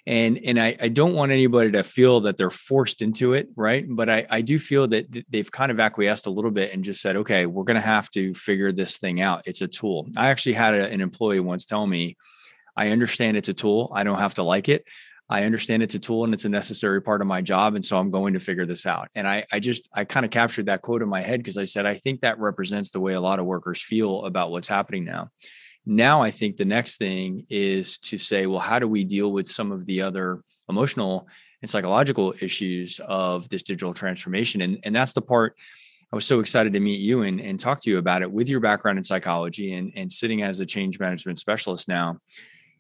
and 0.08 0.40
and 0.44 0.60
I, 0.60 0.76
I 0.80 0.88
don't 0.88 1.14
want 1.14 1.32
anybody 1.32 1.72
to 1.72 1.84
feel 1.84 2.22
that 2.22 2.38
they're 2.38 2.50
forced 2.50 3.02
into 3.02 3.34
it 3.34 3.50
right 3.56 3.86
but 3.88 4.10
i 4.10 4.26
i 4.30 4.42
do 4.42 4.58
feel 4.58 4.88
that 4.88 5.26
they've 5.30 5.52
kind 5.52 5.72
of 5.72 5.80
acquiesced 5.80 6.28
a 6.28 6.32
little 6.32 6.52
bit 6.52 6.74
and 6.74 6.84
just 6.84 7.02
said 7.02 7.18
okay 7.18 7.46
we're 7.46 7.64
going 7.64 7.76
to 7.76 7.82
have 7.82 8.10
to 8.12 8.34
figure 8.34 8.72
this 8.72 8.98
thing 8.98 9.22
out 9.22 9.44
it's 9.46 9.62
a 9.62 9.68
tool 9.68 10.08
i 10.18 10.30
actually 10.30 10.54
had 10.54 10.74
a, 10.74 10.90
an 10.90 11.02
employee 11.02 11.40
once 11.40 11.66
tell 11.66 11.86
me 11.86 12.18
i 12.76 12.90
understand 12.90 13.38
it's 13.38 13.50
a 13.50 13.54
tool 13.54 13.92
i 13.94 14.04
don't 14.04 14.20
have 14.20 14.34
to 14.36 14.44
like 14.44 14.70
it 14.70 14.86
I 15.30 15.46
understand 15.46 15.82
it's 15.82 15.96
a 15.96 16.00
tool 16.00 16.26
and 16.26 16.34
it's 16.34 16.44
a 16.44 16.50
necessary 16.50 17.02
part 17.02 17.22
of 17.22 17.28
my 17.28 17.42
job. 17.42 17.76
And 17.76 17.86
so 17.86 17.98
I'm 17.98 18.12
going 18.12 18.34
to 18.34 18.40
figure 18.42 18.66
this 18.66 18.86
out. 18.86 19.08
And 19.16 19.26
I, 19.26 19.46
I 19.50 19.62
just, 19.62 19.88
I 19.94 20.04
kind 20.04 20.26
of 20.26 20.30
captured 20.30 20.66
that 20.66 20.82
quote 20.82 21.02
in 21.02 21.08
my 21.08 21.22
head 21.22 21.40
because 21.40 21.58
I 21.58 21.64
said, 21.64 21.86
I 21.86 21.96
think 21.96 22.20
that 22.20 22.38
represents 22.38 22.90
the 22.90 23.00
way 23.00 23.14
a 23.14 23.22
lot 23.22 23.40
of 23.40 23.46
workers 23.46 23.82
feel 23.82 24.26
about 24.26 24.52
what's 24.52 24.68
happening 24.68 25.06
now. 25.06 25.30
Now, 25.86 26.22
I 26.22 26.32
think 26.32 26.58
the 26.58 26.66
next 26.66 26.98
thing 26.98 27.46
is 27.50 27.98
to 28.00 28.18
say, 28.18 28.46
well, 28.46 28.60
how 28.60 28.80
do 28.80 28.88
we 28.88 29.04
deal 29.04 29.32
with 29.32 29.48
some 29.48 29.72
of 29.72 29.86
the 29.86 30.02
other 30.02 30.42
emotional 30.70 31.28
and 31.62 31.70
psychological 31.70 32.34
issues 32.42 33.00
of 33.08 33.48
this 33.50 33.64
digital 33.64 33.94
transformation. 33.94 34.62
And, 34.62 34.80
and 34.84 34.96
that's 34.96 35.14
the 35.14 35.22
part 35.22 35.56
I 36.12 36.16
was 36.16 36.26
so 36.26 36.40
excited 36.40 36.74
to 36.74 36.80
meet 36.80 37.00
you 37.00 37.22
and, 37.22 37.40
and 37.40 37.60
talk 37.60 37.82
to 37.82 37.90
you 37.90 37.98
about 37.98 38.22
it 38.22 38.32
with 38.32 38.50
your 38.50 38.60
background 38.60 38.98
in 38.98 39.04
psychology 39.04 39.74
and, 39.74 39.94
and 39.96 40.12
sitting 40.12 40.42
as 40.42 40.60
a 40.60 40.66
change 40.66 41.00
management 41.00 41.40
specialist 41.40 41.88
now. 41.88 42.18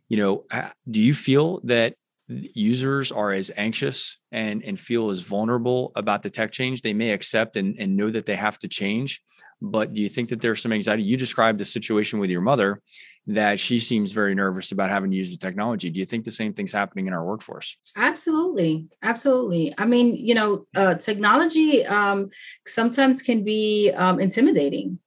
You 0.09 0.17
know, 0.17 0.45
uh, 0.51 0.69
do 0.89 1.01
you 1.01 1.13
feel 1.13 1.61
that 1.63 1.95
users 2.27 3.11
are 3.11 3.31
as 3.31 3.51
anxious 3.57 4.17
and, 4.31 4.63
and 4.63 4.79
feel 4.79 5.09
as 5.09 5.21
vulnerable 5.21 5.91
about 5.95 6.23
the 6.23 6.29
tech 6.29 6.51
change 6.51 6.81
they 6.81 6.93
may 6.93 7.11
accept 7.11 7.57
and, 7.57 7.75
and 7.79 7.95
know 7.95 8.09
that 8.09 8.25
they 8.25 8.35
have 8.35 8.57
to 8.59 8.67
change. 8.67 9.21
But 9.61 9.93
do 9.93 10.01
you 10.01 10.09
think 10.09 10.29
that 10.29 10.41
there's 10.41 10.61
some 10.61 10.73
anxiety? 10.73 11.03
You 11.03 11.17
described 11.17 11.59
the 11.59 11.65
situation 11.65 12.19
with 12.19 12.29
your 12.29 12.41
mother 12.41 12.81
that 13.27 13.59
she 13.59 13.79
seems 13.79 14.11
very 14.11 14.33
nervous 14.33 14.71
about 14.71 14.89
having 14.89 15.11
to 15.11 15.17
use 15.17 15.31
the 15.31 15.37
technology. 15.37 15.89
Do 15.89 15.99
you 15.99 16.05
think 16.05 16.25
the 16.25 16.31
same 16.31 16.53
thing's 16.53 16.73
happening 16.73 17.07
in 17.07 17.13
our 17.13 17.23
workforce? 17.23 17.77
Absolutely. 17.95 18.87
Absolutely. 19.03 19.73
I 19.77 19.85
mean 19.85 20.15
you 20.15 20.33
know 20.33 20.65
uh, 20.75 20.95
technology 20.95 21.85
um, 21.85 22.29
sometimes 22.65 23.21
can 23.21 23.43
be 23.43 23.91
um, 23.91 24.19
intimidating 24.19 24.99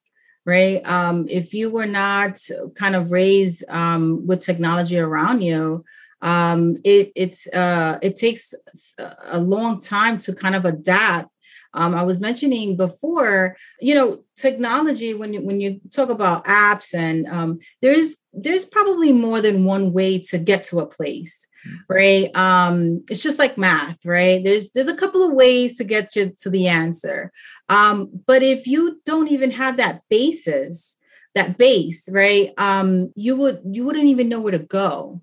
right? 0.47 0.87
Um, 0.87 1.27
if 1.31 1.55
you 1.55 1.71
were 1.71 1.87
not 1.87 2.39
kind 2.75 2.95
of 2.95 3.11
raised 3.11 3.65
um, 3.71 4.27
with 4.27 4.43
technology 4.43 4.99
around 4.99 5.41
you 5.41 5.87
um, 6.25 6.79
it 6.85 7.13
it's 7.15 7.47
uh, 7.49 7.99
it 8.03 8.17
takes 8.17 8.55
a 8.99 9.39
long 9.39 9.79
time 9.79 10.17
to 10.19 10.35
kind 10.35 10.57
of 10.57 10.65
adapt. 10.65 11.29
Um, 11.75 11.95
I 11.95 12.03
was 12.03 12.21
mentioning 12.21 12.77
before, 12.77 13.57
you 13.81 13.95
know, 13.95 14.25
technology. 14.37 15.13
When 15.13 15.35
you, 15.35 15.43
when 15.43 15.61
you 15.61 15.81
talk 15.93 16.09
about 16.09 16.47
apps, 16.47 16.95
and 16.95 17.27
um, 17.27 17.59
there's 17.83 18.17
there's 18.33 18.65
probably 18.65 19.13
more 19.13 19.43
than 19.43 19.67
one 19.67 19.93
way 19.93 20.19
to 20.31 20.39
get 20.39 20.65
to 20.67 20.81
a 20.81 20.87
place, 20.87 21.47
mm. 21.69 21.77
right? 21.91 22.35
Um, 22.35 23.05
it's 23.11 23.23
just 23.23 23.39
like 23.39 23.59
math, 23.59 24.07
right? 24.07 24.43
There's 24.43 24.71
there's 24.71 24.89
a 24.89 24.97
couple 24.97 25.23
of 25.29 25.35
ways 25.35 25.77
to 25.77 25.85
get 25.85 26.09
to 26.11 26.31
to 26.41 26.49
the 26.49 26.69
answer, 26.69 27.33
um, 27.69 28.09
but 28.27 28.43
if 28.43 28.67
you 28.67 29.03
don't 29.05 29.31
even 29.31 29.51
have 29.51 29.77
that 29.77 30.01
basis, 30.09 30.97
that 31.35 31.59
base, 31.59 32.09
right? 32.11 32.51
Um, 32.57 33.13
you 33.15 33.37
would 33.37 33.61
you 33.71 33.85
wouldn't 33.85 34.07
even 34.07 34.31
know 34.31 34.41
where 34.41 34.53
to 34.53 34.59
go. 34.59 35.21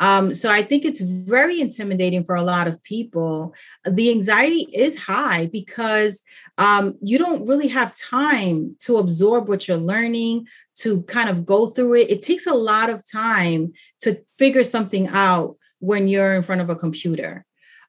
Um, 0.00 0.32
so 0.32 0.48
I 0.48 0.62
think 0.62 0.84
it's 0.84 1.02
very 1.02 1.60
intimidating 1.60 2.24
for 2.24 2.34
a 2.34 2.42
lot 2.42 2.66
of 2.66 2.82
people. 2.82 3.54
The 3.84 4.10
anxiety 4.10 4.66
is 4.74 4.96
high 4.96 5.46
because 5.52 6.22
um, 6.56 6.96
you 7.02 7.18
don't 7.18 7.46
really 7.46 7.68
have 7.68 7.96
time 7.96 8.76
to 8.80 8.96
absorb 8.96 9.46
what 9.46 9.68
you're 9.68 9.76
learning, 9.76 10.46
to 10.76 11.02
kind 11.02 11.28
of 11.28 11.44
go 11.44 11.66
through 11.66 11.94
it. 11.94 12.10
It 12.10 12.22
takes 12.22 12.46
a 12.46 12.54
lot 12.54 12.88
of 12.88 13.08
time 13.08 13.74
to 14.00 14.24
figure 14.38 14.64
something 14.64 15.06
out 15.08 15.56
when 15.80 16.08
you're 16.08 16.34
in 16.34 16.42
front 16.42 16.62
of 16.62 16.70
a 16.70 16.76
computer. 16.76 17.44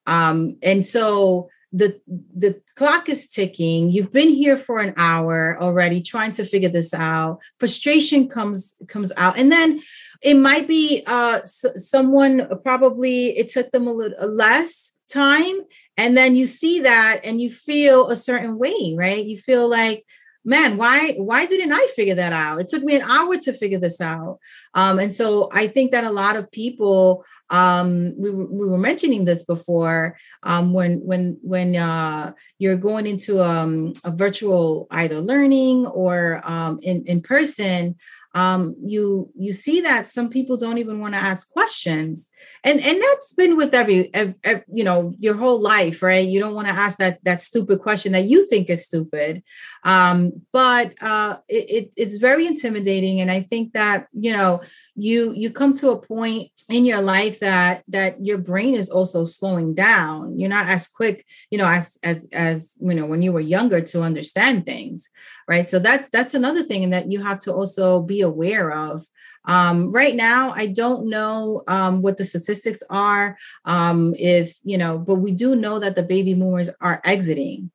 Um, 0.06 0.58
and 0.62 0.86
so 0.86 1.50
the 1.74 2.02
the 2.36 2.62
clock 2.76 3.08
is 3.08 3.30
ticking 3.30 3.90
you've 3.90 4.12
been 4.12 4.28
here 4.28 4.58
for 4.58 4.80
an 4.80 4.94
hour 4.98 5.58
already 5.62 6.02
trying 6.02 6.34
to 6.34 6.44
figure 6.44 6.68
this 6.68 6.94
out 6.94 7.40
frustration 7.60 8.28
comes 8.28 8.76
comes 8.90 9.14
out 9.16 9.38
and 9.38 9.52
then 9.52 9.82
it 10.22 10.36
might 10.36 10.68
be 10.68 11.04
uh, 11.08 11.40
s- 11.42 11.66
someone 11.76 12.48
probably 12.64 13.38
it 13.38 13.50
took 13.50 13.72
them 13.72 13.88
a 13.88 13.94
little 13.94 14.28
less 14.28 14.94
time 15.10 15.56
and 15.98 16.16
then 16.16 16.36
you 16.36 16.48
see 16.48 16.82
that 16.82 17.22
and 17.24 17.42
you 17.42 17.50
feel 17.50 18.10
a 18.10 18.16
certain 18.16 18.58
way 18.58 18.96
right? 18.98 19.26
You 19.26 19.38
feel 19.38 19.68
like 19.68 20.06
man 20.44 20.76
why 20.76 21.14
why 21.18 21.46
didn't 21.46 21.72
i 21.72 21.88
figure 21.96 22.16
that 22.16 22.34
out? 22.34 22.60
It 22.60 22.68
took 22.68 22.84
me 22.84 22.96
an 22.96 23.04
hour 23.04 23.38
to 23.38 23.54
figure 23.54 23.78
this 23.78 24.02
out. 24.02 24.40
Um, 24.74 25.00
and 25.00 25.14
so 25.14 25.50
i 25.54 25.68
think 25.68 25.92
that 25.92 26.04
a 26.04 26.10
lot 26.10 26.36
of 26.36 26.52
people 26.52 27.26
um, 27.52 28.14
we, 28.18 28.32
we 28.32 28.68
were 28.68 28.78
mentioning 28.78 29.26
this 29.26 29.44
before 29.44 30.18
um, 30.44 30.72
when 30.74 31.00
when 31.06 31.38
when 31.44 31.76
uh, 31.76 32.32
you're 32.58 32.78
going 32.78 33.06
into 33.06 33.44
um, 33.44 33.94
a 34.04 34.12
virtual 34.12 34.88
either 34.92 35.20
learning 35.20 35.86
or 35.88 36.42
um, 36.46 36.80
in, 36.82 37.04
in 37.06 37.22
person 37.22 37.96
um, 38.34 38.76
you 38.80 39.30
you 39.38 39.52
see 39.52 39.82
that 39.82 40.08
some 40.08 40.30
people 40.30 40.56
don't 40.56 40.78
even 40.78 41.00
want 41.00 41.14
to 41.14 41.20
ask 41.20 41.52
questions. 41.52 42.30
And 42.64 42.80
and 42.80 43.02
that's 43.02 43.34
been 43.34 43.58
with 43.58 43.74
every, 43.74 44.14
every, 44.14 44.36
every, 44.44 44.64
you 44.72 44.84
know 44.84 45.14
your 45.20 45.36
whole 45.36 45.60
life 45.60 46.02
right? 46.02 46.28
You 46.28 46.40
don't 46.40 46.56
want 46.56 46.68
to 46.68 46.74
ask 46.74 46.98
that 47.00 47.24
that 47.24 47.42
stupid 47.42 47.82
question 47.82 48.14
that 48.14 48.26
you 48.26 48.48
think 48.48 48.70
is 48.70 48.86
stupid. 48.86 49.44
Um, 49.84 50.32
but 50.54 50.94
uh, 51.02 51.38
it, 51.50 51.70
it, 51.70 51.94
it's 51.98 52.18
very 52.18 52.48
intimidating. 52.48 53.20
And 53.20 53.32
i 53.32 53.42
think 53.42 53.74
that 53.74 54.08
you 54.14 54.32
know 54.32 54.62
you 54.96 55.32
you 55.34 55.50
come 55.52 55.74
to 55.74 55.90
a 55.90 56.02
point 56.02 56.52
in 56.70 56.86
your 56.86 57.02
life 57.02 57.40
that 57.40 57.84
that 57.88 58.24
your 58.24 58.38
brain 58.38 58.76
is 58.76 58.90
also 58.90 59.26
slowing 59.26 59.74
down. 59.74 60.38
You're 60.40 60.50
not 60.50 60.70
as 60.70 60.88
quick 60.88 61.26
you 61.50 61.58
know 61.58 61.68
as 61.68 61.98
as 62.04 62.28
as 62.34 62.76
you 62.80 62.94
know 62.94 63.06
when 63.06 63.22
you 63.22 63.32
were 63.32 63.40
younger 63.40 63.82
to 63.82 64.02
understand 64.02 64.66
things 64.66 65.10
right? 65.48 65.68
So 65.68 65.80
that's 65.80 66.10
that's 66.10 66.34
another 66.34 66.64
thing 66.64 66.84
and 66.84 66.94
that 66.94 67.12
you 67.12 67.24
have 67.24 67.40
to 67.42 67.54
also 67.54 68.02
be 68.02 68.22
aware 68.22 68.72
of. 68.72 69.06
Um, 69.44 69.92
right 69.92 70.16
now 70.16 70.52
i 70.52 70.68
don't 70.68 71.10
know 71.10 71.64
um, 71.68 72.04
what 72.04 72.18
the 72.18 72.26
statistics 72.26 72.84
are 72.92 73.36
um, 73.66 74.14
if 74.20 74.56
you 74.64 74.78
know 74.78 75.00
but 75.00 75.16
we 75.16 75.32
do 75.32 75.56
know 75.56 75.80
that 75.80 75.96
the 75.96 76.04
baby 76.04 76.36
boomers 76.36 76.70
are 76.80 77.02
exiting 77.04 77.72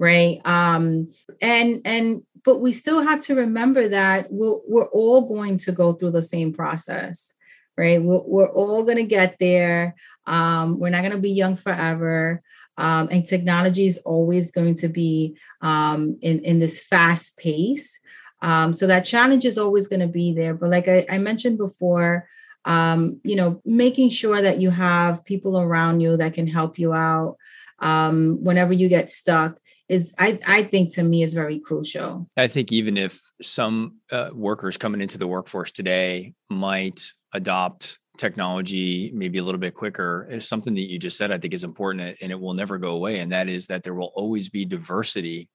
right? 0.00 0.40
Um, 0.46 1.14
and 1.42 1.82
and 1.84 2.22
but 2.44 2.60
we 2.60 2.72
still 2.72 3.02
have 3.02 3.20
to 3.22 3.34
remember 3.34 3.88
that 3.88 4.26
we're, 4.30 4.58
we're 4.66 4.88
all 4.88 5.22
going 5.22 5.58
to 5.58 5.72
go 5.72 5.92
through 5.92 6.12
the 6.12 6.22
same 6.22 6.52
process 6.52 7.32
right? 7.80 8.02
We're, 8.02 8.22
we're 8.26 8.50
all 8.50 8.82
going 8.82 8.98
to 8.98 9.04
get 9.04 9.36
there. 9.40 9.94
Um, 10.26 10.78
we're 10.78 10.90
not 10.90 11.00
going 11.00 11.12
to 11.12 11.18
be 11.18 11.30
young 11.30 11.56
forever. 11.56 12.42
Um, 12.76 13.08
and 13.10 13.26
technology 13.26 13.86
is 13.86 13.98
always 13.98 14.50
going 14.50 14.74
to 14.76 14.88
be 14.88 15.36
um, 15.62 16.18
in, 16.20 16.40
in 16.40 16.60
this 16.60 16.82
fast 16.82 17.38
pace. 17.38 17.98
Um, 18.42 18.72
so 18.72 18.86
that 18.86 19.04
challenge 19.04 19.44
is 19.44 19.58
always 19.58 19.88
going 19.88 20.00
to 20.00 20.08
be 20.08 20.32
there. 20.34 20.54
But 20.54 20.70
like 20.70 20.88
i, 20.88 21.06
I 21.10 21.18
mentioned 21.18 21.58
before 21.58 22.28
um, 22.66 23.20
you 23.24 23.36
know 23.36 23.62
making 23.64 24.10
sure 24.10 24.40
that 24.40 24.60
you 24.60 24.70
have 24.70 25.24
people 25.24 25.58
around 25.58 26.00
you 26.00 26.18
that 26.18 26.34
can 26.34 26.46
help 26.46 26.78
you 26.78 26.92
out 26.92 27.36
um, 27.78 28.38
whenever 28.42 28.74
you 28.74 28.88
get 28.88 29.08
stuck 29.08 29.58
is 29.90 30.14
I, 30.18 30.38
I 30.46 30.62
think 30.62 30.94
to 30.94 31.02
me 31.02 31.22
is 31.22 31.34
very 31.34 31.58
crucial. 31.58 32.28
I 32.36 32.46
think 32.46 32.70
even 32.70 32.96
if 32.96 33.20
some 33.42 33.98
uh, 34.10 34.30
workers 34.32 34.76
coming 34.76 35.00
into 35.00 35.18
the 35.18 35.26
workforce 35.26 35.72
today 35.72 36.34
might 36.48 37.12
adopt 37.34 37.98
technology 38.16 39.10
maybe 39.14 39.38
a 39.38 39.42
little 39.42 39.58
bit 39.58 39.74
quicker 39.74 40.28
is 40.30 40.46
something 40.46 40.74
that 40.74 40.90
you 40.90 40.98
just 40.98 41.16
said 41.16 41.32
I 41.32 41.38
think 41.38 41.54
is 41.54 41.64
important 41.64 42.18
and 42.20 42.30
it 42.30 42.38
will 42.38 42.52
never 42.52 42.76
go 42.76 42.90
away 42.90 43.20
and 43.20 43.32
that 43.32 43.48
is 43.48 43.68
that 43.68 43.82
there 43.82 43.94
will 43.94 44.12
always 44.14 44.50
be 44.50 44.66
diversity 44.66 45.48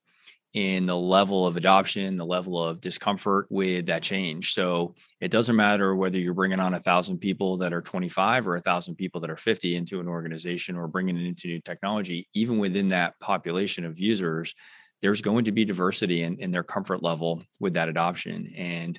in 0.55 0.85
the 0.85 0.95
level 0.95 1.45
of 1.45 1.57
adoption, 1.57 2.15
the 2.15 2.25
level 2.25 2.63
of 2.63 2.79
discomfort 2.79 3.45
with 3.49 3.87
that 3.87 4.01
change. 4.01 4.53
So 4.53 4.95
it 5.19 5.29
doesn't 5.29 5.57
matter 5.57 5.93
whether 5.93 6.17
you're 6.17 6.33
bringing 6.33 6.61
on 6.61 6.73
a 6.73 6.79
thousand 6.79 7.17
people 7.17 7.57
that 7.57 7.73
are 7.73 7.81
25 7.81 8.47
or 8.47 8.55
a 8.55 8.61
thousand 8.61 8.95
people 8.95 9.19
that 9.19 9.29
are 9.29 9.35
50 9.35 9.75
into 9.75 9.99
an 9.99 10.07
organization 10.07 10.77
or 10.77 10.87
bringing 10.87 11.17
it 11.17 11.27
into 11.27 11.49
new 11.49 11.59
technology, 11.59 12.29
even 12.33 12.57
within 12.57 12.87
that 12.87 13.19
population 13.19 13.83
of 13.83 13.99
users, 13.99 14.55
there's 15.01 15.21
going 15.21 15.43
to 15.43 15.51
be 15.51 15.65
diversity 15.65 16.23
in, 16.23 16.39
in 16.39 16.51
their 16.51 16.63
comfort 16.63 17.03
level 17.03 17.43
with 17.59 17.73
that 17.73 17.89
adoption. 17.89 18.53
And 18.55 18.97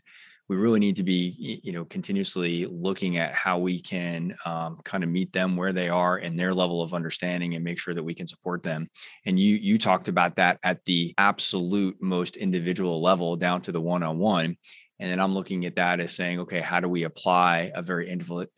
we 0.48 0.56
really 0.56 0.78
need 0.78 0.96
to 0.96 1.02
be 1.02 1.60
you 1.62 1.72
know 1.72 1.84
continuously 1.84 2.66
looking 2.66 3.18
at 3.18 3.34
how 3.34 3.58
we 3.58 3.80
can 3.80 4.36
um, 4.44 4.78
kind 4.84 5.02
of 5.02 5.10
meet 5.10 5.32
them 5.32 5.56
where 5.56 5.72
they 5.72 5.88
are 5.88 6.18
and 6.18 6.38
their 6.38 6.54
level 6.54 6.82
of 6.82 6.94
understanding 6.94 7.54
and 7.54 7.64
make 7.64 7.78
sure 7.78 7.94
that 7.94 8.02
we 8.02 8.14
can 8.14 8.26
support 8.26 8.62
them. 8.62 8.88
And 9.24 9.38
you 9.38 9.56
you 9.56 9.78
talked 9.78 10.08
about 10.08 10.36
that 10.36 10.58
at 10.62 10.84
the 10.84 11.14
absolute 11.18 11.96
most 12.00 12.36
individual 12.36 13.02
level 13.02 13.36
down 13.36 13.62
to 13.62 13.72
the 13.72 13.80
one-on-one. 13.80 14.56
And 14.98 15.10
then 15.10 15.20
i'm 15.20 15.34
looking 15.34 15.66
at 15.66 15.76
that 15.76 16.00
as 16.00 16.16
saying 16.16 16.40
okay 16.40 16.60
how 16.62 16.80
do 16.80 16.88
we 16.88 17.02
apply 17.02 17.70
a 17.74 17.82
very 17.82 18.10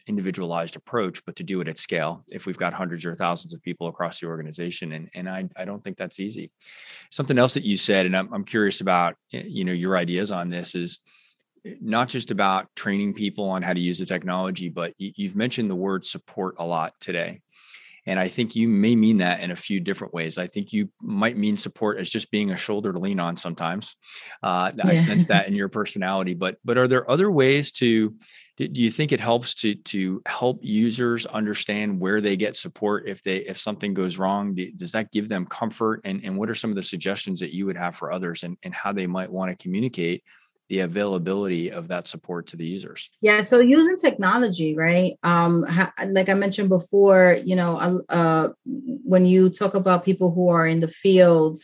individualized 0.06 0.76
approach 0.76 1.24
but 1.24 1.34
to 1.34 1.42
do 1.42 1.60
it 1.60 1.66
at 1.66 1.78
scale 1.78 2.22
if 2.30 2.46
we've 2.46 2.56
got 2.56 2.72
hundreds 2.72 3.04
or 3.04 3.16
thousands 3.16 3.54
of 3.54 3.62
people 3.62 3.88
across 3.88 4.20
the 4.20 4.28
organization? 4.28 4.92
And, 4.92 5.08
and 5.14 5.28
I, 5.28 5.48
I 5.56 5.64
don't 5.64 5.82
think 5.82 5.96
that's 5.96 6.20
easy. 6.20 6.52
Something 7.10 7.38
else 7.38 7.54
that 7.54 7.64
you 7.64 7.76
said 7.76 8.06
and 8.06 8.16
I'm, 8.16 8.32
I'm 8.32 8.44
curious 8.44 8.80
about 8.82 9.16
you 9.30 9.64
know 9.64 9.72
your 9.72 9.96
ideas 9.96 10.30
on 10.30 10.48
this 10.48 10.76
is 10.76 11.00
not 11.80 12.08
just 12.08 12.30
about 12.30 12.74
training 12.76 13.14
people 13.14 13.48
on 13.48 13.62
how 13.62 13.72
to 13.72 13.80
use 13.80 13.98
the 13.98 14.06
technology, 14.06 14.68
but 14.68 14.94
you've 14.98 15.36
mentioned 15.36 15.70
the 15.70 15.74
word 15.74 16.04
support 16.04 16.56
a 16.58 16.64
lot 16.64 16.94
today. 17.00 17.40
And 18.08 18.18
I 18.18 18.28
think 18.28 18.56
you 18.56 18.68
may 18.68 18.96
mean 18.96 19.18
that 19.18 19.40
in 19.40 19.50
a 19.50 19.56
few 19.56 19.80
different 19.80 20.14
ways. 20.14 20.38
I 20.38 20.46
think 20.46 20.72
you 20.72 20.88
might 21.02 21.36
mean 21.36 21.58
support 21.58 21.98
as 21.98 22.08
just 22.08 22.30
being 22.30 22.50
a 22.50 22.56
shoulder 22.56 22.90
to 22.90 22.98
lean 22.98 23.20
on 23.20 23.36
sometimes. 23.36 23.96
Uh, 24.42 24.72
yeah. 24.74 24.90
I 24.90 24.94
sense 24.94 25.26
that 25.26 25.46
in 25.46 25.54
your 25.54 25.68
personality. 25.80 26.32
But 26.32 26.56
but 26.64 26.78
are 26.78 26.88
there 26.88 27.08
other 27.10 27.30
ways 27.30 27.70
to? 27.72 28.14
Do 28.56 28.82
you 28.82 28.90
think 28.90 29.12
it 29.12 29.20
helps 29.20 29.54
to 29.56 29.74
to 29.74 30.22
help 30.26 30.60
users 30.62 31.26
understand 31.26 32.00
where 32.00 32.20
they 32.22 32.36
get 32.36 32.56
support 32.56 33.06
if 33.06 33.22
they 33.22 33.36
if 33.38 33.58
something 33.58 33.92
goes 33.92 34.18
wrong? 34.18 34.56
Does 34.74 34.92
that 34.92 35.12
give 35.12 35.28
them 35.28 35.44
comfort? 35.44 36.00
And 36.04 36.24
and 36.24 36.38
what 36.38 36.48
are 36.48 36.54
some 36.54 36.70
of 36.70 36.76
the 36.76 36.82
suggestions 36.82 37.40
that 37.40 37.54
you 37.54 37.66
would 37.66 37.76
have 37.76 37.94
for 37.94 38.10
others 38.10 38.42
and 38.42 38.56
and 38.62 38.72
how 38.72 38.94
they 38.94 39.06
might 39.06 39.30
want 39.30 39.50
to 39.50 39.62
communicate 39.62 40.24
the 40.68 40.80
availability 40.80 41.70
of 41.70 41.88
that 41.88 42.06
support 42.06 42.48
to 42.48 42.56
the 42.56 42.66
users? 42.66 43.10
Yeah, 43.20 43.40
so 43.40 43.60
using 43.60 43.96
technology, 43.96 44.76
right? 44.76 45.18
Um, 45.22 45.62
ha- 45.64 45.92
like 46.08 46.28
I 46.28 46.34
mentioned 46.34 46.68
before, 46.68 47.38
you 47.44 47.56
know, 47.56 48.02
uh, 48.08 48.48
when 48.64 49.26
you 49.26 49.50
talk 49.50 49.74
about 49.74 50.04
people 50.04 50.30
who 50.30 50.48
are 50.48 50.66
in 50.66 50.80
the 50.80 50.88
field, 50.88 51.58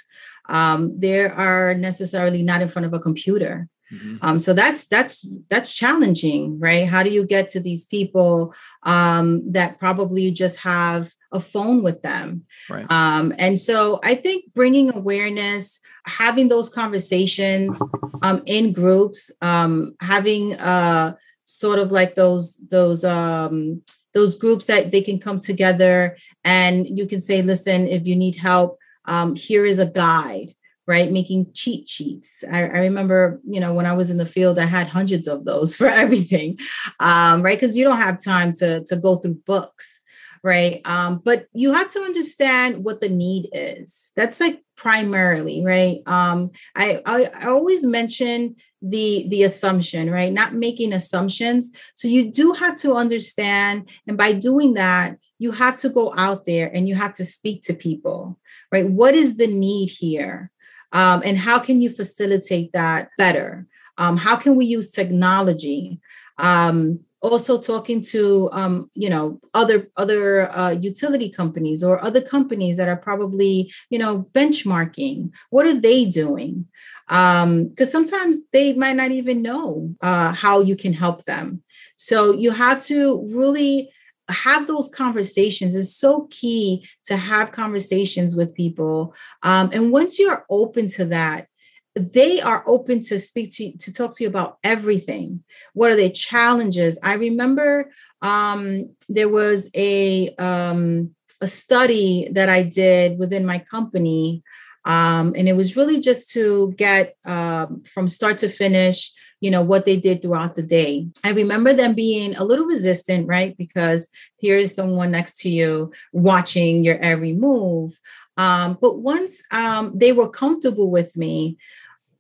um, 0.49 0.99
they 0.99 1.25
are 1.25 1.75
necessarily 1.75 2.43
not 2.43 2.63
in 2.63 2.69
front 2.69 2.87
of 2.87 2.93
a 2.95 2.99
computer. 2.99 3.69
Mm-hmm. 3.95 4.17
Um, 4.23 4.39
so 4.39 4.53
that's 4.53 4.87
that's 4.87 5.27
that's 5.49 5.73
challenging, 5.73 6.59
right? 6.59 6.87
How 6.89 7.03
do 7.03 7.11
you 7.11 7.25
get 7.25 7.49
to 7.49 7.61
these 7.61 7.87
people 7.87 8.55
um, 8.83 9.53
that 9.53 9.79
probably 9.79 10.31
just 10.31 10.59
have 10.61 11.13
a 11.33 11.41
phone 11.41 11.83
with 11.83 12.03
them? 12.03 12.45
Right. 12.69 12.91
Um, 12.91 13.33
and 13.39 13.61
so 13.61 14.01
I 14.03 14.15
think 14.15 14.53
bringing 14.55 14.95
awareness, 14.95 15.81
having 16.07 16.49
those 16.49 16.69
conversations 16.69 17.81
um, 18.23 18.43
in 18.47 18.73
groups, 18.73 19.31
um, 19.41 19.95
having 20.01 20.55
uh, 20.55 21.15
sort 21.45 21.79
of 21.79 21.93
like 21.93 22.15
those 22.15 22.59
those 22.69 23.05
um, 23.05 23.83
those 24.13 24.37
groups 24.37 24.67
that 24.67 24.91
they 24.91 25.03
can 25.03 25.19
come 25.19 25.41
together 25.41 26.17
and 26.45 26.87
you 26.87 27.07
can 27.07 27.21
say, 27.21 27.43
listen, 27.43 27.89
if 27.89 28.07
you 28.07 28.17
need 28.17 28.37
help, 28.37 28.79
um, 29.07 29.35
here 29.35 29.65
is 29.65 29.79
a 29.79 29.87
guide 29.87 30.54
right 30.87 31.11
making 31.11 31.53
cheat 31.55 31.89
sheets. 31.89 32.45
I, 32.51 32.63
I, 32.65 32.79
remember 32.81 33.41
you 33.47 33.61
know 33.61 33.73
when 33.73 33.87
i 33.87 33.93
was 33.93 34.11
in 34.11 34.17
the 34.17 34.27
field 34.27 34.59
i 34.59 34.67
had 34.67 34.89
hundreds 34.89 35.27
of 35.27 35.45
those 35.45 35.77
for 35.79 35.87
everything 35.87 36.59
um, 37.01 37.43
right 37.43 37.59
because 37.59 37.77
you 37.77 37.85
don't 37.85 37.99
have 37.99 38.23
time 38.23 38.53
to 38.55 38.85
to 38.85 38.97
go 38.97 39.17
through 39.17 39.41
books 39.47 40.01
right 40.43 40.87
um, 40.87 41.23
but 41.25 41.47
you 41.53 41.73
have 41.73 41.89
to 41.91 42.01
understand 42.01 42.85
what 42.85 43.01
the 43.01 43.09
need 43.09 43.49
is. 43.53 44.13
That's 44.15 44.41
like 44.41 44.63
primarily 44.77 45.65
right 45.65 46.03
um, 46.07 46.51
I, 46.77 47.01
I 47.07 47.31
i 47.43 47.47
always 47.47 47.85
mention 47.85 48.57
the 48.83 49.25
the 49.29 49.45
assumption 49.45 50.11
right 50.11 50.33
not 50.33 50.53
making 50.53 50.93
assumptions. 50.93 51.71
So 51.95 52.09
you 52.09 52.31
do 52.31 52.53
have 52.53 52.77
to 52.81 52.95
understand 52.95 53.89
and 54.07 54.19
by 54.19 54.33
doing 54.33 54.75
that 54.75 55.17
you 55.39 55.51
have 55.51 55.79
to 55.79 55.89
go 55.89 56.13
out 56.17 56.45
there 56.45 56.71
and 56.73 56.87
you 56.87 56.95
have 56.95 57.15
to 57.15 57.25
speak 57.25 57.63
to 57.65 57.75
people 57.75 58.39
right? 58.75 58.91
What 58.91 59.15
is 59.15 59.37
the 59.37 59.47
need 59.47 59.87
here 59.87 60.51
um, 60.95 61.23
and 61.25 61.37
how 61.37 61.59
can 61.59 61.83
you 61.83 61.91
facilitate 61.91 62.73
that 62.73 63.11
better? 63.19 63.67
Um, 63.99 64.17
how 64.17 64.37
can 64.37 64.55
we 64.57 64.65
use 64.65 64.91
technology? 64.91 66.01
Um, 66.39 67.01
also 67.21 67.59
talking 67.59 68.03
to 68.03 68.51
um, 68.53 68.91
you 68.95 69.09
know 69.09 69.41
other 69.55 69.91
other 69.97 70.51
uh, 70.57 70.71
utility 70.71 71.29
companies 71.29 71.83
or 71.83 72.03
other 72.05 72.21
companies 72.21 72.77
that 72.77 72.89
are 72.89 72.97
probably 72.97 73.73
you 73.91 73.99
know 73.99 74.29
benchmarking 74.33 75.31
what 75.51 75.67
are 75.67 75.81
they 75.81 76.05
doing 76.05 76.67
because 77.09 77.43
um, 77.43 77.91
sometimes 77.91 78.45
they 78.53 78.73
might 78.75 78.97
not 78.97 79.11
even 79.11 79.43
know 79.43 79.95
uh, 80.03 80.33
how 80.33 80.61
you 80.61 80.77
can 80.77 80.93
help 80.93 81.25
them 81.25 81.63
so 81.97 82.33
you 82.33 82.51
have 82.51 82.83
to 82.83 83.27
really 83.33 83.91
have 84.29 84.67
those 84.67 84.89
conversations 84.89 85.75
is 85.75 85.95
so 85.95 86.29
key 86.31 86.87
to 87.07 87.17
have 87.17 87.53
conversations 87.53 88.35
with 88.35 88.55
people. 88.55 89.15
Um, 89.43 89.71
and 89.73 89.93
once 89.93 90.19
you're 90.19 90.47
open 90.49 90.89
to 90.91 91.07
that 91.07 91.49
they 91.97 92.41
are 92.41 92.65
open 92.67 93.01
to 93.01 93.21
speak 93.21 93.53
to 93.53 93.71
to 93.79 93.93
talk 93.93 94.17
to 94.17 94.25
you 94.25 94.29
about 94.29 94.59
everything. 94.65 95.45
What 95.75 95.93
are 95.93 95.97
their 95.97 96.11
challenges? 96.11 96.99
I 97.05 97.15
remember 97.15 97.93
um, 98.21 98.97
there 99.09 99.29
was 99.29 99.71
a 99.77 100.35
um, 100.37 101.15
a 101.41 101.47
study 101.47 102.29
that 102.33 102.49
i 102.49 102.63
did 102.63 103.19
within 103.19 103.45
my 103.45 103.59
company 103.59 104.43
um, 104.87 105.35
and 105.37 105.49
it 105.49 105.57
was 105.57 105.77
really 105.77 106.01
just 106.01 106.31
to 106.31 106.75
get 106.77 107.17
um, 107.25 107.83
from 107.93 108.09
start 108.09 108.39
to 108.39 108.49
finish 108.49 109.13
you 109.45 109.51
know 109.51 109.61
what 109.61 109.85
they 109.85 109.99
did 109.99 110.23
throughout 110.23 110.55
the 110.55 110.63
day. 110.63 111.07
I 111.23 111.33
remember 111.33 111.75
them 111.75 111.95
being 111.95 112.35
a 112.35 112.45
little 112.45 112.65
resistant 112.65 113.29
right? 113.29 113.55
Because 113.59 114.09
here 114.37 114.57
is 114.57 114.75
someone 114.75 115.11
next 115.11 115.39
to 115.41 115.51
you 115.51 115.93
watching 116.13 116.83
your 116.83 116.97
every 116.97 117.35
move. 117.35 118.01
Um, 118.39 118.79
but 118.81 119.01
once 119.01 119.43
um, 119.51 119.93
they 119.95 120.13
were 120.13 120.31
comfortable 120.31 120.91
with 120.91 121.15
me 121.17 121.59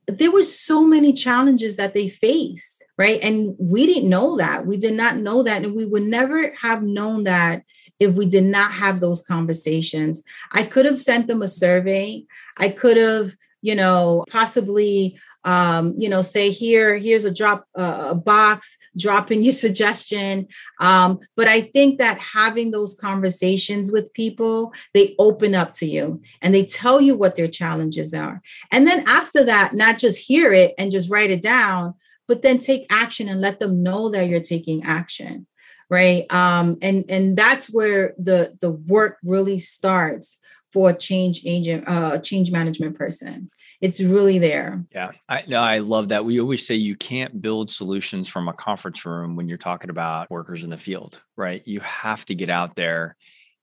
there 0.07 0.31
were 0.31 0.43
so 0.43 0.85
many 0.85 1.15
challenges 1.15 1.77
that 1.77 1.95
they 1.95 2.11
faced 2.11 2.85
right? 2.99 3.19
And 3.23 3.57
we 3.59 3.87
didn't 3.87 4.09
know 4.09 4.37
that. 4.37 4.67
We 4.67 4.77
did 4.77 4.95
not 4.95 5.17
know 5.17 5.43
that. 5.43 5.65
And 5.65 5.75
we 5.75 5.85
would 5.85 6.05
never 6.05 6.55
have 6.61 6.81
known 6.83 7.25
that 7.25 7.65
if 7.99 8.15
we 8.15 8.27
did 8.27 8.45
not 8.45 8.71
have 8.71 9.01
those 9.01 9.23
conversations. 9.23 10.23
I 10.53 10.63
could 10.63 10.85
have 10.85 10.99
sent 10.99 11.27
them 11.27 11.43
a 11.43 11.49
survey. 11.49 12.25
I 12.59 12.69
could 12.69 12.99
have 12.99 13.33
you 13.63 13.75
know 13.75 14.25
possibly 14.31 15.19
um, 15.45 15.95
you 15.99 16.09
know, 16.09 16.23
say 16.23 16.51
here, 16.51 16.97
here's 16.97 17.25
a 17.25 17.35
drop 17.35 17.67
uh, 17.77 18.09
a 18.11 18.15
box, 18.15 18.77
drop 18.97 19.31
in 19.31 19.43
your 19.43 19.53
suggestion. 19.67 20.49
Um, 20.81 21.21
but 21.37 21.49
I 21.49 21.63
think 21.63 21.99
that 21.99 22.19
having 22.19 22.71
those 22.71 22.95
conversations 22.95 23.93
with 23.93 24.13
people, 24.15 24.73
they 24.93 25.15
open 25.19 25.55
up 25.55 25.73
to 25.75 25.87
you 25.87 26.23
and 26.41 26.55
they 26.55 26.65
tell 26.65 27.01
you 27.01 27.15
what 27.17 27.37
their 27.37 27.49
challenges 27.49 28.15
are. 28.15 28.41
And 28.71 28.87
then 28.87 29.05
after 29.07 29.45
that, 29.45 29.75
not 29.75 29.99
just 29.99 30.27
hear 30.27 30.53
it 30.53 30.75
and 30.79 30.91
just 30.91 31.11
write 31.11 31.31
it 31.31 31.43
down, 31.43 31.95
but 32.27 32.43
then 32.43 32.59
take 32.59 32.87
action 32.91 33.29
and 33.29 33.41
let 33.41 33.61
them 33.61 33.83
know 33.83 34.09
that 34.11 34.29
you're 34.29 34.41
taking 34.41 34.85
action 34.85 35.47
right 35.91 36.25
um, 36.33 36.79
and 36.83 37.05
and 37.09 37.37
that's 37.37 37.73
where 37.73 38.15
the 38.19 38.57
the 38.61 38.71
work 38.71 39.19
really 39.23 39.59
starts 39.59 40.39
for 40.73 40.91
a 40.91 40.95
change 40.95 41.43
agent 41.45 41.87
uh 41.87 42.19
change 42.19 42.51
management 42.51 42.97
person 42.97 43.49
it's 43.81 44.01
really 44.01 44.39
there. 44.39 44.85
Yeah, 44.93 45.11
I 45.29 45.45
no, 45.47 45.61
I 45.61 45.79
love 45.79 46.09
that. 46.09 46.25
We 46.25 46.41
always 46.41 46.67
say 46.67 46.75
you 46.75 46.97
can't 46.97 47.41
build 47.41 47.71
solutions 47.71 48.29
from 48.29 48.49
a 48.49 48.53
conference 48.53 49.05
room 49.05 49.37
when 49.37 49.49
you're 49.49 49.59
talking 49.59 49.91
about 49.91 50.31
workers 50.31 50.65
in 50.65 50.71
the 50.71 50.77
field, 50.77 51.23
right? 51.37 51.67
You 51.67 51.81
have 51.81 52.25
to 52.27 52.35
get 52.35 52.51
out 52.51 52.77
there 52.77 53.17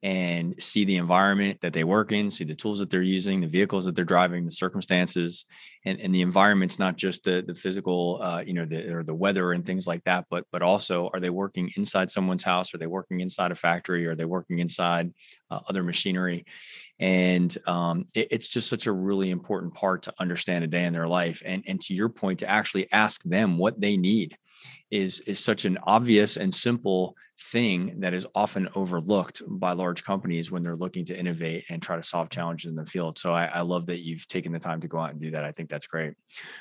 and 0.04 0.60
see 0.60 0.84
the 0.84 0.96
environment 0.96 1.60
that 1.60 1.72
they 1.72 1.84
work 1.84 2.10
in, 2.10 2.28
see 2.28 2.42
the 2.42 2.56
tools 2.56 2.80
that 2.80 2.90
they're 2.90 3.02
using, 3.02 3.40
the 3.40 3.46
vehicles 3.46 3.84
that 3.84 3.94
they're 3.94 4.04
driving, 4.04 4.44
the 4.44 4.50
circumstances, 4.50 5.46
and, 5.84 6.00
and 6.00 6.12
the 6.12 6.22
environment's 6.22 6.78
not 6.78 6.96
just 6.96 7.22
the 7.22 7.44
the 7.46 7.54
physical, 7.54 8.20
uh, 8.20 8.42
you 8.44 8.52
know, 8.52 8.64
the 8.64 8.92
or 8.92 9.04
the 9.04 9.14
weather 9.14 9.52
and 9.52 9.64
things 9.64 9.86
like 9.86 10.02
that, 10.04 10.26
but 10.28 10.44
but 10.50 10.62
also 10.62 11.08
are 11.14 11.20
they 11.20 11.30
working 11.30 11.70
inside 11.76 12.10
someone's 12.10 12.42
house? 12.42 12.74
Are 12.74 12.78
they 12.78 12.86
working 12.86 13.20
inside 13.20 13.52
a 13.52 13.54
factory? 13.54 14.06
Are 14.06 14.16
they 14.16 14.24
working 14.24 14.58
inside 14.58 15.12
uh, 15.50 15.60
other 15.68 15.84
machinery? 15.84 16.46
And 17.02 17.58
um, 17.66 18.06
it, 18.14 18.28
it's 18.30 18.48
just 18.48 18.70
such 18.70 18.86
a 18.86 18.92
really 18.92 19.30
important 19.30 19.74
part 19.74 20.02
to 20.04 20.14
understand 20.20 20.62
a 20.62 20.68
day 20.68 20.84
in 20.84 20.92
their 20.92 21.08
life 21.08 21.42
and 21.44 21.62
and 21.66 21.80
to 21.82 21.94
your 21.94 22.08
point 22.08 22.38
to 22.38 22.48
actually 22.48 22.90
ask 22.92 23.22
them 23.24 23.58
what 23.58 23.78
they 23.80 23.96
need 23.96 24.36
is 24.90 25.20
is 25.22 25.40
such 25.40 25.64
an 25.64 25.78
obvious 25.82 26.36
and 26.36 26.54
simple 26.54 27.16
thing 27.40 27.98
that 28.00 28.14
is 28.14 28.26
often 28.36 28.68
overlooked 28.76 29.42
by 29.48 29.72
large 29.72 30.04
companies 30.04 30.52
when 30.52 30.62
they're 30.62 30.76
looking 30.76 31.04
to 31.04 31.18
innovate 31.18 31.64
and 31.70 31.82
try 31.82 31.96
to 31.96 32.02
solve 32.02 32.28
challenges 32.28 32.68
in 32.68 32.76
the 32.76 32.86
field. 32.86 33.18
So 33.18 33.32
I, 33.32 33.46
I, 33.46 33.60
love 33.62 33.86
that 33.86 34.04
you've 34.04 34.28
taken 34.28 34.52
the 34.52 34.60
time 34.60 34.80
to 34.82 34.86
go 34.86 34.98
out 34.98 35.10
and 35.10 35.18
do 35.18 35.32
that. 35.32 35.42
I 35.42 35.50
think 35.50 35.68
that's 35.68 35.88
great. 35.88 36.12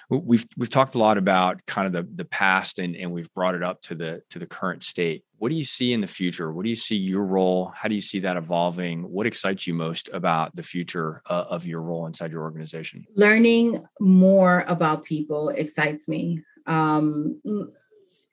We've 0.09 0.45
we've 0.57 0.69
talked 0.69 0.95
a 0.95 0.97
lot 0.97 1.19
about 1.19 1.63
kind 1.67 1.85
of 1.87 1.93
the 1.93 2.11
the 2.15 2.25
past 2.25 2.79
and 2.79 2.95
and 2.95 3.11
we've 3.11 3.31
brought 3.33 3.53
it 3.53 3.61
up 3.63 3.81
to 3.83 3.95
the 3.95 4.23
to 4.31 4.39
the 4.39 4.47
current 4.47 4.81
state. 4.81 5.23
What 5.41 5.49
do 5.49 5.55
you 5.55 5.65
see 5.65 5.91
in 5.91 6.01
the 6.01 6.07
future? 6.07 6.53
What 6.53 6.65
do 6.65 6.69
you 6.69 6.75
see 6.75 6.95
your 6.95 7.25
role? 7.25 7.73
How 7.75 7.87
do 7.87 7.95
you 7.95 8.01
see 8.01 8.19
that 8.19 8.37
evolving? 8.37 9.01
What 9.01 9.25
excites 9.25 9.65
you 9.65 9.73
most 9.73 10.07
about 10.13 10.55
the 10.55 10.61
future 10.61 11.23
uh, 11.27 11.45
of 11.49 11.65
your 11.65 11.81
role 11.81 12.05
inside 12.05 12.31
your 12.31 12.43
organization? 12.43 13.07
Learning 13.15 13.83
more 13.99 14.63
about 14.67 15.03
people 15.03 15.49
excites 15.49 16.07
me. 16.07 16.43
Um, 16.67 17.41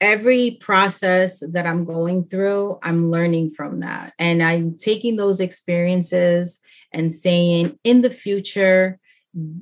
every 0.03 0.59
process 0.61 1.43
that 1.51 1.67
I'm 1.67 1.87
going 1.87 2.25
through, 2.25 2.79
I'm 2.83 3.11
learning 3.11 3.53
from 3.53 3.81
that. 3.81 4.13
And 4.19 4.43
I'm 4.43 4.77
taking 4.77 5.17
those 5.17 5.41
experiences 5.41 6.61
and 6.93 7.15
saying, 7.15 7.79
in 7.85 8.03
the 8.03 8.11
future, 8.11 8.99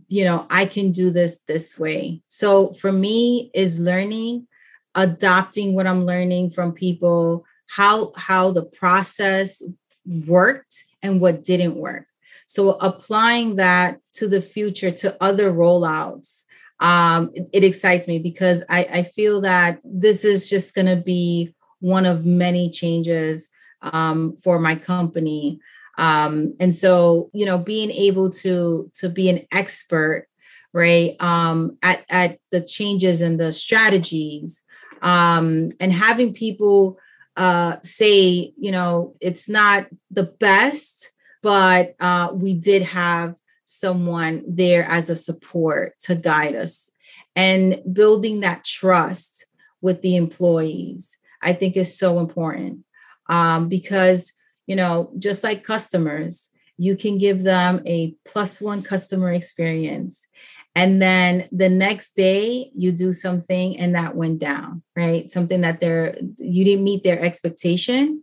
you 0.09 0.25
know, 0.25 0.49
I 0.51 0.67
can 0.67 0.91
do 0.91 1.13
this 1.13 1.39
this 1.47 1.79
way. 1.79 2.23
So 2.27 2.73
for 2.73 2.91
me, 2.91 3.53
is 3.55 3.79
learning, 3.79 4.49
adopting 4.97 5.75
what 5.75 5.87
I'm 5.87 6.05
learning 6.05 6.51
from 6.51 6.73
people, 6.73 7.45
how 7.69 8.13
how 8.17 8.51
the 8.51 8.65
process 8.65 9.63
worked 10.05 10.85
and 11.03 11.21
what 11.21 11.45
didn't 11.45 11.77
work. 11.77 12.07
So 12.47 12.71
applying 12.71 13.57
that 13.57 14.01
to 14.15 14.29
the 14.29 14.41
future 14.41 14.91
to 14.91 15.17
other 15.21 15.53
rollouts 15.53 16.45
um, 16.81 17.31
it, 17.35 17.49
it, 17.53 17.65
excites 17.65 18.07
me 18.07 18.19
because 18.19 18.63
I, 18.69 18.85
I 18.85 19.03
feel 19.03 19.41
that 19.43 19.81
this 19.83 20.25
is 20.25 20.51
just 20.51 20.75
going 20.75 20.87
to 20.87 20.97
be 20.97 21.55
one 21.81 22.05
of 22.05 22.27
many 22.27 22.71
changes 22.71 23.49
um, 23.81 24.37
for 24.37 24.59
my 24.59 24.75
company. 24.75 25.59
Um, 25.99 26.55
and 26.61 26.75
so, 26.75 27.31
you 27.33 27.47
know, 27.47 27.59
being 27.59 27.91
able 27.91 28.29
to 28.31 28.91
to 28.97 29.09
be 29.09 29.31
an 29.31 29.47
expert, 29.51 30.27
right, 30.75 31.17
um, 31.21 31.79
at 31.83 32.05
at 32.11 32.39
the 32.51 32.61
changes 32.61 33.23
and 33.23 33.41
the 33.41 33.53
strategies, 33.55 34.63
um, 35.03 35.73
and 35.81 35.93
having 35.93 36.33
people 36.33 36.99
uh, 37.37 37.77
say, 37.83 38.53
you 38.57 38.73
know, 38.73 39.15
it's 39.21 39.49
not 39.49 39.87
the 40.11 40.25
best, 40.25 41.11
but 41.43 41.95
uh, 42.01 42.31
we 42.33 42.55
did 42.55 42.83
have 42.83 43.37
someone 43.65 44.43
there 44.49 44.85
as 44.85 45.11
a 45.11 45.17
support 45.17 45.99
to 46.01 46.15
guide 46.15 46.55
us. 46.55 46.91
And 47.35 47.83
building 47.93 48.41
that 48.41 48.65
trust 48.65 49.45
with 49.83 50.01
the 50.03 50.17
employees 50.17 51.17
i 51.43 51.53
think 51.53 51.77
is 51.77 51.97
so 51.97 52.19
important. 52.19 52.81
Um, 53.29 53.69
because 53.69 54.33
you 54.67 54.77
know 54.77 55.11
just 55.19 55.43
like 55.43 55.65
customers 55.65 56.51
you 56.79 56.97
can 56.97 57.19
give 57.19 57.43
them 57.43 57.81
a 57.87 58.15
plus 58.25 58.61
one 58.61 58.83
customer 58.83 59.33
experience 59.33 60.26
and 60.75 61.01
then 61.01 61.49
the 61.53 61.69
next 61.69 62.15
day 62.15 62.71
you 62.75 62.93
do 62.93 63.13
something 63.13 63.79
and 63.79 63.95
that 63.95 64.15
went 64.15 64.39
down 64.39 64.83
right? 64.95 65.31
Something 65.31 65.63
that 65.63 65.81
they're 65.81 66.17
you 66.39 66.65
didn't 66.65 66.85
meet 66.85 67.03
their 67.05 67.21
expectation 67.21 68.23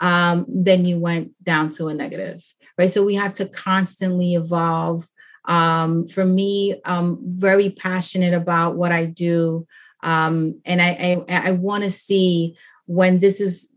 um, 0.00 0.46
then 0.48 0.84
you 0.84 0.98
went 0.98 1.32
down 1.44 1.70
to 1.70 1.88
a 1.88 1.94
negative 1.94 2.42
right? 2.78 2.90
So 2.90 3.04
we 3.04 3.14
have 3.14 3.34
to 3.34 3.46
constantly 3.46 4.34
evolve. 4.34 5.06
Um, 5.46 6.06
for 6.06 6.24
me 6.24 6.80
i'm 6.84 7.18
very 7.22 7.70
passionate 7.70 8.34
about 8.34 8.76
what 8.76 8.92
i 8.92 9.06
do 9.06 9.66
um, 10.02 10.60
and 10.66 10.82
i 10.82 11.24
i, 11.28 11.48
I 11.48 11.52
want 11.52 11.82
to 11.84 11.90
see 11.90 12.56
when 12.84 13.20
this 13.20 13.40
is 13.40 13.70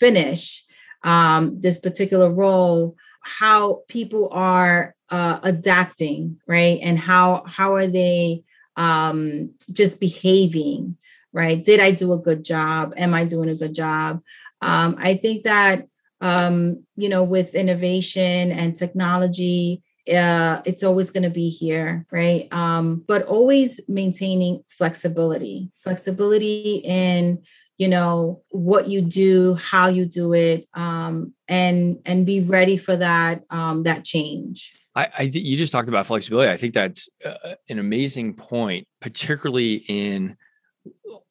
finished 0.00 0.66
um, 1.02 1.60
this 1.60 1.78
particular 1.78 2.30
role 2.30 2.96
how 3.20 3.82
people 3.88 4.28
are 4.32 4.94
uh, 5.10 5.40
adapting, 5.42 6.40
right? 6.46 6.78
And 6.82 6.98
how 6.98 7.44
how 7.46 7.74
are 7.74 7.86
they 7.86 8.42
um, 8.76 9.50
just 9.72 10.00
behaving, 10.00 10.96
right? 11.32 11.62
Did 11.62 11.80
I 11.80 11.90
do 11.90 12.12
a 12.12 12.18
good 12.18 12.44
job? 12.44 12.94
Am 12.96 13.14
I 13.14 13.24
doing 13.24 13.48
a 13.48 13.54
good 13.54 13.74
job? 13.74 14.22
Um, 14.62 14.96
I 14.98 15.14
think 15.14 15.44
that 15.44 15.86
um, 16.20 16.84
you 16.96 17.08
know, 17.08 17.24
with 17.24 17.54
innovation 17.54 18.52
and 18.52 18.76
technology, 18.76 19.82
uh, 20.12 20.60
it's 20.64 20.82
always 20.82 21.10
going 21.10 21.22
to 21.22 21.30
be 21.30 21.48
here, 21.48 22.06
right? 22.10 22.52
Um, 22.52 23.04
but 23.06 23.22
always 23.24 23.80
maintaining 23.88 24.62
flexibility, 24.68 25.70
flexibility 25.82 26.82
in 26.84 27.42
you 27.80 27.88
know 27.88 28.42
what 28.50 28.88
you 28.88 29.00
do 29.00 29.54
how 29.54 29.88
you 29.88 30.04
do 30.04 30.34
it 30.34 30.68
um, 30.74 31.32
and 31.48 31.98
and 32.04 32.26
be 32.26 32.40
ready 32.40 32.76
for 32.76 32.94
that 32.94 33.42
um, 33.50 33.82
that 33.84 34.04
change 34.04 34.74
I, 34.94 35.08
I 35.18 35.28
th- 35.28 35.44
you 35.44 35.56
just 35.56 35.72
talked 35.72 35.88
about 35.88 36.06
flexibility. 36.06 36.50
I 36.50 36.56
think 36.56 36.74
that's 36.74 37.08
uh, 37.24 37.54
an 37.68 37.78
amazing 37.78 38.34
point, 38.34 38.88
particularly 39.00 39.84
in 39.86 40.36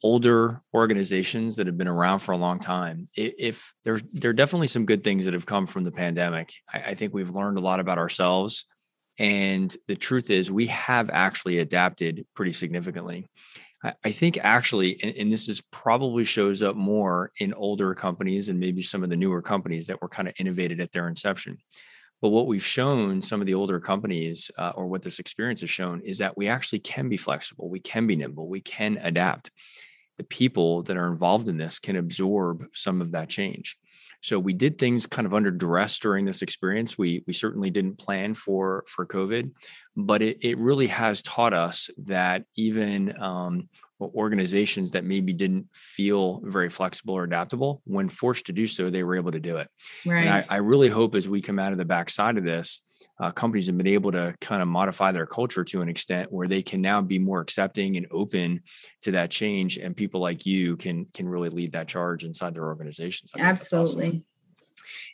older 0.01 0.61
organizations 0.73 1.57
that 1.57 1.67
have 1.67 1.77
been 1.77 1.87
around 1.87 2.19
for 2.19 2.31
a 2.31 2.37
long 2.37 2.59
time. 2.59 3.09
If, 3.15 3.33
if 3.37 3.73
there, 3.83 3.99
there 4.13 4.29
are 4.31 4.33
definitely 4.33 4.67
some 4.67 4.85
good 4.85 5.03
things 5.03 5.25
that 5.25 5.33
have 5.33 5.45
come 5.45 5.67
from 5.67 5.83
the 5.83 5.91
pandemic. 5.91 6.53
I, 6.73 6.79
I 6.79 6.95
think 6.95 7.13
we've 7.13 7.31
learned 7.31 7.57
a 7.57 7.61
lot 7.61 7.81
about 7.81 7.97
ourselves. 7.97 8.65
And 9.17 9.75
the 9.87 9.95
truth 9.95 10.29
is, 10.29 10.49
we 10.49 10.67
have 10.67 11.09
actually 11.11 11.57
adapted 11.57 12.25
pretty 12.35 12.53
significantly. 12.53 13.27
I 13.81 14.11
think 14.11 14.37
actually, 14.41 15.01
and, 15.01 15.31
this 15.31 15.47
is 15.47 15.61
probably 15.61 16.25
shows 16.25 16.61
up 16.61 16.75
more 16.75 17.31
in 17.39 17.53
older 17.53 17.95
companies 17.95 18.49
and 18.49 18.59
maybe 18.59 18.81
some 18.81 19.03
of 19.03 19.09
the 19.09 19.15
newer 19.15 19.41
companies 19.41 19.87
that 19.87 20.01
were 20.01 20.09
kind 20.09 20.27
of 20.27 20.33
innovated 20.37 20.81
at 20.81 20.91
their 20.91 21.07
inception. 21.07 21.59
But 22.21 22.29
what 22.29 22.47
we've 22.47 22.65
shown 22.65 23.21
some 23.21 23.39
of 23.39 23.47
the 23.47 23.53
older 23.53 23.79
companies, 23.79 24.51
uh, 24.57 24.73
or 24.75 24.87
what 24.87 25.01
this 25.01 25.19
experience 25.19 25.61
has 25.61 25.69
shown, 25.69 26.01
is 26.01 26.17
that 26.17 26.37
we 26.37 26.49
actually 26.49 26.79
can 26.79 27.07
be 27.07 27.15
flexible, 27.15 27.69
we 27.69 27.79
can 27.79 28.05
be 28.05 28.17
nimble, 28.17 28.49
we 28.49 28.59
can 28.59 28.97
adapt. 28.97 29.51
The 30.17 30.25
people 30.25 30.83
that 30.83 30.97
are 30.97 31.07
involved 31.07 31.47
in 31.47 31.55
this 31.55 31.79
can 31.79 31.95
absorb 31.95 32.65
some 32.73 32.99
of 32.99 33.11
that 33.11 33.29
change. 33.29 33.77
So 34.21 34.37
we 34.37 34.53
did 34.53 34.77
things 34.77 35.05
kind 35.05 35.25
of 35.25 35.33
under 35.33 35.51
duress 35.51 35.97
during 35.99 36.25
this 36.25 36.41
experience. 36.41 36.97
We 36.97 37.23
we 37.25 37.33
certainly 37.33 37.69
didn't 37.69 37.97
plan 37.97 38.33
for 38.33 38.83
for 38.87 39.05
COVID, 39.05 39.51
but 39.95 40.21
it 40.21 40.37
it 40.41 40.57
really 40.57 40.87
has 40.87 41.21
taught 41.23 41.53
us 41.53 41.89
that 42.05 42.43
even 42.55 43.19
um, 43.21 43.69
organizations 44.01 44.91
that 44.91 45.03
maybe 45.03 45.33
didn't 45.33 45.67
feel 45.73 46.41
very 46.43 46.69
flexible 46.69 47.15
or 47.15 47.23
adaptable, 47.23 47.81
when 47.85 48.09
forced 48.09 48.45
to 48.45 48.53
do 48.53 48.67
so, 48.67 48.89
they 48.89 49.03
were 49.03 49.15
able 49.15 49.31
to 49.31 49.39
do 49.39 49.57
it. 49.57 49.69
Right. 50.05 50.25
And 50.25 50.29
I, 50.29 50.45
I 50.49 50.57
really 50.57 50.89
hope 50.89 51.15
as 51.15 51.27
we 51.27 51.41
come 51.41 51.59
out 51.59 51.71
of 51.71 51.77
the 51.77 51.85
backside 51.85 52.37
of 52.37 52.43
this, 52.43 52.81
uh, 53.19 53.31
companies 53.31 53.67
have 53.67 53.77
been 53.77 53.87
able 53.87 54.11
to 54.11 54.35
kind 54.41 54.61
of 54.61 54.67
modify 54.67 55.11
their 55.11 55.25
culture 55.25 55.63
to 55.63 55.81
an 55.81 55.89
extent 55.89 56.31
where 56.31 56.47
they 56.47 56.61
can 56.61 56.81
now 56.81 57.01
be 57.01 57.19
more 57.19 57.41
accepting 57.41 57.97
and 57.97 58.07
open 58.11 58.61
to 59.01 59.11
that 59.11 59.31
change 59.31 59.77
and 59.77 59.95
people 59.95 60.21
like 60.21 60.45
you 60.45 60.77
can 60.77 61.05
can 61.13 61.27
really 61.27 61.49
lead 61.49 61.71
that 61.73 61.87
charge 61.87 62.23
inside 62.23 62.53
their 62.53 62.65
organizations. 62.65 63.31
Absolutely 63.37 64.07
awesome. 64.07 64.25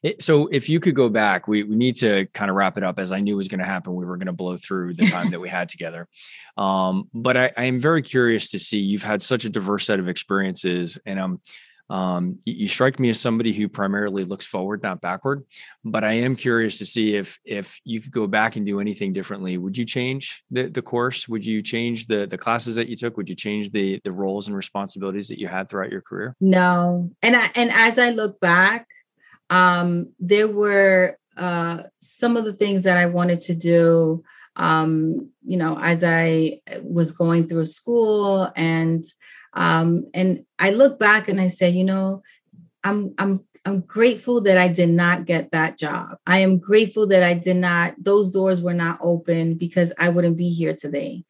it, 0.04 0.22
so 0.22 0.48
if 0.48 0.70
you 0.70 0.80
could 0.80 0.96
go 0.96 1.10
back 1.10 1.48
we, 1.48 1.64
we 1.64 1.76
need 1.76 1.96
to 1.96 2.26
kind 2.34 2.50
of 2.50 2.56
wrap 2.56 2.78
it 2.78 2.84
up 2.84 3.00
as 3.00 3.12
i 3.12 3.20
knew 3.20 3.38
was 3.38 3.48
going 3.48 3.60
to 3.60 3.66
happen. 3.66 3.96
We 3.96 4.06
were 4.06 4.18
going 4.18 4.28
to 4.28 4.34
blow 4.34 4.58
through 4.58 4.96
the 4.96 5.08
time 5.08 5.32
that 5.32 5.40
we 5.40 5.50
had 5.50 5.70
together. 5.70 6.08
Um, 6.58 7.10
but 7.14 7.36
I, 7.36 7.52
I 7.58 7.66
am 7.66 7.82
very 7.82 8.02
curious 8.02 8.52
to 8.52 8.60
see 8.60 8.78
you've 8.78 9.04
had 9.04 9.22
such 9.22 9.44
a 9.44 9.50
diverse 9.50 9.86
set 9.86 10.00
of 10.00 10.08
experiences 10.08 10.98
and 11.06 11.20
i'm 11.20 11.32
um, 11.32 11.42
you, 11.90 12.38
you, 12.46 12.68
strike 12.68 13.00
me 13.00 13.10
as 13.10 13.20
somebody 13.20 13.54
who 13.54 13.68
primarily 13.68 14.24
looks 14.24 14.46
forward, 14.46 14.82
not 14.82 15.02
backward. 15.02 15.44
But 15.84 16.04
I 16.04 16.14
am 16.14 16.36
curious 16.36 16.80
to 16.80 16.86
see 16.86 17.16
if 17.16 17.40
if 17.46 17.80
you 17.84 18.02
could 18.02 18.12
go 18.12 18.28
back 18.28 18.56
and 18.56 18.66
do 18.66 18.80
anything 18.80 19.14
differently. 19.14 19.58
Would 19.58 19.78
you 19.78 19.86
change 19.86 20.44
the 20.50 20.68
the 20.68 20.82
course? 20.82 21.28
Would 21.28 21.46
you 21.46 21.62
change 21.62 22.08
the 22.08 22.26
the 22.26 22.38
classes 22.38 22.76
that 22.78 22.90
you 22.90 22.96
took? 22.96 23.18
Would 23.18 23.30
you 23.30 23.36
change 23.36 23.72
the 23.72 24.02
the 24.04 24.12
roles 24.12 24.48
and 24.48 24.56
responsibilities 24.56 25.28
that 25.28 25.40
you 25.40 25.48
had 25.48 25.70
throughout 25.70 25.92
your 25.92 26.02
career? 26.02 26.36
No. 26.40 27.12
And 27.22 27.36
I 27.36 27.52
and 27.56 27.72
as 27.72 28.00
I 28.00 28.12
look 28.12 28.40
back, 28.40 28.88
um, 29.50 30.12
there 30.20 30.48
were 30.48 31.18
uh, 31.38 31.84
some 32.00 32.38
of 32.38 32.46
the 32.46 32.54
things 32.54 32.84
that 32.84 32.98
I 32.98 33.06
wanted 33.06 33.42
to 33.42 33.56
do. 33.56 34.24
Um, 34.58 35.32
you 35.46 35.58
know, 35.58 35.78
as 35.78 36.04
I 36.04 36.62
was 36.82 37.12
going 37.12 37.48
through 37.48 37.66
school 37.66 38.50
and 38.56 39.04
um, 39.56 40.10
and 40.14 40.46
I 40.60 40.72
look 40.72 41.00
back 41.00 41.28
and 41.28 41.40
I 41.40 41.48
say, 41.48 41.70
you 41.70 41.84
know, 41.84 42.22
I'm 42.84 43.16
I'm 43.18 43.46
I'm 43.66 43.82
grateful 43.82 44.42
that 44.42 44.60
I 44.60 44.68
did 44.68 44.90
not 44.90 45.26
get 45.26 45.52
that 45.52 45.80
job. 45.80 46.18
I 46.28 46.40
am 46.40 46.60
grateful 46.60 47.08
that 47.08 47.24
I 47.24 47.34
did 47.34 47.56
not, 47.56 47.96
those 47.98 48.32
doors 48.32 48.62
were 48.62 48.76
not 48.76 49.00
open 49.02 49.56
because 49.56 49.92
I 49.98 50.10
wouldn't 50.10 50.38
be 50.38 50.50
here 50.50 50.76
today. 50.76 51.24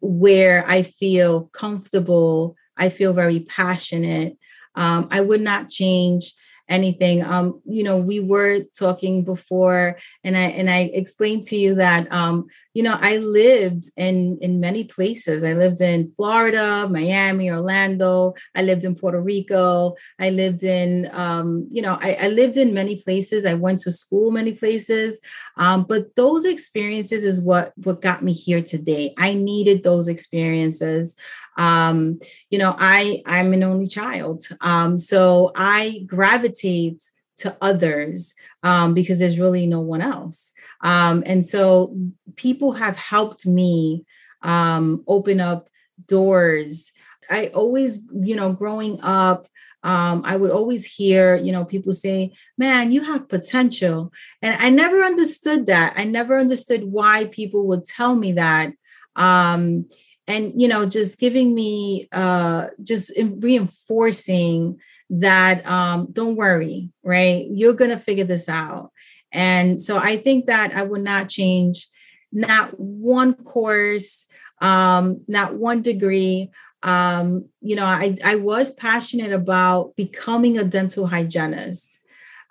Where 0.00 0.64
I 0.66 0.82
feel 0.82 1.44
comfortable, 1.52 2.56
I 2.76 2.88
feel 2.88 3.12
very 3.12 3.40
passionate. 3.40 4.36
Um, 4.74 5.06
I 5.12 5.20
would 5.20 5.40
not 5.40 5.70
change 5.70 6.34
anything. 6.68 7.22
Um, 7.24 7.60
you 7.64 7.82
know, 7.82 7.98
we 7.98 8.20
were 8.20 8.60
talking 8.78 9.24
before, 9.24 9.98
and 10.24 10.36
I 10.36 10.42
and 10.42 10.70
I 10.70 10.90
explained 10.92 11.44
to 11.44 11.56
you 11.56 11.74
that 11.76 12.10
um, 12.12 12.46
you 12.74 12.82
know, 12.82 12.98
I 13.00 13.18
lived 13.18 13.90
in 13.96 14.38
in 14.40 14.60
many 14.60 14.84
places. 14.84 15.42
I 15.42 15.54
lived 15.54 15.80
in 15.80 16.12
Florida, 16.16 16.88
Miami, 16.88 17.50
Orlando. 17.50 18.34
I 18.54 18.62
lived 18.62 18.84
in 18.84 18.94
Puerto 18.94 19.20
Rico. 19.20 19.94
I 20.18 20.30
lived 20.30 20.64
in 20.64 21.10
um, 21.12 21.68
you 21.70 21.82
know, 21.82 21.98
I, 22.00 22.18
I 22.22 22.28
lived 22.28 22.56
in 22.56 22.74
many 22.74 23.00
places. 23.02 23.46
I 23.46 23.54
went 23.54 23.80
to 23.80 23.92
school 23.92 24.30
many 24.30 24.52
places. 24.52 25.20
Um, 25.56 25.84
but 25.84 26.14
those 26.16 26.44
experiences 26.44 27.24
is 27.24 27.40
what 27.40 27.72
what 27.76 28.02
got 28.02 28.22
me 28.22 28.32
here 28.32 28.62
today. 28.62 29.14
I 29.18 29.34
needed 29.34 29.82
those 29.82 30.08
experiences 30.08 31.16
um, 31.56 32.18
you 32.50 32.58
know 32.58 32.74
i 32.78 33.22
i'm 33.26 33.52
an 33.52 33.62
only 33.62 33.86
child 33.86 34.46
um, 34.60 34.98
so 34.98 35.52
i 35.56 36.04
gravitate 36.06 37.02
to 37.38 37.56
others 37.60 38.34
um, 38.62 38.94
because 38.94 39.18
there's 39.18 39.38
really 39.38 39.66
no 39.66 39.80
one 39.80 40.00
else 40.00 40.52
um, 40.82 41.22
and 41.26 41.46
so 41.46 41.96
people 42.36 42.72
have 42.72 42.96
helped 42.96 43.46
me 43.46 44.04
um, 44.42 45.02
open 45.06 45.40
up 45.40 45.68
doors 46.06 46.92
i 47.30 47.46
always 47.48 48.02
you 48.12 48.36
know 48.36 48.52
growing 48.52 49.00
up 49.02 49.48
um, 49.86 50.22
I 50.24 50.36
would 50.36 50.50
always 50.50 50.84
hear, 50.84 51.36
you 51.36 51.52
know, 51.52 51.64
people 51.64 51.92
say, 51.92 52.32
man, 52.58 52.90
you 52.90 53.02
have 53.02 53.28
potential. 53.28 54.12
And 54.42 54.60
I 54.60 54.68
never 54.68 55.00
understood 55.04 55.66
that. 55.66 55.94
I 55.96 56.02
never 56.02 56.40
understood 56.40 56.82
why 56.82 57.26
people 57.26 57.68
would 57.68 57.84
tell 57.84 58.16
me 58.16 58.32
that. 58.32 58.72
Um, 59.14 59.88
and 60.28 60.52
you 60.60 60.68
know 60.68 60.86
just 60.86 61.18
giving 61.18 61.54
me 61.54 62.08
uh 62.12 62.66
just 62.82 63.12
reinforcing 63.18 64.78
that 65.10 65.64
um 65.66 66.08
don't 66.12 66.36
worry 66.36 66.90
right? 67.02 67.46
You're 67.50 67.74
gonna 67.74 67.98
figure 67.98 68.24
this 68.24 68.48
out. 68.48 68.90
And 69.32 69.80
so 69.80 69.98
i 69.98 70.16
think 70.16 70.46
that 70.46 70.74
i 70.74 70.82
would 70.82 71.02
not 71.02 71.28
change 71.28 71.88
not 72.32 72.78
one 72.78 73.34
course 73.34 74.26
um 74.60 75.20
not 75.28 75.54
one 75.54 75.82
degree. 75.82 76.50
Um 76.82 77.48
you 77.60 77.76
know 77.76 77.86
i 77.86 78.16
i 78.24 78.36
was 78.36 78.72
passionate 78.72 79.32
about 79.32 79.96
becoming 79.96 80.58
a 80.58 80.64
dental 80.64 81.06
hygienist. 81.06 81.98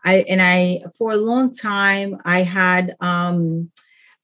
I 0.03 0.23
and 0.29 0.41
i 0.41 0.81
for 0.97 1.11
a 1.11 1.17
long 1.17 1.53
time 1.53 2.17
i 2.25 2.41
had 2.43 2.95
um 2.99 3.71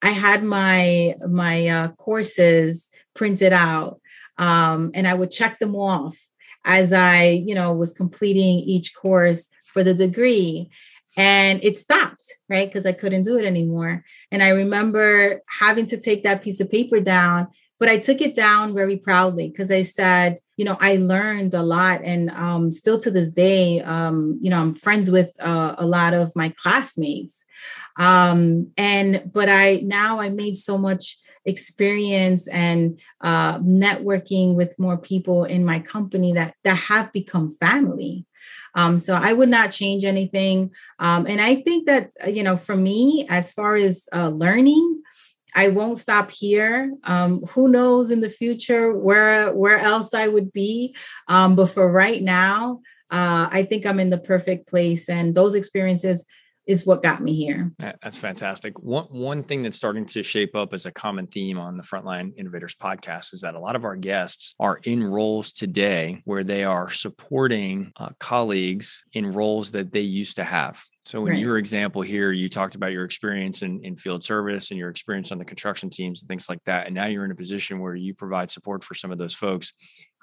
i 0.02 0.10
had 0.12 0.44
my 0.44 1.16
my 1.28 1.68
uh, 1.68 1.88
courses 1.94 2.91
printed 3.14 3.54
out. 3.54 4.00
Um, 4.38 4.92
and 4.94 5.08
I 5.08 5.14
would 5.14 5.32
check 5.32 5.60
them 5.60 5.76
off 5.76 6.18
as 6.66 6.94
I, 6.94 7.30
you 7.30 7.56
know, 7.56 7.74
was 7.74 7.94
completing 7.94 8.60
each 8.60 8.96
course 8.96 9.48
for 9.74 9.84
the 9.84 9.94
degree. 9.94 10.70
And 11.18 11.64
it 11.64 11.78
stopped, 11.78 12.26
right? 12.50 12.68
Because 12.68 12.86
I 12.86 12.94
couldn't 12.94 13.24
do 13.24 13.38
it 13.38 13.46
anymore. 13.46 14.04
And 14.32 14.42
I 14.42 14.50
remember 14.50 15.42
having 15.48 15.86
to 15.88 15.98
take 15.98 16.24
that 16.24 16.42
piece 16.42 16.62
of 16.62 16.72
paper 16.72 17.02
down, 17.02 17.48
but 17.80 17.90
I 17.90 17.98
took 17.98 18.22
it 18.22 18.36
down 18.36 18.74
very 18.74 18.98
proudly 18.98 19.50
because 19.50 19.72
I 19.72 19.82
said, 19.82 20.40
you 20.56 20.66
know, 20.66 20.78
I 20.80 20.98
learned 20.98 21.56
a 21.56 21.64
lot, 21.64 22.02
and 22.04 22.30
um, 22.30 22.72
still 22.72 23.00
to 23.00 23.10
this 23.10 23.32
day, 23.32 23.82
um, 23.82 24.38
you 24.44 24.52
know, 24.52 24.60
I'm 24.60 24.76
friends 24.76 25.10
with 25.10 25.34
uh, 25.40 25.74
a 25.80 25.88
lot 25.88 26.14
of 26.14 26.32
my 26.36 26.54
classmates, 26.62 27.44
um, 27.98 28.72
and 28.78 29.24
but 29.34 29.50
I 29.50 29.80
now 29.82 30.20
I 30.20 30.30
made 30.30 30.58
so 30.58 30.78
much 30.78 31.18
experience 31.46 32.48
and 32.48 33.00
uh, 33.22 33.58
networking 33.60 34.56
with 34.56 34.78
more 34.78 34.98
people 34.98 35.44
in 35.46 35.66
my 35.66 35.80
company 35.80 36.34
that 36.34 36.56
that 36.64 36.78
have 36.78 37.12
become 37.12 37.56
family 37.60 38.26
um, 38.76 38.98
so 38.98 39.16
I 39.16 39.34
would 39.34 39.50
not 39.50 39.72
change 39.72 40.04
anything. 40.04 40.72
Um, 41.00 41.26
and 41.28 41.42
I 41.42 41.56
think 41.56 41.88
that, 41.88 42.12
uh, 42.26 42.30
you 42.30 42.44
know, 42.44 42.58
for 42.58 42.76
me, 42.76 43.26
as 43.30 43.52
far 43.52 43.76
as 43.76 44.08
uh, 44.14 44.30
learning, 44.30 45.02
I 45.54 45.68
won't 45.68 45.98
stop 45.98 46.32
here. 46.32 46.94
Um, 47.04 47.42
who 47.42 47.68
knows 47.68 48.12
in 48.12 48.22
the 48.22 48.30
future 48.30 48.98
where 48.98 49.54
where 49.54 49.80
else 49.80 50.14
I 50.14 50.28
would 50.28 50.54
be? 50.54 50.96
Um, 51.28 51.56
but 51.56 51.68
for 51.68 51.92
right 51.92 52.22
now, 52.22 52.82
uh, 53.10 53.50
I 53.52 53.64
think 53.64 53.86
I'm 53.86 54.00
in 54.00 54.10
the 54.10 54.18
perfect 54.18 54.68
place, 54.68 55.10
and 55.10 55.36
those 55.36 55.56
experiences 55.56 56.26
is 56.68 56.86
what 56.86 57.02
got 57.02 57.22
me 57.22 57.36
here. 57.36 57.72
That's 57.80 58.18
fantastic. 58.18 58.80
One 58.80 59.06
one 59.06 59.44
thing 59.44 59.64
that's 59.64 59.78
starting 59.78 60.06
to 60.08 60.24
shape 60.24 60.56
up 60.56 60.74
as 60.74 60.86
a 60.86 60.92
common 60.92 61.28
theme 61.28 61.58
on 61.58 61.78
the 61.78 61.84
Frontline 61.84 62.38
Innovators 62.38 62.76
podcast 62.76 63.34
is 63.34 63.42
that 63.42 63.56
a 63.56 63.60
lot 63.60 63.76
of 63.76 63.84
our 63.84 63.96
guests 63.96 64.56
are 64.60 64.80
in 64.84 65.04
roles 65.04 65.52
today 65.52 66.22
where 66.26 66.44
they 66.44 66.64
are 66.64 66.90
supporting 66.90 67.92
uh, 67.98 68.10
colleagues 68.20 69.04
in 69.14 69.32
roles 69.32 69.72
that 69.72 69.92
they 69.92 70.02
used 70.02 70.36
to 70.36 70.44
have. 70.44 70.82
So 71.04 71.26
in 71.26 71.32
right. 71.32 71.40
your 71.40 71.58
example 71.58 72.04
here, 72.04 72.32
you 72.32 72.48
talked 72.48 72.76
about 72.76 72.92
your 72.92 73.06
experience 73.06 73.64
in, 73.64 73.84
in 73.84 73.96
field 73.96 74.24
service 74.24 74.70
and 74.70 74.78
your 74.78 74.90
experience 74.90 75.32
on 75.32 75.40
the 75.40 75.46
construction 75.46 75.90
teams 75.90 76.22
and 76.22 76.30
things 76.30 76.48
like 76.48 76.64
that. 76.66 76.86
And 76.86 76.94
now 76.94 77.08
you're 77.08 77.26
in 77.26 77.32
a 77.32 77.36
position 77.36 77.80
where 77.80 77.96
you 77.96 78.14
provide 78.14 78.52
support 78.52 78.84
for 78.84 78.94
some 78.94 79.12
of 79.12 79.18
those 79.18 79.34
folks. 79.34 79.74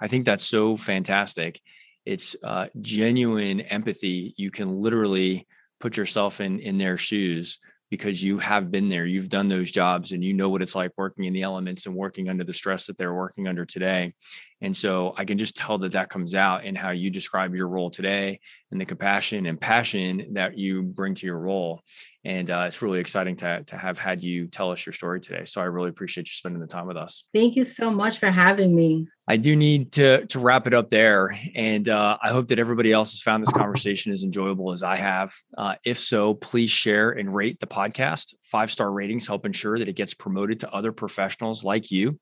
I 0.01 0.07
think 0.07 0.25
that's 0.25 0.45
so 0.45 0.77
fantastic. 0.77 1.61
It's 2.07 2.37
uh, 2.45 2.69
genuine 2.81 3.61
empathy. 3.61 4.35
You 4.37 4.53
can 4.53 4.81
literally 4.81 5.49
put 5.81 5.97
yourself 5.97 6.41
in 6.41 6.61
in 6.61 6.79
their 6.79 6.97
shoes 6.97 7.59
because 7.91 8.23
you 8.23 8.39
have 8.39 8.71
been 8.71 8.89
there 8.89 9.07
you've 9.07 9.29
done 9.29 9.49
those 9.49 9.71
jobs 9.71 10.13
and 10.13 10.23
you 10.23 10.35
know 10.35 10.49
what 10.49 10.61
it's 10.61 10.75
like 10.75 10.93
working 10.97 11.25
in 11.25 11.33
the 11.33 11.43
elements 11.43 11.87
and 11.87 11.95
working 11.95 12.29
under 12.29 12.45
the 12.45 12.53
stress 12.53 12.87
that 12.87 12.99
they're 12.99 13.15
working 13.15 13.49
under 13.49 13.65
today. 13.65 14.13
And 14.61 14.77
so 14.77 15.15
i 15.17 15.25
can 15.25 15.39
just 15.39 15.57
tell 15.57 15.79
that 15.79 15.93
that 15.93 16.11
comes 16.11 16.35
out 16.35 16.65
in 16.65 16.75
how 16.75 16.91
you 16.91 17.11
describe 17.11 17.55
your 17.55 17.69
role 17.69 17.91
today 17.91 18.41
and 18.71 18.81
the 18.81 18.85
compassion 18.85 19.47
and 19.47 19.61
passion 19.61 20.35
that 20.35 20.59
you 20.59 20.83
bring 20.83 21.15
to 21.15 21.27
your 21.27 21.39
role. 21.39 21.83
And 22.25 22.51
uh, 22.51 22.65
it's 22.67 22.83
really 22.83 22.99
exciting 22.99 23.37
to, 23.37 23.63
to 23.65 23.77
have 23.77 23.99
had 23.99 24.23
you 24.23 24.49
tell 24.49 24.71
us 24.71 24.85
your 24.85 24.93
story 24.93 25.21
today. 25.21 25.45
So 25.47 25.61
i 25.61 25.65
really 25.65 25.89
appreciate 25.89 26.27
you 26.27 26.33
spending 26.33 26.61
the 26.61 26.67
time 26.67 26.87
with 26.87 26.97
us. 26.97 27.25
Thank 27.33 27.57
you 27.57 27.65
so 27.65 27.91
much 27.91 28.19
for 28.19 28.31
having 28.31 28.75
me 28.75 29.09
I 29.31 29.37
do 29.37 29.55
need 29.57 29.93
to 29.93 30.25
to 30.27 30.39
wrap 30.39 30.67
it 30.67 30.73
up 30.73 30.89
there, 30.89 31.39
and 31.55 31.87
uh, 31.87 32.17
I 32.23 32.31
hope 32.31 32.49
that 32.49 32.59
everybody 32.59 32.93
else 32.93 33.13
has 33.13 33.21
found 33.21 33.43
this 33.43 33.53
conversation 33.53 34.11
as 34.11 34.23
enjoyable 34.23 34.73
as 34.73 34.83
I 34.83 34.97
have. 34.97 35.35
Uh, 35.57 35.75
if 35.85 35.99
so, 35.99 36.33
please 36.33 36.71
share 36.71 37.11
and 37.11 37.35
rate 37.35 37.61
the 37.61 37.67
podcast. 37.67 38.35
Five 38.43 38.73
star 38.73 38.91
ratings 38.91 39.27
help 39.27 39.45
ensure 39.45 39.79
that 39.79 39.89
it 39.89 39.97
gets 39.97 40.15
promoted 40.15 40.61
to 40.61 40.73
other 40.73 40.93
professionals 40.93 41.63
like 41.63 41.91
you 41.91 42.19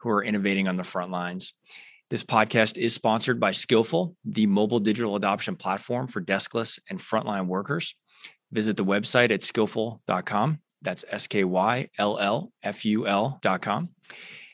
who 0.00 0.10
are 0.10 0.22
innovating 0.22 0.68
on 0.68 0.76
the 0.76 0.84
front 0.84 1.10
lines. 1.10 1.54
This 2.10 2.24
podcast 2.24 2.76
is 2.76 2.92
sponsored 2.92 3.40
by 3.40 3.52
Skyllful, 3.52 4.14
the 4.26 4.46
mobile 4.46 4.80
digital 4.80 5.16
adoption 5.16 5.56
platform 5.56 6.08
for 6.08 6.20
deskless 6.20 6.78
and 6.90 6.98
frontline 6.98 7.46
workers. 7.46 7.94
Visit 8.52 8.76
the 8.76 8.84
website 8.84 9.30
at 9.30 9.40
skyllful.com. 9.40 10.58
That's 10.82 11.06
S 11.08 11.26
K 11.26 11.42
Y 11.44 11.88
L 11.96 12.18
L 12.18 12.52
F 12.62 12.84
U 12.84 13.06
L.com. 13.06 13.88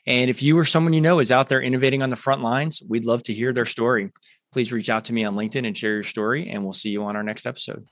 And 0.07 0.29
if 0.29 0.41
you 0.41 0.57
or 0.57 0.63
someone 0.63 0.93
you 0.93 1.01
know 1.01 1.19
is 1.19 1.33
out 1.33 1.49
there 1.49 1.61
innovating 1.61 2.01
on 2.01 2.09
the 2.09 2.15
front 2.15 2.41
lines, 2.41 2.81
we'd 2.87 3.05
love 3.05 3.23
to 3.23 3.33
hear 3.33 3.51
their 3.51 3.65
story. 3.65 4.11
Please 4.53 4.71
reach 4.71 4.89
out 4.89 5.05
to 5.05 5.13
me 5.13 5.25
on 5.25 5.35
LinkedIn 5.35 5.67
and 5.67 5.77
share 5.77 5.95
your 5.95 6.03
story, 6.03 6.49
and 6.49 6.63
we'll 6.63 6.71
see 6.71 6.89
you 6.89 7.03
on 7.03 7.17
our 7.17 7.23
next 7.23 7.45
episode. 7.45 7.85